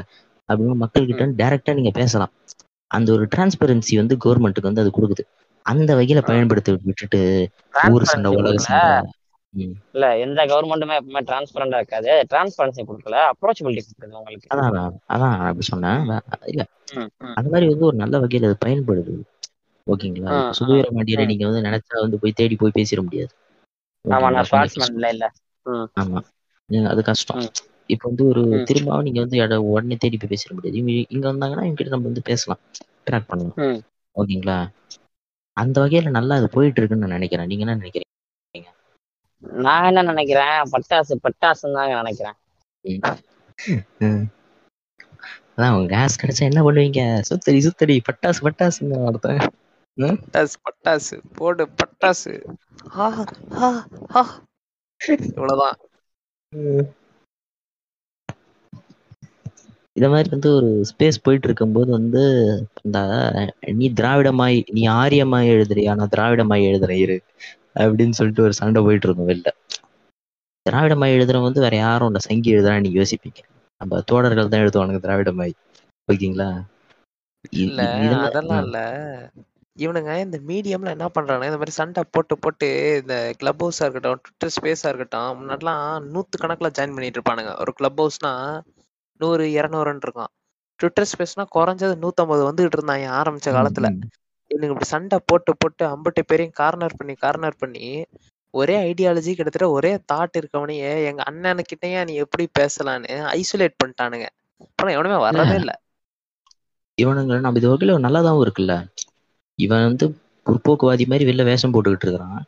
அப்படின்னு 0.49 0.75
மக்கள் 0.83 1.09
கிட்ட 1.09 1.25
டைரக்டா 1.39 1.73
நீங்க 1.73 1.91
பேசலாம். 1.93 2.31
அந்த 2.91 3.09
ஒரு 3.11 3.25
டிரான்ஸ்பரன்சி 3.33 3.95
வந்து 3.95 4.15
கவர்மெண்ட்டுக்கு 4.23 4.69
வந்து 4.69 4.83
அது 4.83 4.91
கொடுக்குது. 4.91 5.23
அந்த 5.65 5.89
வகையில 5.95 6.21
பயன்படுத்தி 6.25 6.71
விட்டுட்டு 6.81 7.21
ஊர் 7.89 8.05
சண்டை 8.05 8.31
உலக 8.39 8.77
இல்ல 9.93 10.05
எந்த 10.25 10.41
கவர்மெண்ட்டுமே 10.45 10.95
எப்பவுமே 10.99 11.21
டிரான்ஸ்பரண்டா 11.29 11.79
இருக்காது. 11.79 12.11
டிரான்ஸ்பரன்சி 12.29 12.83
கொடுக்கல. 12.83 13.17
அப்ரோச்சபிலிட்டி 13.31 13.81
கொடுக்குது 13.85 14.19
உங்களுக்கு. 14.19 14.47
அதான் 14.53 14.77
அதான், 15.13 15.35
அப்படி 15.41 15.67
சொன்னேன். 15.71 15.99
இல்ல. 16.45 16.63
அந்த 17.37 17.47
மாதிரி 17.49 17.67
வந்து 17.69 17.85
ஒரு 17.85 17.97
நல்ல 18.03 18.15
வகையில 18.19 18.49
அது 18.49 18.63
பயன்படுது. 18.65 19.13
ஓகேங்களா? 19.87 20.31
ம், 20.31 20.41
இப்ப 20.41 20.55
சுதந்திர 20.57 20.89
மாட்டியில 20.91 21.23
ம். 21.23 21.31
நீங்க 21.31 21.45
வந்து 21.47 21.65
நினைச்சா 21.67 22.01
வந்து 22.01 22.19
போய் 22.19 22.35
தேடி 22.35 22.55
போய் 22.55 22.75
பேசிட 22.75 23.01
முடியாது. 23.03 23.31
ஆமா 25.97 26.19
அது 26.89 27.01
கஷ்டம். 27.03 27.41
இப்ப 27.93 28.03
வந்து 28.09 28.23
ஒரு. 28.25 28.41
திரும்பவும் 28.67 29.05
நீங்க 29.07 29.19
வந்து 29.23 29.39
உடனே 29.69 29.95
தேடி 29.97 30.17
போய் 30.17 30.31
பேசிட 30.31 30.51
முடியாது. 30.51 30.77
இவங்க 30.77 30.93
இங்க 31.09 31.25
வந்தாங்கன்னா 31.31 31.63
இவங்க 31.63 31.79
கிட்ட 31.79 31.93
நம்ம 31.93 32.09
வந்து 32.09 32.23
பேசலாம். 32.23 32.61
ட்ராக் 33.07 33.27
பண்ணலாம். 33.27 33.59
ஓகேங்களா? 34.15 34.57
அந்த 35.57 35.77
வகையில 35.81 36.09
நல்லா 36.09 36.35
அது 36.35 36.49
போயிட்டு 36.49 36.79
இருக்குன்னு 36.79 37.05
நான் 37.05 37.17
நினைக்கிறேன். 37.17 37.49
நீங்க 37.49 37.65
என்ன 37.65 37.77
நினைக்கிறீங்க? 37.77 38.69
நான் 39.61 39.87
என்ன 39.89 40.01
நினைக்கிறேன்? 40.09 40.53
பட்டாசு 40.73 41.13
பட்டாசுன்னு 41.23 41.77
தாங்க 41.77 41.95
நினைக்கிறேன். 42.01 42.37
அதான் 45.53 45.87
கேஸ் 45.87 46.19
கிடைச்சா 46.21 46.43
என்ன 46.43 46.61
பண்ணுவீங்க? 46.63 47.01
சுத்தடி 47.29 47.59
சுத்தடி 47.65 47.95
பட்டாசு 48.07 48.41
பட்டாசுங்க 48.43 49.03
அர்த்தம். 49.05 49.41
பட்டாசு 49.97 50.55
பட்டாசு 50.65 51.15
போடு 51.33 51.67
பட்டாசு. 51.79 52.33
இவ்வளவுதான். 55.33 55.77
இத 59.93 60.09
மாதிரி 60.09 60.29
வந்து 60.29 60.55
ஒரு 60.55 60.85
ஸ்பேஸ் 60.89 61.23
போயிட்டு 61.23 61.47
இருக்கும்போது 61.47 61.91
வந்து 61.91 62.21
இந்த 62.81 62.99
நீ 63.71 63.89
திராவிடமாய் 63.89 64.57
நீ 64.71 64.87
ஆரியமாய் 64.87 65.51
எழுதுறியா? 65.53 65.95
நான் 65.95 66.13
திராவிடமாய் 66.17 66.67
எழுதுறேன் 66.69 67.01
இரு. 67.05 67.17
அப்படின்னு 67.75 68.09
சொல்லிட்டு 68.09 68.43
ஒரு 68.43 68.53
சண்டை 68.53 68.83
போயிட்டு 68.83 69.07
இருக்கும் 69.07 69.29
வெளில. 69.29 69.49
திராவிடமாய் 70.65 71.15
எழுதுறவங்க 71.17 71.41
வந்து 71.41 71.61
வேற 71.61 71.75
யாரும் 71.75 72.07
இல்ல 72.07 72.19
சங்கி 72.19 72.55
எழுதுறான்னு 72.55 72.79
நீங்க 72.79 73.01
யோசிப்பீங்க. 73.01 73.41
நம்ம 73.81 74.01
தோழர்கள் 74.01 74.47
தான் 74.47 74.61
எழுதுவானுங்க 74.61 75.01
திராவிடமாய். 75.05 75.53
ஓகேங்களா? 76.07 76.49
இல்ல 77.49 77.81
அதெல்லாம் 78.17 78.63
இல்ல. 78.65 78.79
இவனுங்க 79.77 80.11
இந்த 80.23 80.37
மீடியம்ல 80.47 80.93
என்ன 80.95 81.07
பண்றாங்க 81.11 81.47
இந்த 81.47 81.59
மாதிரி 81.59 81.75
சண்டை 81.75 82.01
போட்டு 82.09 82.35
போட்டு 82.37 82.67
இந்த 82.99 83.13
கிளப் 83.39 83.61
ஹவுஸா 83.61 83.85
இருக்கட்டும் 83.85 84.19
ட்விட்டர் 84.21 84.53
ஸ்பேஸா 84.55 84.89
இருக்கட்டும் 84.91 85.09
முன்னாடிலாம் 85.39 85.83
நூத்து 86.09 86.35
கணக்குல 86.37 86.71
ஜாயின் 86.73 86.95
பண்ணிட்டு 86.95 87.19
இருப்பானுங்க. 87.19 87.53
ஒரு 87.63 87.73
கிளப் 87.79 87.99
ஹவுஸ்னா 88.01 88.31
நூறு 89.19 89.45
இரநூறுன்னு 89.53 90.05
இருக்கும். 90.07 90.31
ட்விட்டர் 90.79 91.09
ஸ்பேஸ்னா 91.11 91.45
குறைஞ்சது 91.55 91.95
நூத்தம்பது 92.03 92.43
வந்துகிட்டு 92.47 92.77
இருந்தாங்க 92.79 93.07
ஆரம்பிச்ச 93.19 93.49
காலத்துல. 93.51 93.87
இவனுங்க 94.51 94.73
இப்படி 94.73 94.89
சண்டை 94.89 95.17
போட்டு 95.29 95.51
போட்டு 95.55 95.83
அம்பட்டு 95.91 96.21
பேரையும் 96.25 96.57
கார்னர் 96.59 96.97
பண்ணி 96.97 97.13
கார்னர் 97.17 97.61
பண்ணி 97.61 97.85
ஒரே 98.53 98.75
ஐடியாலஜி 98.87 99.31
கிட்டத்தட்ட 99.31 99.67
ஒரே 99.75 99.91
தாட் 100.09 100.39
இருக்கவனையே 100.39 100.91
எங்க 101.09 101.21
அண்ணனுக்கிட்டயே 101.29 102.01
நீ 102.07 102.15
எப்படி 102.25 102.45
பேசலான்னு 102.59 103.11
ஐசோலேட் 103.35 103.79
பண்ணிட்டானுங்க. 103.79 104.27
அப்புறம் 104.65 104.95
எவனுமே 104.95 105.19
வரதே 105.25 105.57
இல்ல. 105.61 105.71
இவனுங்க 106.97 107.39
நம்ம 107.41 107.59
இது 107.59 107.71
வகையில 107.71 107.97
நல்லாதாவும் 108.03 108.43
இருக்குல்ல? 108.43 108.75
இவன் 109.65 109.87
வந்து 109.89 110.05
பிற்போக்குவாதி 110.45 111.05
மாதிரி 111.11 111.27
வெளில 111.29 111.43
வேஷம் 111.49 111.73
போட்டுக்கிட்டு 111.73 112.05
இருக்கிறான். 112.07 112.41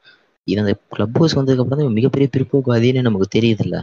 இது 0.47 0.61
அந்த 0.63 0.73
கிளப் 0.95 1.17
ஹவுஸ் 1.17 1.35
வந்ததுக்கு 1.37 1.63
அப்புறம் 1.63 1.79
தான் 1.79 1.87
இவன் 1.87 1.99
மிகப்பெரிய 1.99 2.29
பிற்போக்குவாதின்னு 2.35 3.07
நமக்கு 3.07 3.27
தெரியுதுல்ல. 3.37 3.77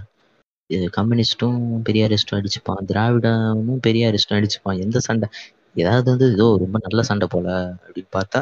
இது 0.71 0.85
கம்யூனிஸ்டும் 0.97 1.61
பெரியாரிஸ்டும் 1.87 2.39
அடிச்சுப்பான். 2.39 2.83
திராவிடமும் 2.91 3.83
பெரியாரிஸ்டும் 3.87 4.39
அடிச்சுப்பான். 4.39 4.81
எந்த 4.85 4.99
சண்டை? 5.07 5.29
ஏதாவது 5.83 6.07
வந்து 6.13 6.27
ஏதோ 6.37 6.47
ரொம்ப 6.63 6.77
நல்ல 6.87 7.01
சண்டை 7.11 7.27
போல 7.35 7.49
அப்படின்னு 7.85 8.11
பார்த்தா 8.19 8.41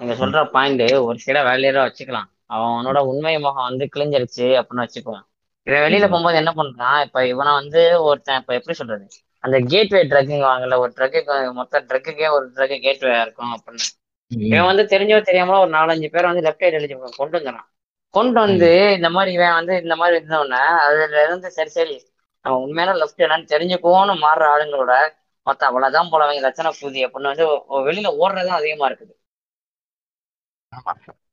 நீங்க 0.00 0.14
சொல்ற 0.20 0.38
பாயிண்ட் 0.54 0.82
ஒரு 1.08 1.18
சைடா 1.24 1.40
வேலையா 1.48 1.82
வச்சுக்கலாம். 1.86 2.28
அவனோட 2.54 2.98
உண்மை 3.10 3.34
முகம் 3.44 3.68
வந்து 3.68 3.84
கிழிஞ்சிருச்சு 3.94 4.46
அப்படின்னு 4.58 4.84
வச்சுக்குவான் 4.84 5.26
இவன் 5.66 5.84
வெளியில. 5.84 6.06
போகும்போது 6.08 6.40
என்ன 6.40 6.52
பண்றான்? 6.56 6.98
இப்ப 7.06 7.26
இவனை 7.32 7.52
வந்து 7.60 7.80
ஒருத்தன் 8.08 8.40
இப்ப 8.40 8.54
எப்படி 8.58 8.76
சொல்றது? 8.80 9.06
அந்த 9.44 9.56
கேட்வே 9.72 10.00
ட்ரக்கிங் 10.04 10.44
வாங்கல. 10.46 10.76
ஒரு 10.78 10.92
ட்ரக்கு 10.96 11.20
மொத்த 11.52 11.80
ட்ரக்குக்கே 11.88 12.28
ஒரு 12.36 12.46
ட்ரக்கு 12.54 12.78
கேட்வே 12.80 13.14
இருக்கும் 13.20 13.52
அப்படின்னு. 13.56 13.86
இவன் 14.30 14.68
வந்து 14.68 14.84
தெரிஞ்சோ 14.92 15.18
தெரியாமல 15.28 15.62
ஒரு 15.64 15.72
நாலஞ்சு 15.72 16.08
பேர் 16.10 16.30
வந்து 16.30 16.44
லெஃப்ட் 16.46 16.64
ஹைட் 16.64 16.78
எழுதி 16.78 16.94
கொண்டு 17.16 17.36
வந்துறான். 17.38 17.66
கொண்டு 18.14 18.38
வந்து 18.40 18.68
இந்த 18.96 19.08
மாதிரி 19.10 19.30
இவன் 19.32 19.56
வந்து 19.58 19.74
இந்த 19.82 19.94
மாதிரி 19.96 20.16
இருந்தவொடனே 20.18 20.62
அதுல 20.84 21.22
இருந்து 21.24 21.48
சரி 21.50 21.70
சரி 21.70 21.96
நம்ம 22.44 22.56
உண்மையான 22.58 22.94
லெஃப்ட் 22.98 23.24
என்னன்னு 23.26 23.52
தெரிஞ்சுக்கோன்னு 23.52 24.14
மாறுற 24.24 24.44
ஆளுங்களோட 24.54 24.94
மொத்தம் 25.46 25.68
அவ்வளவுதான் 25.68 26.10
போல 26.10 26.26
அவங்க 26.26 26.42
லட்சண 26.46 26.72
கூதி 26.74 27.00
அப்படின்னு 27.06 27.32
வந்து 27.32 27.46
வெளியில 27.88 28.08
ஓடுறதும் 28.20 28.58
அதிகமா 28.60 28.88
இருக்குது. 28.88 29.12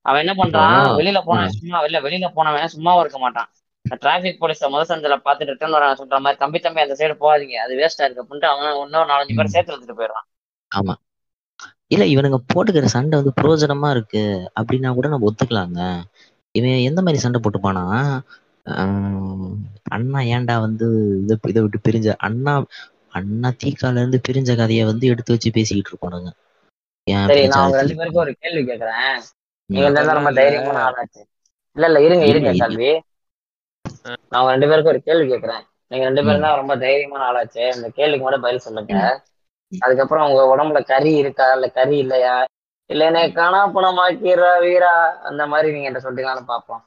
அவன் 0.06 0.22
என்ன 0.24 0.34
பண்றான்? 0.36 0.76
வெளியில 1.00 1.20
போன. 1.26 1.48
சும்மா 1.58 1.78
வெளில 1.86 2.00
வெளியில 2.06 2.28
போனவன் 2.34 2.74
சும்மாவும் 2.76 3.02
இருக்க 3.02 3.20
மாட்டான். 3.20 3.50
டிராபிக் 3.96 4.40
போலீஸ் 4.40 4.64
முத 4.66 4.84
சந்தில 4.88 5.16
பார்த்துட்டு 5.20 5.54
ரிட்டர்ன் 5.54 5.76
வர 5.76 5.90
சொல்ற 6.00 6.20
மாதிரி 6.20 6.40
தம்பி 6.40 6.60
தம்பி 6.60 6.84
அந்த 6.84 6.98
சைடு 7.00 7.16
போகாதீங்க. 7.20 7.56
அது 7.58 7.80
வேஸ்டா 7.80 8.06
இருக்கு. 8.06 8.24
அப்படின்ட்டு 8.24 8.52
அவன் 8.52 8.74
இன்னும் 8.82 9.12
நாலஞ்சு 9.12 9.38
பேர். 9.38 9.54
சேர்த்து 9.54 9.74
எடுத்துட்டு 9.74 10.00
போயிடுறான். 10.00 10.28
ஆமா. 10.72 10.96
இல்ல 11.88 12.04
இவனுங்க 12.06 12.38
போட்டுக்கிற 12.52 12.88
சண்டை 12.94 13.16
வந்து 13.20 13.38
புரோஜனமா 13.40 13.90
இருக்கு 13.90 14.24
அப்படின்னா 14.60 14.90
கூட 14.94 15.08
நம்ம 15.08 15.28
ஒத்துக்கலாங்க. 15.30 15.80
இவன் 16.56 16.86
எந்த 16.90 17.00
மாதிரி 17.02 17.22
சண்டை 17.22 17.40
போட்டுப்பானா? 17.40 17.86
அண்ணா 19.92 20.20
ஏன்டா 20.32 20.56
வந்து 20.62 20.88
இதை 21.24 21.38
இதை 21.44 21.62
விட்டு 21.64 21.80
பிரிஞ்ச 21.88 22.10
அண்ணா 22.28 22.54
அண்ணா 23.14 23.50
தீக்கால 23.62 24.02
இருந்து 24.02 24.20
பிரிஞ்ச 24.28 24.56
கதையை 24.58 24.84
வந்து 24.86 25.06
எடுத்து 25.08 25.34
வச்சு 25.36 25.50
பேசிக்கிட்டு 25.54 25.92
இருப்பானுங்க. 25.92 26.30
சரி 27.28 27.44
நான் 27.48 27.62
அவங்க 27.62 27.78
ரெண்டு? 27.80 27.98
பேருக்கும் 28.00 28.24
ஒரு 28.24 28.34
கேள்வி 28.38 28.62
கேக்குறேன். 28.64 29.18
நீங்க 29.70 29.88
ரொம்ப 30.12 30.30
இல்ல. 30.30 30.40
தைரியமான 30.40 30.82
ஆளாச்சு. 30.88 31.22
இல்ல 31.76 32.00
இருங்க 32.08 32.26
இருங்க, 32.32 32.52
கல்வி 32.62 32.90
நான் 34.32 34.50
ரெண்டு 34.50 34.68
பேருக்கும் 34.68 34.94
ஒரு 34.94 35.02
கேள்வி 35.02 35.26
கேக்குறேன். 35.28 35.62
நீங்க 35.92 36.04
ரெண்டு 36.06 36.24
பேரும். 36.24 36.46
தான் 36.46 36.60
ரொம்ப 36.60 36.74
தைரியமான 36.82 37.28
ஆளாச்சு. 37.30 37.64
இந்த 37.76 37.88
கேள்விக்கு 37.98 38.26
மட்டும் 38.26 38.46
பதில் 38.46 38.66
சொல்லுங்க. 38.68 38.96
அதுக்கப்புறம் 39.72 40.26
உங்க 40.28 40.42
உடம்புல 40.52 40.80
கறி 40.86 41.12
இருக்கா? 41.22 41.48
இல்ல 41.56 41.68
கறி 41.74 41.98
இல்லையா? 41.98 42.36
இல்ல 42.90 43.04
என்னை 43.06 43.22
காணா 43.34 43.62
பணமாக்கிற 43.74 44.28
வீரா? 44.64 44.94
அந்த 45.30 45.44
மாதிரி 45.48 45.72
நீங்க 45.72 45.90
என்கிட்ட 45.90 46.06
சொல்றீங்களான்னு 46.06 46.50
பாப்போம் 46.50 46.84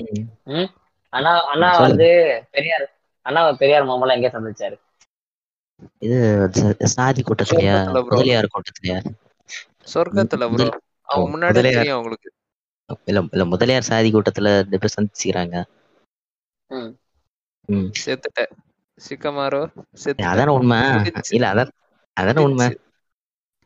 ம். 0.00 0.26
ம் 0.52 0.70
அண்ணா 1.12 1.32
அண்ணா. 1.48 1.70
வந்து 1.82 2.08
பெரியார் 2.54 2.86
அண்ணா 3.26 3.42
பெரியார் 3.60 3.88
மாமலாம் 3.88 4.18
எங்க 4.18 4.30
சந்திச்சாரு. 4.32 4.76
இது 6.04 6.16
சாதி 6.92 7.20
கூட்டத்திலயா. 7.22 7.76
முதலியார் 8.06 8.52
கூட்டத்திலயா? 8.52 8.98
சொர்க்கத்துல 9.92 10.48
ப்ரோ 10.52 10.68
அவங்க 11.08 11.34
தெரியும் 11.68 11.86
அவங்களுக்கு. 11.92 12.28
இல்ல 13.06 13.20
இல்ல 13.30 13.44
முதலியார் 13.50 13.88
சாதி 13.88 14.10
கூட்டத்துல 14.10 14.54
ரெண்டு 14.58 14.80
பேர் 14.80 14.94
சந்திச்சுக்கிறாங்க. 14.94 15.56
ம். 16.70 16.92
ம். 17.68 17.90
செத்துட்ட. 18.00 18.40
சிக்கமாரோ 18.98 19.62
செத்துட்ட. 20.02 20.32
அதான 20.32 20.52
உண்மை. 20.56 20.78
இல்ல 21.32 21.44
அதான் 21.52 21.72
அதான 22.16 22.42
உண்மை. 22.46 22.68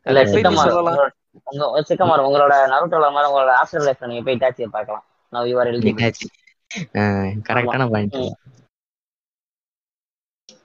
இல்ல 0.05 0.19
அதை 0.19 0.27
போய் 0.27 0.45
நீ 0.45 0.55
சிக்கமா 0.55 0.65
சொல்லலாம் 0.65 1.01
உங்க 1.49 1.63
சிக்கமார் 1.89 2.25
உங்களோட 2.25 2.53
நருட்டோல 2.71 3.09
மாதிரி 3.11 3.29
உங்களோட 3.31 3.53
ஆஃப்டர் 3.61 3.85
லைஃப்ல 3.87 4.09
நீங்க 4.09 4.23
போய் 4.27 4.41
டாச்சியை 4.43 4.69
பார்க்கலாம். 4.71 5.03
நவ் 5.33 5.49
யூ 5.49 5.57
ஆர் 5.57 5.71
எலிஜிபிள் 5.71 6.07
கரெக்டான 7.47 7.83
பாயிண்ட். 7.91 8.19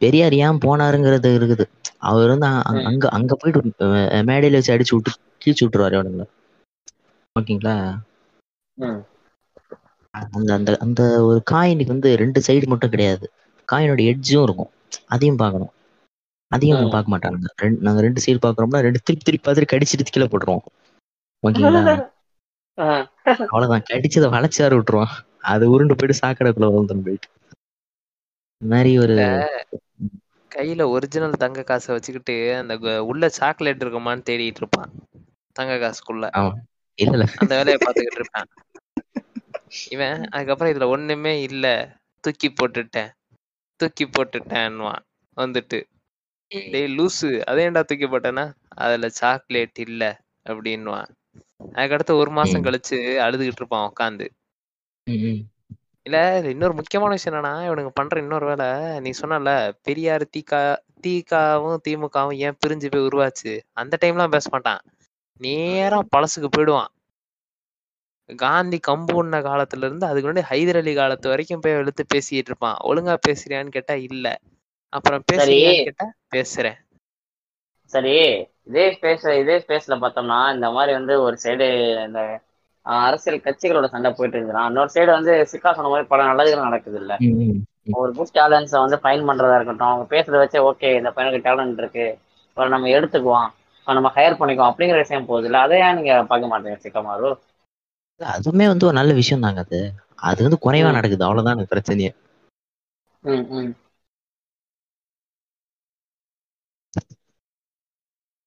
பெரியார் 0.00 0.34
ஏன் 0.38 0.60
போனாருங்கிறது 0.62 1.30
இருக்குது. 1.34 1.64
அவர் 2.06 2.32
வந்து 2.32 2.48
அங்க-. 2.64 2.86
அங்க 2.90 3.10
அங்க 3.16 3.32
போயிட்டு 3.36 3.88
மேடையில 4.28 4.58
வச்சு 4.58 4.74
அடிச்சு 4.74 4.94
விட்டு 4.94 5.12
கீழ்ச்சி 5.42 5.64
விட்டுருவாரு 5.64 5.98
அவனுங்கள 5.98 6.26
ஓகேங்களா? 7.36 7.76
ம். 8.78 9.02
அந்த 10.36 10.50
அந்த 10.54 10.70
அந்த 10.80 11.02
ஒரு 11.24 11.42
காயினுக்கு 11.50 11.94
வந்து 11.94 12.16
ரெண்டு 12.16 12.40
சைடு 12.46 12.66
மட்டும் 12.66 12.90
கிடையாது. 12.90 13.26
காயினோட 13.68 14.00
எட்ஜும் 14.10 14.42
இருக்கும். 14.42 14.70
அதையும் 15.06 15.36
பார்க்கணும். 15.36 15.72
அதையும் 16.50 16.76
அவங்க. 16.76 16.94
பார்க்க 16.96 17.14
மாட்டாங்க. 17.14 17.48
ரெண்டு 17.56 17.82
நாங்க 17.82 18.00
ரெண்டு 18.00 18.22
சைடு 18.24 18.38
பார்க்குறோம்னா 18.46 18.80
ரெண்டு 18.80 19.00
திருப்பி 19.04 19.24
திருப்பி 19.24 19.46
பார்த்துட்டு 19.46 19.72
கடிச்சிட்டு 19.72 20.14
கீழே 20.14 20.26
போட்டுருவோம். 20.26 20.64
ஓகேங்களா? 21.42 21.82
அவ்வளவுதான். 23.46 23.86
கடிச்சதை 23.90 24.28
வளைச்சாரு 24.36 24.76
விட்டுருவான். 24.78 25.14
அது 25.52 25.64
உருண்டு 25.70 25.94
போயிட்டு 25.94 26.20
சாக்கடைக்குள்ள 26.22 26.68
விழுந்துன்னு 26.74 27.06
போயிட்டு 27.06 27.28
இந்த 28.60 28.68
மாதிரி 28.74 28.98
ஒரு 28.98 29.14
கையில 30.50 30.82
ஒரிஜினல் 30.88 31.42
தங்க 31.42 31.62
காசை 31.62 31.94
வச்சுக்கிட்டு 31.94 32.56
அந்த 32.56 33.04
உள்ள 33.04 33.28
சாக்லேட் 33.28 33.82
இருக்குமான்னு 33.84 34.26
தேடிட்டு 34.28 34.60
இருப்பான். 34.62 34.92
தங்க 35.56 35.74
காசுக்குள்ள. 35.82 36.24
இல்ல 36.98 37.16
இல்ல. 37.16 37.26
அந்த 37.36 37.52
வேலையை 37.56 37.78
பார்த்துக்கிட்டு 37.80 38.20
இருப்பான். 38.20 38.48
இவன் 39.90 40.18
அதுக்கப்புறம் 40.30 40.72
இதுல 40.72 40.88
ஒண்ணுமே 40.88 41.42
இல்ல. 41.42 41.66
தூக்கி 42.24 42.48
போட்டுட்டேன். 42.50 43.10
தூக்கி 43.80 44.04
போட்டுட்டேன்னுவான். 44.08 45.02
வந்துட்டு. 45.36 45.78
டேய் 46.70 46.90
லூசு. 46.92 47.30
அதேன்டா 47.46 47.82
தூக்கி 47.84 48.06
போட்டேன்னா? 48.06 48.44
அதுல 48.78 49.08
சாக்லேட் 49.18 49.78
இல்ல 49.78 50.02
அப்படின்னுவான். 50.46 51.10
அதுக்கடுத்து 51.74 52.12
ஒரு 52.16 52.30
மாசம். 52.32 52.64
கழிச்சு 52.64 52.96
அழுதுகிட்டு 53.24 53.62
இருப்பான் 53.62 53.88
உட்காந்து. 53.90 54.26
இல்ல 56.06 56.18
இன்னொரு 56.48 56.74
முக்கியமான 56.74 57.10
விஷயம் 57.10 57.34
என்னன்னா 57.34 57.52
இவனுங்க 57.66 57.90
பண்ற 57.90 58.20
இன்னொரு 58.20 58.46
வேலை 58.46 58.68
நீ 59.00 59.10
சொன்னல 59.20 59.52
பெரியார் 59.82 60.24
தீகா 60.30 60.60
தீகாவும் 61.04 61.80
திமுகவும் 61.84 62.38
ஏன் 62.40 62.58
பிரிஞ்சு 62.60 62.88
போய் 62.88 63.06
உருவாச்சு? 63.06 63.52
அந்த 63.74 63.94
டைம்லாம் 64.02 64.28
பேச 64.28 64.46
மாட்டான். 64.50 64.82
நேரா 65.40 65.98
பழசுக்கு 66.12 66.48
போயிடுவான். 66.48 66.90
காந்தி 68.30 68.78
கம்பு 68.86 69.12
உண்ண 69.12 69.36
காலத்துல 69.40 69.86
இருந்து 69.86 70.06
அதுக்கு 70.06 70.28
முன்னாடி 70.28 70.44
ஹைதர் 70.50 70.76
அலி 70.76 70.92
காலத்து 70.94 71.26
வரைக்கும் 71.28 71.60
போய் 71.60 71.78
இழுத்து 71.80 72.04
பேசிட்டு 72.14 72.50
இருப்பான். 72.50 72.78
ஒழுங்கா 72.84 73.14
பேசுறியான்னு 73.26 73.74
கேட்டா 73.76 73.94
இல்ல. 74.08 74.26
அப்புறம் 74.92 75.22
பேசுறியான்னு 75.32 75.86
கேட்டா 75.88 76.06
பேசுறேன். 76.34 76.78
சரி. 77.92 78.14
இதே 78.68 78.84
ஸ்பேஸ் 78.94 79.24
இதே 79.40 79.56
ஸ்பேஸ்ல 79.58 79.96
பார்த்தோம்னா 80.02 80.38
இந்த 80.54 80.68
மாதிரி 80.70 80.92
வந்து 80.92 81.14
ஒரு 81.22 81.36
சைடு 81.44 81.66
இந்த 82.06 82.20
அரசியல் 82.86 83.44
கட்சிகளோட 83.44 83.86
சண்டை 83.86 84.10
போயிட்டு 84.10 84.36
இருந்துச்சுன்னா 84.36 84.66
இன்னொரு 84.70 84.90
சைடு 84.94 85.10
வந்து 85.10 85.32
சிக்கா 85.52 85.70
சொன்ன 85.76 85.90
மாதிரி 85.92 86.08
பல 86.12 86.24
நல்லதுகள் 86.24 86.68
நடக்குது 86.68 86.98
இல்ல. 86.98 87.12
ஒரு 87.96 88.10
குட் 88.12 88.34
டேலண்ட்ஸை 88.34 88.78
வந்து 88.84 88.98
ஃபைன் 89.02 89.26
பண்றதா 89.28 89.56
இருக்கட்டும் 89.58 89.90
அவங்க 89.90 90.06
பேசுறத 90.14 90.40
வச்சு 90.42 90.58
ஓகே 90.70 90.88
இந்த 91.00 91.10
பையனுக்கு 91.10 91.46
டேலண்ட் 91.48 91.80
இருக்கு. 91.82 92.06
நம்ம 92.56 92.88
எடுத்துக்குவோம். 92.96 93.48
நம்ம 93.86 94.10
ஹையர் 94.16 94.38
பண்ணிக்குவோம். 94.38 94.70
அப்படிங்கிற 94.72 94.96
விஷயம் 94.96 95.28
போகுது 95.28 95.48
இல்ல. 95.48 95.58
அதை 95.60 95.76
ஏன் 95.80 95.98
நீங்க 95.98 96.14
பார்க்க 96.30 96.52
மாட்டீங்க 96.52 96.78
சிக்கமாரு 96.84 97.28
அதுவுமே 98.20 98.66
வந்து 98.68 98.86
ஒரு 98.86 98.96
நல்ல 98.98 99.12
விஷயம் 99.14 99.44
தாங்க 99.44 99.62
அது 99.64 99.80
அது 100.24 100.40
வந்து 100.42 100.58
குறைவா. 100.62 100.90
நடக்குது 100.92 101.26
அவ்வளவுதான் 101.26 101.56
எனக்கு 101.56 101.74
பிரச்சனையே 101.74 102.12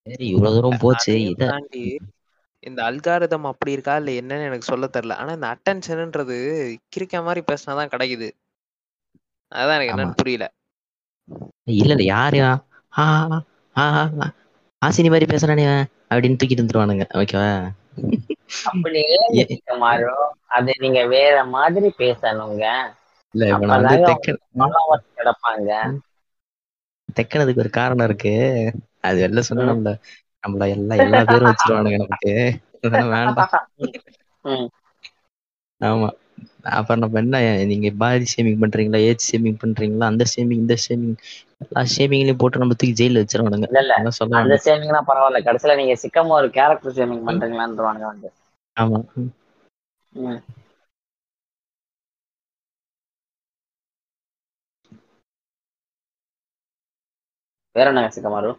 சரி 0.07 0.25
இவ்வளவு 0.31 0.55
தூரம் 0.57 0.81
போச்சு 0.83 1.13
இத 1.25 1.43
இந்த 2.63 2.79
அல்காரிதம் 2.87 3.49
அப்படி 3.49 3.75
இருக்கா 3.75 3.93
இல்ல 3.99 4.11
என்னன்னு 4.19 4.47
எனக்கு 4.47 4.69
சொல்ல 4.69 4.85
தெரியல 4.89 5.17
ஆனா 5.19 5.31
இந்த 5.37 5.47
அட்டென்ஷன்ன்றது 5.53 6.37
கிரிக்க 6.93 7.21
மாதிரி 7.23 7.41
பேசினாதான் 7.47 7.91
கிடைக்குது 7.93 8.27
அதான் 9.51 9.75
எனக்கு 9.77 9.93
என்னன்னு 9.93 10.19
புரியல 10.19 10.47
இல்ல 11.75 11.93
இல்ல 11.95 12.05
யாரு 12.09 12.39
ஆ, 12.43 12.51
ஆ, 12.93 13.05
ஆ, 13.75 13.85
ஆ, 13.95 14.27
ஆசினி 14.81 15.09
மாதிரி 15.09 15.27
பேசுறானே 15.31 15.65
அப்படின்னு 16.11 16.37
தூக்கிட்டு 16.39 16.63
வந்துருவானுங்க 16.63 17.05
ஓகேவா 17.19 17.49
அப்படியே 18.69 19.17
சிக்கமாரு 19.43 20.09
அது 20.57 20.71
நீங்க 20.79 21.01
வேற 21.07 21.35
மாதிரி 21.53 21.89
பேசணுங்க. 21.99 22.63
இல்ல 23.33 23.45
இப்ப 23.49 23.65
நான் 23.65 23.75
வந்து 23.75 23.95
அப்பதாங்க 23.95 24.07
தெக்க 24.07 24.35
followers 24.55 25.03
கிடைப்பாங்க. 25.17 25.69
தெக்கனதுக்கு 27.09 27.57
ஒரு 27.57 27.71
காரணம் 27.71 28.05
இருக்கு. 28.05 28.33
அது 29.01 29.17
வெளில 29.23 29.41
சொன்னா. 29.41 29.65
நம்மள 29.67 29.91
நம்மள 30.43 30.67
எல்லா 30.69 30.95
எல்லா 30.99 31.21
பேரும் 31.25 31.49
வச்சிருவானுங்க 31.49 31.97
நமக்கு. 31.97 32.33
வேண்டாம். 33.13 33.53
ஆமா. 35.81 36.09
அப்புறம் 36.71 36.99
நம்ம 36.99 37.19
என்ன 37.19 37.37
நீங்க 37.65 37.89
பாடி 37.97 38.25
ஷேமிங் 38.33 38.61
பண்றீங்களா? 38.61 38.99
ஏஜ் 39.03 39.27
ஷேமிங் 39.29 39.61
பண்றீங்களா? 39.63 40.05
அந்த 40.05 40.25
ஷேமிங் 40.33 40.61
இந்த 40.61 40.75
ஷேமிங் 40.85 41.15
ஷேமிங்லயும் 41.93 42.39
போட்டு 42.39 42.61
நம்ம 42.61 42.75
தூக்கி 42.75 42.95
ஜெயில 42.95 43.21
வச்சிருவானுங்க 43.21 43.67
இல்ல 43.67 43.81
இல்ல. 43.85 43.95
அந்த 44.39 44.55
சேமிங்னா 44.65 45.01
பரவாயில்ல. 45.07 45.41
கடைசியில 45.47 45.75
நீங்க 45.75 45.95
சிக்கமா 46.03 46.37
ஒரு 46.39 46.49
கேரக்டர் 46.51 46.97
சேமிங் 46.97 47.25
பண்றீங்களான்றவானுங்க 47.27 48.07
வந்து. 48.07 48.29
ஆமா. 48.77 48.99
வேற 57.75 57.87
என்ன 57.91 58.09
சிக்கமாரு 58.11 58.49